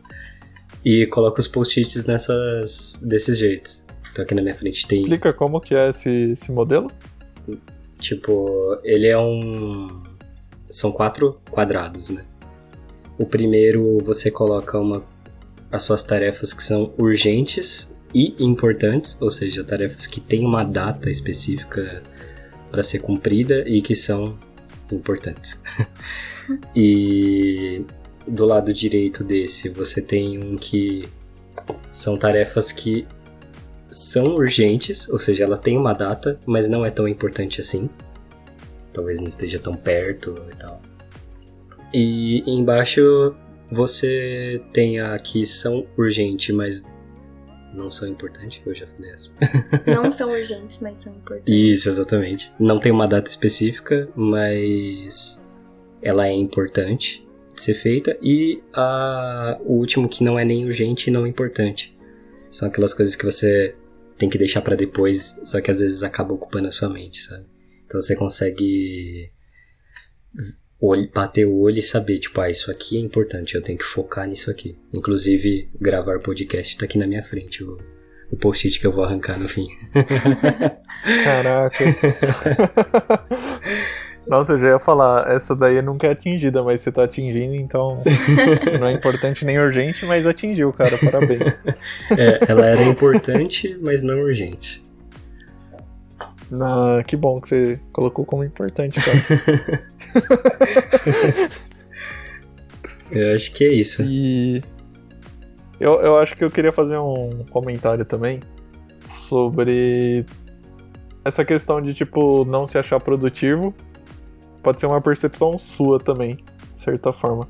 e 0.84 1.07
coloco 1.07 1.41
os 1.41 1.47
post-its 1.47 2.07
nessas 2.07 3.01
desses 3.03 3.38
jeitos. 3.38 3.84
Então 4.12 4.24
aqui 4.24 4.34
na 4.34 4.43
minha 4.43 4.55
frente 4.55 4.86
tem. 4.86 5.03
Explica 5.03 5.32
como 5.32 5.61
que 5.61 5.74
é 5.74 5.88
esse, 5.88 6.32
esse 6.32 6.53
modelo? 6.53 6.91
Tipo, 7.99 8.78
ele 8.82 9.07
é 9.07 9.18
um. 9.18 10.03
São 10.68 10.91
quatro 10.93 11.41
quadrados, 11.51 12.11
né? 12.11 12.24
O 13.18 13.26
primeiro 13.26 13.99
você 14.05 14.30
coloca 14.30 14.78
uma 14.78 15.05
as 15.70 15.82
suas 15.82 16.03
tarefas 16.03 16.53
que 16.53 16.64
são 16.64 16.93
urgentes 16.99 17.95
e 18.12 18.34
importantes, 18.41 19.16
ou 19.20 19.30
seja, 19.30 19.62
tarefas 19.62 20.07
que 20.07 20.20
têm 20.20 20.45
uma 20.45 20.64
data 20.64 21.09
específica 21.09 22.03
para 22.70 22.82
ser 22.82 23.01
cumprida 23.01 23.62
e 23.68 23.80
que 23.80 23.95
são 23.95 24.36
importantes. 24.91 25.61
e 26.74 27.84
do 28.26 28.44
lado 28.44 28.72
direito 28.72 29.24
desse, 29.24 29.68
você 29.68 30.01
tem 30.01 30.38
um 30.38 30.57
que 30.57 31.09
são 31.90 32.16
tarefas 32.16 32.72
que 32.72 33.07
são 33.90 34.34
urgentes, 34.34 35.09
ou 35.09 35.18
seja, 35.18 35.44
ela 35.44 35.59
tem 35.59 35.76
uma 35.76 35.92
data, 35.92 36.38
mas 36.46 36.68
não 36.68 36.84
é 36.84 36.90
tão 36.90 37.09
importante 37.09 37.61
assim. 37.61 37.90
Talvez 38.92 39.20
não 39.20 39.28
esteja 39.28 39.59
tão 39.59 39.74
perto 39.74 40.34
e 40.53 40.57
tal. 40.57 40.80
E 41.92 42.42
embaixo 42.46 43.34
você 43.70 44.62
tem 44.72 45.01
a 45.01 45.16
que 45.18 45.44
são 45.44 45.86
urgentes, 45.96 46.55
mas 46.55 46.84
não 47.72 47.90
são 47.90 48.09
importantes, 48.09 48.61
eu 48.66 48.74
já 48.74 48.86
falei 48.86 49.12
essa. 49.12 49.32
Não 49.86 50.11
são 50.12 50.30
urgentes, 50.30 50.80
mas 50.80 50.98
são 50.98 51.14
importantes. 51.14 51.55
Isso, 51.55 51.88
exatamente. 51.88 52.53
Não 52.59 52.80
tem 52.80 52.90
uma 52.90 53.07
data 53.07 53.28
específica, 53.28 54.09
mas 54.14 55.39
ela 56.03 56.26
é 56.26 56.32
importante 56.32 57.26
de 57.55 57.62
ser 57.62 57.74
feita. 57.74 58.16
E 58.22 58.62
a, 58.72 59.59
o 59.64 59.74
último 59.74 60.09
que 60.09 60.24
não 60.24 60.38
é 60.38 60.44
nem 60.44 60.64
urgente 60.64 61.09
e 61.09 61.12
não 61.12 61.26
importante. 61.26 61.96
São 62.51 62.68
aquelas 62.68 62.92
coisas 62.94 63.14
que 63.14 63.24
você 63.24 63.74
tem 64.18 64.28
que 64.28 64.38
deixar 64.38 64.61
para 64.61 64.76
depois, 64.76 65.40
só 65.44 65.61
que 65.61 65.70
às 65.70 65.80
vezes 65.80 66.03
acaba 66.03 66.34
ocupando 66.34 66.68
a 66.68 66.72
sua 66.72 66.88
mente, 66.90 67.22
sabe? 67.22 67.46
Então 67.86 68.01
você 68.01 68.14
consegue 68.14 69.28
bater 71.12 71.46
o 71.46 71.59
olho 71.59 71.78
e 71.78 71.82
saber, 71.82 72.18
tipo, 72.18 72.40
ah, 72.40 72.51
isso 72.51 72.70
aqui 72.70 72.96
é 72.96 73.01
importante, 73.01 73.55
eu 73.55 73.62
tenho 73.62 73.78
que 73.78 73.84
focar 73.84 74.26
nisso 74.28 74.51
aqui. 74.51 74.76
Inclusive, 74.92 75.70
gravar 75.80 76.20
podcast 76.20 76.76
tá 76.76 76.84
aqui 76.84 76.98
na 76.98 77.07
minha 77.07 77.22
frente, 77.22 77.62
o, 77.62 77.78
o 78.30 78.36
post-it 78.36 78.78
que 78.78 78.86
eu 78.86 78.92
vou 78.92 79.05
arrancar 79.05 79.38
no 79.38 79.48
fim. 79.48 79.68
Caraca. 81.24 81.84
Nossa, 84.30 84.52
eu 84.52 84.60
já 84.60 84.66
ia 84.68 84.78
falar, 84.78 85.28
essa 85.28 85.56
daí 85.56 85.82
nunca 85.82 86.06
é 86.06 86.12
atingida, 86.12 86.62
mas 86.62 86.80
você 86.80 86.92
tá 86.92 87.02
atingindo, 87.02 87.56
então 87.56 88.00
não 88.78 88.86
é 88.86 88.92
importante 88.92 89.44
nem 89.44 89.58
urgente, 89.58 90.06
mas 90.06 90.24
atingiu, 90.24 90.72
cara, 90.72 90.96
parabéns. 90.98 91.58
É, 92.16 92.38
ela 92.46 92.64
era 92.64 92.80
importante, 92.84 93.76
mas 93.82 94.04
não 94.04 94.14
urgente. 94.14 94.80
Ah, 96.52 97.02
que 97.04 97.16
bom 97.16 97.40
que 97.40 97.48
você 97.48 97.80
colocou 97.92 98.24
como 98.24 98.44
importante, 98.44 99.00
cara. 99.00 99.82
eu 103.10 103.34
acho 103.34 103.52
que 103.52 103.64
é 103.64 103.74
isso. 103.74 104.00
E 104.04 104.62
eu, 105.80 105.98
eu 106.02 106.16
acho 106.18 106.36
que 106.36 106.44
eu 106.44 106.50
queria 106.52 106.70
fazer 106.70 106.98
um 106.98 107.44
comentário 107.50 108.04
também 108.04 108.38
sobre 109.04 110.24
essa 111.24 111.44
questão 111.44 111.82
de, 111.82 111.92
tipo, 111.92 112.44
não 112.44 112.64
se 112.64 112.78
achar 112.78 113.00
produtivo. 113.00 113.74
Pode 114.62 114.80
ser 114.80 114.86
uma 114.86 115.00
percepção 115.00 115.56
sua 115.58 115.98
também, 115.98 116.36
de 116.72 116.78
certa 116.78 117.12
forma. 117.12 117.48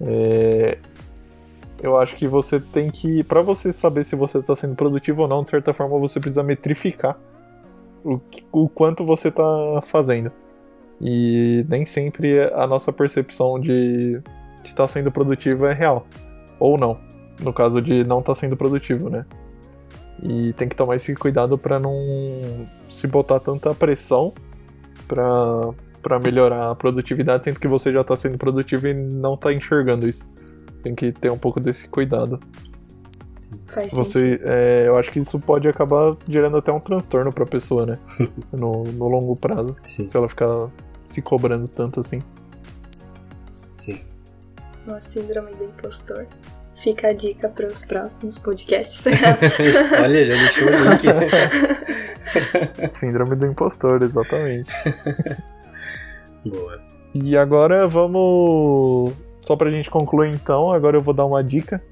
É... 0.00 0.78
Eu 1.82 1.98
acho 1.98 2.16
que 2.16 2.26
você 2.26 2.58
tem 2.58 2.90
que. 2.90 3.22
para 3.24 3.42
você 3.42 3.72
saber 3.72 4.04
se 4.04 4.16
você 4.16 4.42
tá 4.42 4.56
sendo 4.56 4.74
produtivo 4.74 5.22
ou 5.22 5.28
não, 5.28 5.42
de 5.42 5.50
certa 5.50 5.74
forma, 5.74 5.98
você 5.98 6.18
precisa 6.18 6.42
metrificar 6.42 7.18
o, 8.04 8.20
o 8.52 8.68
quanto 8.68 9.04
você 9.04 9.30
tá 9.30 9.44
fazendo. 9.84 10.30
E 11.00 11.64
nem 11.68 11.84
sempre 11.84 12.40
a 12.52 12.66
nossa 12.66 12.92
percepção 12.92 13.60
de 13.60 14.22
estar 14.62 14.84
tá 14.84 14.88
sendo 14.88 15.10
produtivo 15.10 15.66
é 15.66 15.72
real. 15.72 16.06
Ou 16.58 16.78
não. 16.78 16.94
No 17.40 17.52
caso 17.52 17.82
de 17.82 18.04
não 18.04 18.18
estar 18.18 18.32
tá 18.32 18.34
sendo 18.34 18.56
produtivo, 18.56 19.10
né? 19.10 19.26
E 20.22 20.52
tem 20.54 20.68
que 20.68 20.76
tomar 20.76 20.94
esse 20.94 21.14
cuidado 21.14 21.58
para 21.58 21.78
não 21.78 21.94
se 22.88 23.06
botar 23.06 23.40
tanta 23.40 23.74
pressão 23.74 24.32
para 25.06 25.70
melhorar 26.20 26.70
a 26.70 26.74
produtividade, 26.74 27.44
sendo 27.44 27.58
que 27.58 27.68
você 27.68 27.92
já 27.92 28.00
está 28.00 28.16
sendo 28.16 28.38
produtivo 28.38 28.86
e 28.88 28.94
não 28.94 29.34
está 29.34 29.52
enxergando 29.52 30.08
isso. 30.08 30.24
Tem 30.82 30.94
que 30.94 31.12
ter 31.12 31.30
um 31.30 31.38
pouco 31.38 31.60
desse 31.60 31.88
cuidado. 31.88 32.38
Faz 33.68 33.90
você, 33.90 34.40
é, 34.44 34.84
eu 34.86 34.96
acho 34.96 35.10
que 35.10 35.18
isso 35.18 35.40
pode 35.40 35.66
acabar 35.66 36.14
gerando 36.28 36.56
até 36.56 36.70
um 36.70 36.78
transtorno 36.78 37.32
para 37.32 37.44
a 37.44 37.46
pessoa, 37.46 37.86
né? 37.86 37.98
no, 38.52 38.84
no 38.84 39.08
longo 39.08 39.34
prazo. 39.36 39.74
Sim. 39.82 40.06
Se 40.06 40.16
ela 40.16 40.28
ficar 40.28 40.68
se 41.06 41.22
cobrando 41.22 41.66
tanto 41.68 42.00
assim. 42.00 42.22
Sim. 43.76 44.00
Uma 44.86 45.00
síndrome 45.00 45.52
do 45.54 45.64
impostor. 45.64 46.26
Fica 46.76 47.08
a 47.08 47.12
dica 47.12 47.48
para 47.48 47.66
os 47.66 47.84
próximos 47.84 48.38
podcasts. 48.38 49.02
Olha, 50.02 50.26
já 50.26 50.34
deixou 50.34 50.68
o 50.68 50.70
link. 50.70 51.04
síndrome 52.90 53.36
do 53.36 53.46
impostor, 53.46 54.02
exatamente. 54.02 54.70
E 57.14 57.36
agora 57.36 57.86
vamos. 57.86 59.12
Só 59.40 59.56
pra 59.56 59.70
gente 59.70 59.90
concluir 59.90 60.34
então, 60.34 60.72
agora 60.72 60.96
eu 60.96 61.02
vou 61.02 61.14
dar 61.14 61.26
uma 61.26 61.44
dica 61.44 61.82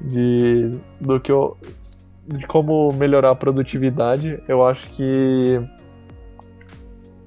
de 0.00 0.70
do 1.00 1.20
que 1.20 1.30
eu 1.30 1.56
de 2.26 2.46
como 2.46 2.92
melhorar 2.92 3.30
a 3.30 3.34
produtividade. 3.34 4.42
Eu 4.48 4.66
acho 4.66 4.90
que 4.90 5.60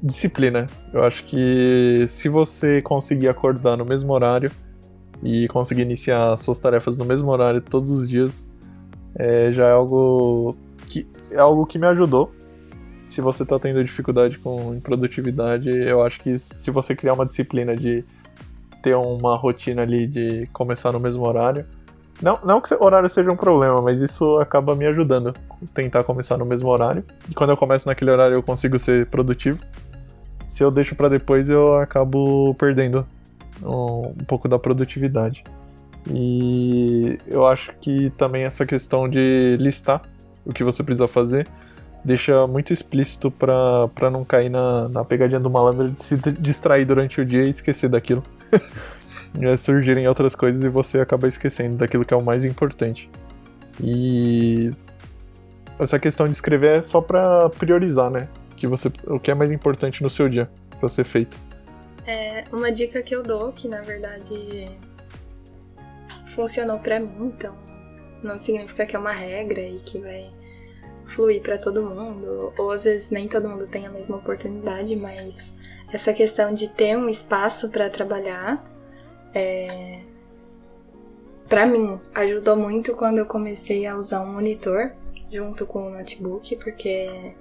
disciplina. 0.01 0.67
Eu 0.93 1.03
acho 1.03 1.23
que 1.23 2.05
se 2.07 2.29
você 2.29 2.81
conseguir 2.81 3.27
acordar 3.27 3.77
no 3.77 3.85
mesmo 3.85 4.11
horário 4.13 4.51
e 5.23 5.47
conseguir 5.47 5.81
iniciar 5.81 6.35
suas 6.37 6.59
tarefas 6.59 6.97
no 6.97 7.05
mesmo 7.05 7.29
horário 7.31 7.61
todos 7.61 7.91
os 7.91 8.09
dias, 8.09 8.47
é, 9.15 9.51
já 9.51 9.67
é 9.67 9.71
algo 9.71 10.55
que 10.87 11.07
é 11.33 11.39
algo 11.39 11.65
que 11.65 11.77
me 11.77 11.87
ajudou. 11.87 12.31
Se 13.09 13.21
você 13.21 13.43
está 13.43 13.57
tendo 13.59 13.83
dificuldade 13.83 14.37
com 14.37 14.79
produtividade, 14.79 15.67
eu 15.67 16.03
acho 16.03 16.19
que 16.19 16.37
se 16.37 16.69
você 16.69 16.95
criar 16.95 17.13
uma 17.13 17.25
disciplina 17.25 17.75
de 17.75 18.05
ter 18.83 18.95
uma 18.95 19.35
rotina 19.35 19.81
ali 19.81 20.07
de 20.07 20.47
começar 20.53 20.91
no 20.91 20.99
mesmo 20.99 21.27
horário, 21.27 21.61
não, 22.21 22.37
não 22.43 22.61
que 22.61 22.73
o 22.73 22.83
horário 22.83 23.09
seja 23.09 23.31
um 23.31 23.35
problema, 23.35 23.81
mas 23.81 23.99
isso 23.99 24.37
acaba 24.37 24.75
me 24.75 24.85
ajudando. 24.85 25.33
Tentar 25.73 26.03
começar 26.03 26.37
no 26.37 26.45
mesmo 26.45 26.69
horário. 26.69 27.03
E 27.29 27.33
quando 27.33 27.49
eu 27.49 27.57
começo 27.57 27.87
naquele 27.87 28.11
horário 28.11 28.35
eu 28.35 28.43
consigo 28.43 28.77
ser 28.77 29.07
produtivo. 29.07 29.57
Se 30.47 30.63
eu 30.63 30.69
deixo 30.69 30.95
para 30.95 31.09
depois 31.09 31.49
eu 31.49 31.75
acabo 31.75 32.53
perdendo 32.55 33.07
um, 33.63 34.09
um 34.09 34.25
pouco 34.27 34.47
da 34.47 34.59
produtividade. 34.59 35.43
E 36.09 37.17
eu 37.27 37.45
acho 37.47 37.73
que 37.81 38.11
também 38.11 38.43
essa 38.43 38.65
questão 38.65 39.09
de 39.09 39.57
listar 39.59 40.01
o 40.45 40.53
que 40.53 40.63
você 40.63 40.83
precisa 40.83 41.07
fazer 41.07 41.47
deixa 42.03 42.47
muito 42.47 42.71
explícito 42.73 43.29
para 43.31 44.09
não 44.11 44.23
cair 44.23 44.49
na, 44.49 44.87
na 44.89 45.05
pegadinha 45.05 45.39
do 45.39 45.49
malandro 45.49 45.89
de 45.89 46.01
se 46.01 46.17
distrair 46.39 46.85
durante 46.85 47.21
o 47.21 47.25
dia 47.25 47.43
e 47.43 47.49
esquecer 47.49 47.89
daquilo. 47.89 48.23
é 49.41 49.55
surgirem 49.55 50.07
outras 50.07 50.35
coisas 50.35 50.63
e 50.63 50.69
você 50.69 50.99
acaba 50.99 51.27
esquecendo 51.27 51.77
daquilo 51.77 52.03
que 52.03 52.13
é 52.13 52.17
o 52.17 52.23
mais 52.23 52.45
importante. 52.45 53.09
E 53.81 54.71
essa 55.77 55.99
questão 55.99 56.27
de 56.27 56.33
escrever 56.33 56.79
é 56.79 56.81
só 56.81 56.99
para 57.01 57.49
priorizar, 57.49 58.09
né? 58.09 58.27
Que 58.55 58.67
você, 58.67 58.91
o 59.07 59.19
que 59.19 59.31
é 59.31 59.35
mais 59.35 59.51
importante 59.51 60.03
no 60.03 60.09
seu 60.09 60.27
dia 60.27 60.49
para 60.79 60.89
ser 60.89 61.03
feito. 61.03 61.37
É 62.05 62.43
uma 62.51 62.71
dica 62.71 63.01
que 63.01 63.15
eu 63.15 63.21
dou 63.21 63.51
que 63.53 63.67
na 63.67 63.81
verdade 63.81 64.69
funcionou 66.33 66.79
para 66.79 66.99
mim, 66.99 67.33
então 67.37 67.55
não 68.23 68.39
significa 68.39 68.85
que 68.85 68.95
é 68.95 68.99
uma 68.99 69.11
regra 69.11 69.61
e 69.61 69.79
que 69.79 69.99
vai 69.99 70.29
fluir 71.09 71.41
para 71.41 71.57
todo 71.57 71.83
mundo, 71.83 72.53
ou 72.57 72.71
às 72.71 72.83
vezes 72.83 73.09
nem 73.09 73.27
todo 73.27 73.49
mundo 73.49 73.67
tem 73.67 73.85
a 73.85 73.89
mesma 73.89 74.17
oportunidade, 74.17 74.95
mas 74.95 75.55
essa 75.91 76.13
questão 76.13 76.53
de 76.53 76.69
ter 76.69 76.95
um 76.95 77.09
espaço 77.09 77.69
para 77.69 77.89
trabalhar 77.89 78.63
é, 79.33 80.01
para 81.49 81.65
mim, 81.65 81.99
ajudou 82.13 82.55
muito 82.55 82.95
quando 82.95 83.17
eu 83.17 83.25
comecei 83.25 83.87
a 83.87 83.95
usar 83.95 84.21
um 84.21 84.33
monitor 84.33 84.91
junto 85.31 85.65
com 85.65 85.87
o 85.87 85.89
notebook, 85.89 86.55
porque 86.57 87.35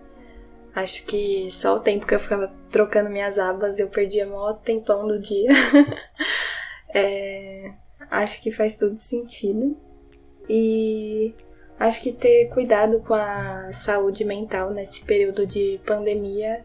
acho 0.75 1.05
que 1.05 1.51
só 1.51 1.77
o 1.77 1.81
tempo 1.81 2.07
que 2.07 2.15
eu 2.15 2.19
ficava 2.19 2.51
trocando 2.71 3.11
minhas 3.11 3.39
abas 3.39 3.79
eu 3.79 3.89
perdia 3.89 4.27
maior 4.27 4.55
tempão 4.55 5.07
do 5.07 5.19
dia. 5.19 5.51
é, 6.95 7.73
acho 8.11 8.41
que 8.41 8.51
faz 8.51 8.77
tudo 8.77 8.97
sentido. 8.97 9.77
E 10.49 11.35
acho 11.79 12.03
que 12.03 12.13
ter 12.13 12.49
cuidado 12.49 13.01
com 13.01 13.15
a 13.15 13.73
saúde 13.73 14.25
mental 14.25 14.71
nesse 14.71 15.05
período 15.05 15.47
de 15.47 15.81
pandemia 15.87 16.65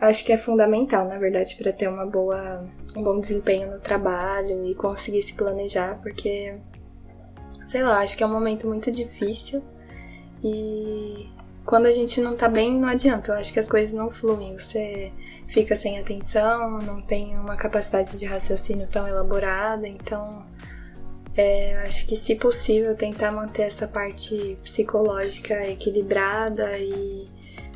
acho 0.00 0.24
que 0.24 0.32
é 0.32 0.36
fundamental, 0.36 1.06
na 1.06 1.18
verdade, 1.18 1.56
para 1.56 1.72
ter 1.72 1.88
uma 1.88 2.06
boa, 2.06 2.66
um 2.96 3.02
bom 3.02 3.18
desempenho 3.18 3.70
no 3.70 3.80
trabalho 3.80 4.64
e 4.64 4.74
conseguir 4.74 5.22
se 5.22 5.34
planejar, 5.34 5.98
porque 6.02 6.58
sei 7.66 7.82
lá, 7.82 8.00
acho 8.00 8.16
que 8.16 8.22
é 8.22 8.26
um 8.26 8.32
momento 8.32 8.66
muito 8.66 8.90
difícil 8.90 9.62
e 10.42 11.30
quando 11.64 11.86
a 11.86 11.92
gente 11.92 12.20
não 12.20 12.36
tá 12.36 12.48
bem, 12.48 12.74
não 12.78 12.88
adianta. 12.88 13.30
Eu 13.30 13.36
acho 13.36 13.52
que 13.52 13.60
as 13.60 13.68
coisas 13.68 13.92
não 13.92 14.10
fluem. 14.10 14.58
Você 14.58 15.12
fica 15.46 15.76
sem 15.76 16.00
atenção, 16.00 16.80
não 16.80 17.00
tem 17.00 17.38
uma 17.38 17.54
capacidade 17.54 18.18
de 18.18 18.26
raciocínio 18.26 18.88
tão 18.88 19.06
elaborada. 19.06 19.86
Então, 19.86 20.44
é, 21.36 21.76
acho 21.86 22.06
que, 22.06 22.16
se 22.16 22.34
possível, 22.34 22.94
tentar 22.94 23.30
manter 23.30 23.62
essa 23.62 23.86
parte 23.86 24.58
psicológica 24.62 25.66
equilibrada 25.68 26.78
e 26.78 27.28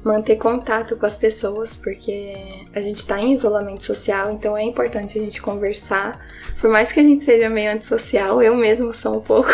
manter 0.04 0.36
contato 0.36 0.96
com 0.98 1.06
as 1.06 1.16
pessoas, 1.16 1.74
porque 1.74 2.34
a 2.74 2.80
gente 2.80 2.98
está 2.98 3.18
em 3.20 3.32
isolamento 3.32 3.82
social, 3.82 4.30
então 4.32 4.54
é 4.54 4.62
importante 4.62 5.18
a 5.18 5.22
gente 5.22 5.40
conversar. 5.40 6.20
Por 6.60 6.68
mais 6.68 6.92
que 6.92 7.00
a 7.00 7.02
gente 7.02 7.24
seja 7.24 7.48
meio 7.48 7.72
antissocial, 7.72 8.42
eu 8.42 8.54
mesmo 8.54 8.92
sou 8.92 9.16
um 9.16 9.20
pouco, 9.20 9.48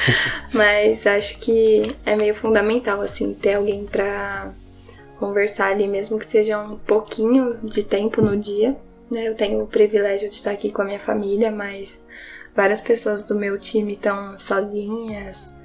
mas 0.52 1.06
acho 1.06 1.38
que 1.40 1.96
é 2.04 2.14
meio 2.14 2.34
fundamental, 2.34 3.00
assim, 3.00 3.32
ter 3.32 3.54
alguém 3.54 3.86
para 3.86 4.52
conversar 5.16 5.68
ali, 5.68 5.88
mesmo 5.88 6.18
que 6.18 6.26
seja 6.26 6.60
um 6.60 6.76
pouquinho 6.76 7.58
de 7.62 7.82
tempo 7.82 8.20
no 8.20 8.36
dia. 8.36 8.76
Né? 9.10 9.28
Eu 9.28 9.34
tenho 9.34 9.62
o 9.62 9.66
privilégio 9.66 10.28
de 10.28 10.34
estar 10.34 10.50
aqui 10.50 10.70
com 10.70 10.82
a 10.82 10.84
minha 10.84 11.00
família, 11.00 11.50
mas 11.50 12.02
várias 12.54 12.80
pessoas 12.80 13.24
do 13.24 13.34
meu 13.34 13.58
time 13.58 13.94
estão 13.94 14.38
sozinhas 14.38 15.56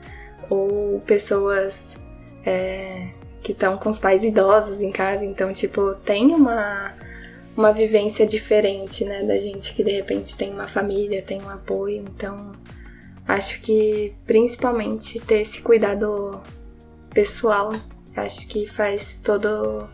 ou 0.49 0.99
pessoas 1.01 1.97
é, 2.45 3.09
que 3.43 3.51
estão 3.51 3.77
com 3.77 3.89
os 3.89 3.99
pais 3.99 4.23
idosos 4.23 4.81
em 4.81 4.91
casa, 4.91 5.23
então, 5.23 5.53
tipo, 5.53 5.93
tem 6.05 6.33
uma, 6.33 6.95
uma 7.55 7.71
vivência 7.71 8.25
diferente, 8.25 9.05
né, 9.05 9.23
da 9.23 9.37
gente 9.37 9.73
que 9.73 9.83
de 9.83 9.91
repente 9.91 10.35
tem 10.35 10.51
uma 10.51 10.67
família, 10.67 11.21
tem 11.21 11.41
um 11.41 11.49
apoio, 11.49 11.97
então 11.97 12.53
acho 13.27 13.61
que 13.61 14.15
principalmente 14.25 15.19
ter 15.19 15.41
esse 15.41 15.61
cuidado 15.61 16.41
pessoal, 17.13 17.71
acho 18.15 18.47
que 18.47 18.65
faz 18.65 19.19
todo, 19.23 19.87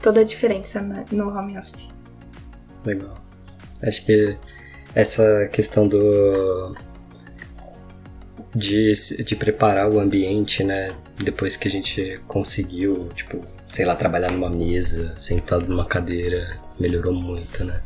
toda 0.00 0.20
a 0.20 0.24
diferença 0.24 0.80
no 1.10 1.28
home 1.28 1.58
office. 1.58 1.88
Legal. 2.84 3.16
Acho 3.82 4.06
que 4.06 4.38
essa 4.96 5.46
questão 5.48 5.86
do 5.86 6.74
de, 8.54 8.92
de 9.22 9.36
preparar 9.36 9.90
o 9.90 10.00
ambiente, 10.00 10.64
né? 10.64 10.96
Depois 11.22 11.54
que 11.54 11.68
a 11.68 11.70
gente 11.70 12.18
conseguiu, 12.26 13.10
tipo, 13.14 13.42
sei 13.70 13.84
lá, 13.84 13.94
trabalhar 13.94 14.32
numa 14.32 14.48
mesa, 14.48 15.12
sentado 15.18 15.68
numa 15.68 15.84
cadeira, 15.84 16.56
melhorou 16.80 17.12
muito, 17.12 17.62
né? 17.62 17.82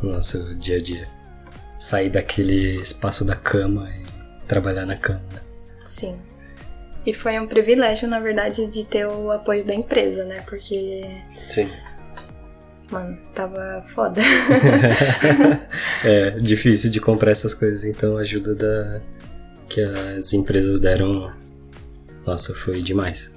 No 0.00 0.12
nosso 0.12 0.54
dia 0.54 0.76
a 0.76 0.80
dia. 0.80 1.08
Sair 1.80 2.10
daquele 2.10 2.76
espaço 2.76 3.24
da 3.24 3.34
cama 3.34 3.90
e 3.90 4.46
trabalhar 4.46 4.86
na 4.86 4.96
cama. 4.96 5.22
Né? 5.32 5.40
Sim. 5.84 6.16
E 7.04 7.12
foi 7.12 7.38
um 7.40 7.46
privilégio, 7.46 8.06
na 8.06 8.20
verdade, 8.20 8.66
de 8.68 8.84
ter 8.84 9.04
o 9.06 9.32
apoio 9.32 9.64
da 9.64 9.74
empresa, 9.74 10.24
né? 10.24 10.42
Porque. 10.46 11.04
Sim. 11.50 11.68
Mano, 12.90 13.18
tava 13.34 13.82
foda. 13.86 14.20
é, 16.04 16.30
difícil 16.38 16.90
de 16.90 17.00
comprar 17.00 17.32
essas 17.32 17.52
coisas, 17.52 17.84
então 17.84 18.16
a 18.16 18.20
ajuda 18.20 18.54
da, 18.54 19.00
que 19.68 19.80
as 19.80 20.32
empresas 20.32 20.80
deram, 20.80 21.32
nossa, 22.24 22.54
foi 22.54 22.80
demais. 22.80 23.32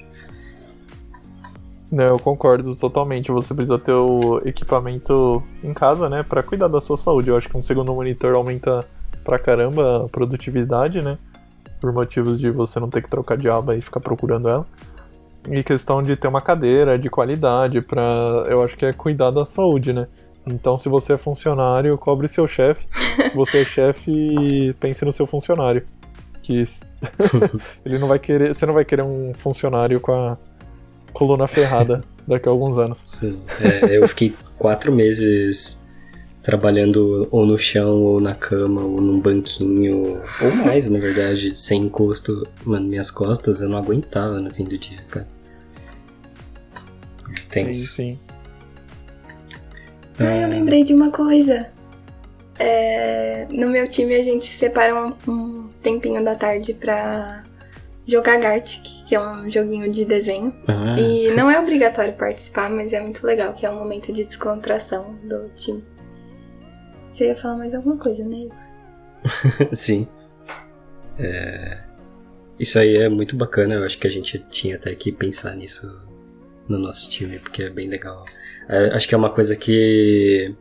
Não, 1.91 2.05
eu 2.05 2.19
concordo 2.19 2.75
totalmente. 2.75 3.31
Você 3.31 3.53
precisa 3.53 3.79
ter 3.79 3.93
o 3.93 4.39
equipamento 4.45 5.43
em 5.63 5.73
casa, 5.73 6.07
né, 6.07 6.21
para 6.21 6.43
cuidar 6.43 6.67
da 6.67 6.79
sua 6.79 6.97
saúde. 6.97 7.29
Eu 7.29 7.37
acho 7.37 7.49
que 7.49 7.57
um 7.57 7.63
segundo 7.63 7.93
monitor 7.93 8.35
aumenta 8.35 8.85
pra 9.23 9.39
caramba 9.39 10.05
a 10.05 10.09
produtividade, 10.09 11.01
né, 11.01 11.17
por 11.81 11.91
motivos 11.91 12.39
de 12.39 12.51
você 12.51 12.79
não 12.79 12.89
ter 12.89 13.01
que 13.01 13.09
trocar 13.09 13.37
de 13.37 13.49
aba 13.49 13.75
e 13.75 13.81
ficar 13.81 13.99
procurando 13.99 14.49
ela. 14.49 14.65
E 15.49 15.63
questão 15.63 16.03
de 16.03 16.15
ter 16.15 16.27
uma 16.27 16.41
cadeira 16.41 16.97
de 16.97 17.09
qualidade 17.09 17.81
para, 17.81 18.01
eu 18.47 18.61
acho 18.63 18.75
que 18.75 18.85
é 18.85 18.93
cuidar 18.93 19.31
da 19.31 19.45
saúde, 19.45 19.93
né? 19.93 20.07
Então, 20.45 20.75
se 20.75 20.89
você 20.89 21.13
é 21.13 21.17
funcionário, 21.17 21.97
cobre 21.97 22.27
seu 22.27 22.47
chefe. 22.47 22.87
Se 23.29 23.35
você 23.35 23.61
é 23.61 23.65
chefe, 23.65 24.75
pense 24.79 25.05
no 25.05 25.11
seu 25.11 25.27
funcionário 25.27 25.85
que 26.41 26.63
ele 27.85 27.99
não 27.99 28.07
vai 28.07 28.17
querer, 28.17 28.53
você 28.53 28.65
não 28.65 28.73
vai 28.73 28.83
querer 28.83 29.05
um 29.05 29.33
funcionário 29.35 29.99
com 29.99 30.11
a 30.11 30.37
coluna 31.13 31.47
ferrada 31.47 32.03
daqui 32.27 32.49
a 32.49 32.51
alguns 32.51 32.79
anos. 32.79 33.21
É, 33.61 33.97
eu 33.97 34.07
fiquei 34.07 34.35
quatro 34.57 34.91
meses 34.91 35.85
trabalhando 36.49 37.27
ou 37.29 37.45
no 37.45 37.59
chão, 37.59 38.01
ou 38.01 38.19
na 38.19 38.33
cama, 38.33 38.81
ou 38.81 38.99
num 38.99 39.19
banquinho, 39.19 40.19
ou 40.41 40.55
mais, 40.65 40.89
na 40.89 40.97
verdade, 40.97 41.55
sem 41.55 41.83
encosto. 41.83 42.41
Mano, 42.65 42.87
minhas 42.87 43.11
costas 43.11 43.61
eu 43.61 43.69
não 43.69 43.77
aguentava 43.77 44.41
no 44.41 44.49
fim 44.49 44.63
do 44.63 44.75
dia, 44.75 44.97
cara. 45.11 45.27
Tenso. 47.51 47.81
Sim, 47.81 47.87
sim. 47.87 48.19
Ah, 50.17 50.37
eu 50.37 50.49
lembrei 50.49 50.83
de 50.83 50.91
uma 50.91 51.11
coisa. 51.11 51.67
É, 52.57 53.45
no 53.51 53.69
meu 53.69 53.87
time 53.87 54.15
a 54.15 54.23
gente 54.23 54.47
separa 54.47 54.95
um, 54.95 55.13
um 55.31 55.69
tempinho 55.83 56.23
da 56.25 56.33
tarde 56.33 56.73
pra 56.73 57.43
jogar 58.07 58.39
Gartic, 58.39 58.81
que 59.07 59.13
é 59.13 59.21
um 59.21 59.47
joguinho 59.47 59.91
de 59.91 60.03
desenho. 60.03 60.51
Ah. 60.67 60.99
E 60.99 61.29
não 61.35 61.47
é 61.49 61.59
obrigatório 61.59 62.13
participar, 62.13 62.71
mas 62.71 62.91
é 62.91 62.99
muito 62.99 63.23
legal, 63.23 63.53
que 63.53 63.67
é 63.67 63.69
um 63.69 63.77
momento 63.77 64.11
de 64.11 64.23
descontração 64.23 65.15
do 65.23 65.47
time. 65.49 65.83
Você 67.11 67.25
ia 67.25 67.35
falar 67.35 67.57
mais 67.57 67.73
alguma 67.73 67.97
coisa, 67.97 68.25
né? 68.25 68.47
Sim. 69.73 70.07
É... 71.17 71.83
Isso 72.59 72.77
aí 72.77 72.97
é 72.97 73.07
muito 73.07 73.35
bacana, 73.35 73.75
eu 73.75 73.83
acho 73.83 73.97
que 73.97 74.07
a 74.07 74.09
gente 74.09 74.37
tinha 74.49 74.75
até 74.75 74.93
que 74.93 75.11
pensar 75.11 75.55
nisso 75.55 75.89
no 76.67 76.77
nosso 76.77 77.09
time, 77.09 77.39
porque 77.39 77.63
é 77.63 77.69
bem 77.69 77.87
legal. 77.87 78.25
É, 78.67 78.93
acho 78.93 79.07
que 79.07 79.15
é 79.15 79.17
uma 79.17 79.29
coisa 79.29 79.55
que 79.55 80.53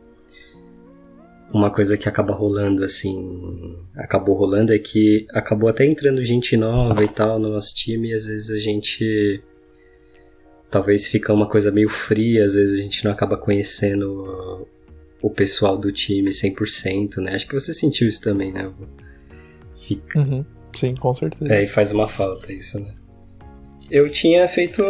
uma 1.51 1.71
coisa 1.71 1.97
que 1.97 2.07
acaba 2.07 2.33
rolando, 2.33 2.83
assim, 2.83 3.75
acabou 3.95 4.35
rolando 4.35 4.73
é 4.73 4.79
que 4.79 5.25
acabou 5.31 5.69
até 5.69 5.85
entrando 5.85 6.23
gente 6.23 6.55
nova 6.55 7.03
e 7.03 7.07
tal 7.07 7.39
no 7.39 7.49
nosso 7.49 7.73
time 7.75 8.09
e 8.09 8.13
às 8.13 8.27
vezes 8.27 8.51
a 8.51 8.59
gente 8.59 9.43
talvez 10.69 11.07
fica 11.07 11.33
uma 11.33 11.47
coisa 11.47 11.71
meio 11.71 11.89
fria, 11.89 12.45
às 12.45 12.53
vezes 12.53 12.79
a 12.79 12.83
gente 12.83 13.03
não 13.03 13.11
acaba 13.11 13.35
conhecendo 13.35 14.67
o 15.21 15.29
pessoal 15.29 15.77
do 15.77 15.91
time 15.91 16.31
100%, 16.31 17.17
né? 17.17 17.35
Acho 17.35 17.47
que 17.47 17.53
você 17.53 17.73
sentiu 17.73 18.07
isso 18.07 18.21
também, 18.21 18.51
né? 18.51 18.71
Fica. 19.75 20.19
Uhum. 20.19 20.45
Sim, 20.73 20.93
com 20.95 21.13
certeza. 21.13 21.53
É, 21.53 21.63
e 21.63 21.67
faz 21.67 21.91
uma 21.91 22.07
falta 22.07 22.53
isso, 22.53 22.79
né? 22.79 22.93
Eu 23.89 24.09
tinha 24.09 24.47
feito 24.47 24.83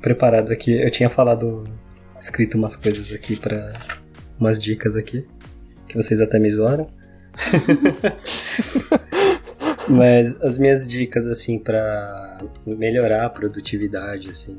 preparado 0.00 0.52
aqui, 0.52 0.72
eu 0.72 0.90
tinha 0.90 1.08
falado 1.08 1.64
escrito 2.20 2.58
umas 2.58 2.76
coisas 2.76 3.12
aqui 3.12 3.34
para 3.34 3.80
umas 4.38 4.60
dicas 4.60 4.96
aqui, 4.96 5.26
que 5.88 5.96
vocês 5.96 6.20
até 6.20 6.38
me 6.38 6.50
zoaram. 6.50 6.88
Mas 9.88 10.40
as 10.40 10.58
minhas 10.58 10.86
dicas, 10.86 11.26
assim, 11.26 11.58
para 11.58 12.38
melhorar 12.66 13.26
a 13.26 13.30
produtividade, 13.30 14.30
assim, 14.30 14.58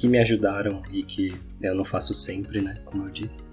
que 0.00 0.08
me 0.08 0.18
ajudaram 0.18 0.82
e 0.90 1.02
que 1.02 1.32
eu 1.62 1.74
não 1.74 1.84
faço 1.84 2.12
sempre, 2.12 2.60
né, 2.60 2.74
como 2.84 3.06
eu 3.06 3.10
disse. 3.10 3.48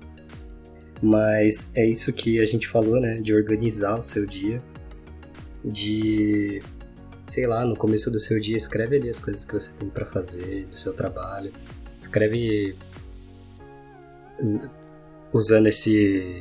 Mas 1.02 1.72
é 1.76 1.88
isso 1.88 2.12
que 2.12 2.40
a 2.40 2.46
gente 2.46 2.68
falou, 2.68 3.00
né, 3.00 3.16
de 3.16 3.34
organizar 3.34 4.00
o 4.00 4.04
seu 4.04 4.26
dia, 4.26 4.62
de, 5.64 6.62
sei 7.28 7.46
lá, 7.48 7.66
no 7.66 7.76
começo 7.76 8.10
do 8.12 8.20
seu 8.20 8.40
dia, 8.40 8.58
escreve 8.58 8.98
ali 8.98 9.10
as 9.10 9.20
coisas 9.20 9.46
que 9.46 9.54
você 9.54 9.72
tem 9.74 9.90
para 9.90 10.06
fazer, 10.06 10.66
do 10.66 10.76
seu 10.76 10.94
trabalho. 10.94 11.52
Escreve 11.96 12.76
usando 15.32 15.68
esse 15.68 16.36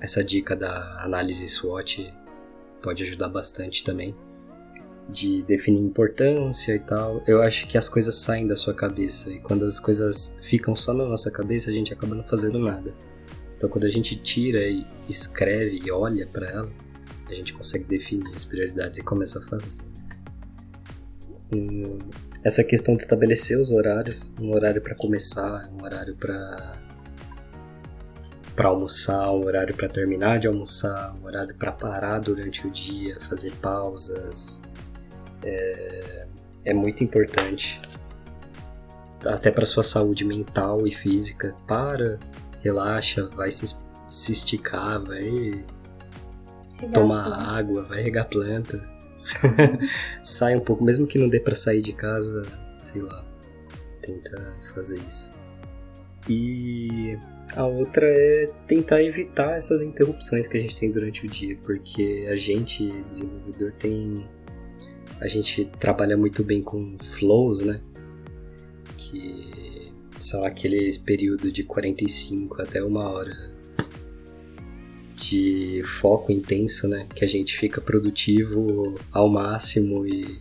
essa 0.00 0.22
dica 0.22 0.54
da 0.54 1.02
análise 1.02 1.48
SWOT 1.48 2.12
pode 2.82 3.02
ajudar 3.02 3.28
bastante 3.28 3.82
também 3.82 4.14
de 5.08 5.42
definir 5.42 5.80
importância 5.80 6.74
e 6.74 6.78
tal. 6.78 7.22
Eu 7.26 7.40
acho 7.42 7.66
que 7.66 7.78
as 7.78 7.88
coisas 7.88 8.20
saem 8.20 8.46
da 8.46 8.56
sua 8.56 8.74
cabeça 8.74 9.30
e 9.30 9.40
quando 9.40 9.64
as 9.64 9.80
coisas 9.80 10.38
ficam 10.42 10.76
só 10.76 10.92
na 10.92 11.06
nossa 11.06 11.30
cabeça, 11.30 11.70
a 11.70 11.74
gente 11.74 11.92
acaba 11.92 12.14
não 12.14 12.24
fazendo 12.24 12.58
nada. 12.58 12.92
Então 13.56 13.68
quando 13.68 13.84
a 13.84 13.90
gente 13.90 14.16
tira 14.16 14.60
e 14.60 14.86
escreve 15.08 15.80
e 15.84 15.90
olha 15.90 16.26
para 16.26 16.48
ela, 16.48 16.70
a 17.26 17.34
gente 17.34 17.52
consegue 17.52 17.84
definir 17.84 18.34
as 18.34 18.44
prioridades 18.44 18.98
e 18.98 19.02
começa 19.02 19.38
a 19.38 19.42
fazer. 19.42 19.82
Hum, 21.52 21.98
essa 22.44 22.62
questão 22.62 22.94
de 22.94 23.02
estabelecer 23.02 23.58
os 23.58 23.72
horários, 23.72 24.34
um 24.40 24.52
horário 24.52 24.80
para 24.80 24.94
começar, 24.94 25.68
um 25.72 25.82
horário 25.82 26.14
para 26.14 26.78
para 28.54 28.70
almoçar, 28.70 29.30
um 29.30 29.46
horário 29.46 29.72
para 29.72 29.88
terminar 29.88 30.40
de 30.40 30.48
almoçar, 30.48 31.14
um 31.14 31.26
horário 31.26 31.54
para 31.54 31.70
parar 31.70 32.18
durante 32.18 32.66
o 32.66 32.70
dia, 32.72 33.16
fazer 33.20 33.52
pausas. 33.62 34.60
É, 35.42 36.26
é 36.64 36.74
muito 36.74 37.02
importante. 37.02 37.80
Até 39.24 39.50
para 39.50 39.66
sua 39.66 39.82
saúde 39.82 40.24
mental 40.24 40.86
e 40.86 40.90
física. 40.90 41.54
Para, 41.66 42.18
relaxa, 42.60 43.28
vai 43.34 43.50
se, 43.50 43.76
se 44.10 44.32
esticar, 44.32 45.02
vai 45.02 45.64
regar 46.78 46.92
tomar 46.92 47.56
água, 47.56 47.82
vai 47.82 48.02
regar 48.02 48.28
planta. 48.28 48.82
Sai 50.22 50.56
um 50.56 50.60
pouco, 50.60 50.84
mesmo 50.84 51.06
que 51.06 51.18
não 51.18 51.28
dê 51.28 51.40
para 51.40 51.56
sair 51.56 51.82
de 51.82 51.92
casa, 51.92 52.42
sei 52.84 53.02
lá, 53.02 53.24
tenta 54.00 54.56
fazer 54.74 54.98
isso. 55.00 55.36
E 56.28 57.18
a 57.56 57.64
outra 57.64 58.06
é 58.06 58.46
tentar 58.66 59.02
evitar 59.02 59.56
essas 59.56 59.82
interrupções 59.82 60.46
que 60.46 60.56
a 60.56 60.60
gente 60.60 60.76
tem 60.76 60.90
durante 60.90 61.26
o 61.26 61.28
dia, 61.28 61.56
porque 61.62 62.26
a 62.28 62.36
gente, 62.36 62.90
desenvolvedor, 63.08 63.72
tem. 63.72 64.26
A 65.20 65.26
gente 65.26 65.64
trabalha 65.64 66.16
muito 66.16 66.44
bem 66.44 66.62
com 66.62 66.96
flows, 67.18 67.62
né? 67.62 67.80
que 69.10 69.90
são 70.18 70.44
aqueles 70.44 70.98
períodos 70.98 71.52
de 71.52 71.62
45 71.62 72.60
até 72.60 72.82
uma 72.82 73.08
hora 73.08 73.54
de 75.16 75.82
foco 76.00 76.30
intenso, 76.30 76.86
né? 76.86 77.06
Que 77.14 77.24
a 77.24 77.28
gente 77.28 77.56
fica 77.56 77.80
produtivo 77.80 78.94
ao 79.10 79.28
máximo 79.28 80.06
e 80.06 80.38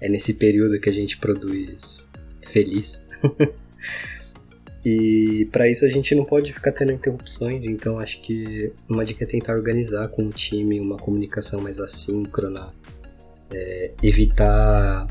é 0.00 0.08
nesse 0.08 0.34
período 0.34 0.78
que 0.78 0.88
a 0.88 0.92
gente 0.92 1.16
produz 1.18 2.08
feliz. 2.42 3.06
e 4.84 5.48
para 5.50 5.68
isso 5.68 5.84
a 5.84 5.88
gente 5.88 6.14
não 6.14 6.24
pode 6.24 6.52
ficar 6.52 6.72
tendo 6.72 6.92
interrupções, 6.92 7.64
então 7.64 7.98
acho 7.98 8.20
que 8.22 8.72
uma 8.88 9.04
dica 9.04 9.24
é 9.24 9.26
tentar 9.26 9.54
organizar 9.54 10.08
com 10.08 10.22
o 10.22 10.30
time 10.30 10.80
uma 10.80 10.96
comunicação 10.96 11.60
mais 11.60 11.80
assíncrona, 11.80 12.72
é, 13.52 13.92
evitar 14.02 15.06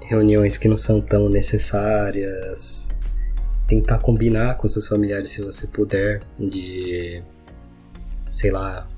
reuniões 0.00 0.56
que 0.56 0.68
não 0.68 0.76
são 0.76 1.00
tão 1.00 1.28
necessárias, 1.28 2.96
tentar 3.66 3.98
combinar 3.98 4.56
com 4.56 4.68
seus 4.68 4.86
familiares 4.86 5.30
se 5.30 5.42
você 5.42 5.66
puder, 5.66 6.22
de 6.38 7.22
sei 8.26 8.50
lá, 8.50 8.88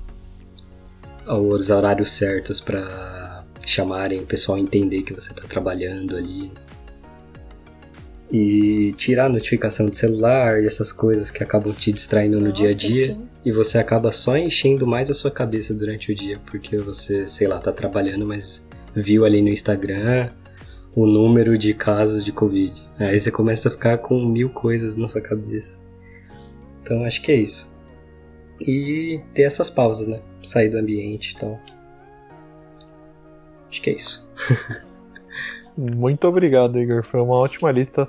os 1.27 1.69
horários 1.69 2.11
certos 2.11 2.59
para 2.59 3.43
chamarem 3.65 4.21
o 4.21 4.25
pessoal 4.25 4.57
entender 4.57 5.03
que 5.03 5.13
você 5.13 5.31
está 5.31 5.47
trabalhando 5.47 6.17
ali. 6.17 6.51
E 8.31 8.93
tirar 8.93 9.25
a 9.25 9.29
notificação 9.29 9.87
do 9.87 9.95
celular 9.95 10.61
e 10.61 10.67
essas 10.67 10.91
coisas 10.91 11.31
que 11.31 11.43
acabam 11.43 11.73
te 11.73 11.91
distraindo 11.91 12.35
Nossa, 12.35 12.47
no 12.47 12.53
dia 12.53 12.69
a 12.69 12.73
dia. 12.73 13.07
Sim. 13.15 13.27
E 13.43 13.51
você 13.51 13.77
acaba 13.77 14.11
só 14.11 14.37
enchendo 14.37 14.85
mais 14.85 15.09
a 15.09 15.13
sua 15.13 15.31
cabeça 15.31 15.73
durante 15.73 16.11
o 16.11 16.15
dia, 16.15 16.39
porque 16.45 16.77
você, 16.77 17.27
sei 17.27 17.47
lá, 17.47 17.57
tá 17.57 17.71
trabalhando, 17.71 18.25
mas 18.25 18.67
viu 18.93 19.25
ali 19.25 19.41
no 19.41 19.49
Instagram 19.49 20.29
o 20.95 21.05
número 21.05 21.57
de 21.57 21.73
casos 21.73 22.23
de 22.23 22.31
Covid. 22.31 22.85
Aí 22.99 23.19
você 23.19 23.31
começa 23.31 23.69
a 23.69 23.71
ficar 23.71 23.97
com 23.99 24.23
mil 24.25 24.49
coisas 24.49 24.95
na 24.95 25.07
sua 25.07 25.21
cabeça. 25.21 25.79
Então 26.81 27.03
acho 27.03 27.21
que 27.21 27.31
é 27.31 27.35
isso. 27.35 27.73
E 28.59 29.21
ter 29.33 29.43
essas 29.43 29.69
pausas, 29.69 30.07
né? 30.07 30.19
Sair 30.43 30.69
do 30.69 30.77
ambiente 30.77 31.31
e 31.31 31.35
então. 31.35 31.57
tal. 31.65 31.79
Acho 33.69 33.81
que 33.81 33.89
é 33.91 33.93
isso. 33.93 34.27
Muito 35.77 36.27
obrigado, 36.27 36.79
Igor. 36.79 37.03
Foi 37.03 37.21
uma 37.21 37.35
ótima 37.35 37.71
lista. 37.71 38.07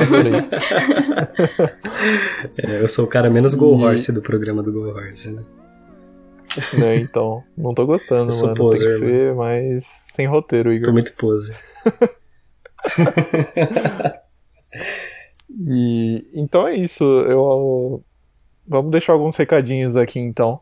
Adorei. 0.00 0.32
é, 2.64 2.82
eu 2.82 2.88
sou 2.88 3.04
o 3.04 3.08
cara 3.08 3.30
menos 3.30 3.54
Go 3.54 3.78
Horse 3.78 4.10
do 4.12 4.22
programa 4.22 4.62
do 4.62 4.72
Go 4.72 4.88
Horse, 4.88 5.30
né? 5.30 5.44
né? 6.78 6.96
Então, 6.96 7.42
não 7.56 7.74
tô 7.74 7.86
gostando, 7.86 8.32
eu 8.32 8.42
mano. 8.42 8.54
Poser, 8.54 8.88
Tem 8.88 8.98
que 8.98 9.06
ser 9.06 9.26
mano. 9.26 9.36
mais 9.36 10.02
sem 10.06 10.26
roteiro, 10.26 10.72
Igor. 10.72 10.86
Tô 10.86 10.92
muito 10.92 11.14
poser. 11.16 11.56
e 15.66 16.24
então 16.34 16.68
é 16.68 16.74
isso. 16.74 17.04
Eu 17.04 18.02
vamos 18.66 18.90
deixar 18.90 19.12
alguns 19.12 19.36
recadinhos 19.36 19.96
aqui 19.96 20.18
então. 20.18 20.60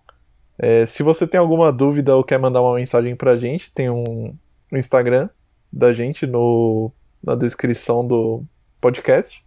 É, 0.58 0.86
se 0.86 1.02
você 1.02 1.26
tem 1.26 1.40
alguma 1.40 1.72
dúvida 1.72 2.14
ou 2.14 2.22
quer 2.22 2.38
mandar 2.38 2.62
uma 2.62 2.74
mensagem 2.74 3.16
pra 3.16 3.36
gente, 3.36 3.72
tem 3.72 3.90
um, 3.90 4.34
um 4.72 4.76
Instagram 4.76 5.28
da 5.72 5.92
gente 5.92 6.26
no, 6.26 6.92
na 7.24 7.34
descrição 7.34 8.06
do 8.06 8.42
podcast. 8.82 9.44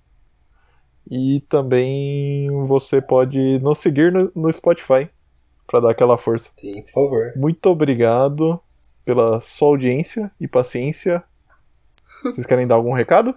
E 1.12 1.40
também 1.42 2.48
você 2.68 3.00
pode 3.00 3.60
nos 3.60 3.78
seguir 3.78 4.12
no, 4.12 4.32
no 4.36 4.52
Spotify 4.52 5.08
para 5.68 5.82
dar 5.82 5.92
aquela 5.92 6.18
força. 6.18 6.52
Sim, 6.58 6.82
por 6.82 6.92
favor. 6.92 7.32
Muito 7.36 7.68
obrigado 7.68 8.60
pela 9.06 9.40
sua 9.40 9.70
audiência 9.70 10.32
e 10.42 10.48
paciência. 10.48 11.24
Vocês 12.24 12.48
querem 12.48 12.66
dar 12.66 12.76
algum 12.76 12.94
recado? 12.94 13.36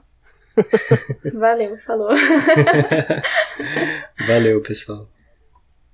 Valeu, 1.34 1.76
falou. 1.78 2.09
Valeu, 4.26 4.62
pessoal. 4.62 5.07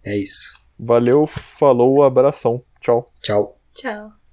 É 0.04 0.16
isso. 0.16 0.62
Valeu, 0.78 1.26
falou, 1.26 2.02
abração. 2.02 2.60
Tchau. 2.80 3.10
Tchau. 3.20 3.58
Tchau. 3.74 4.23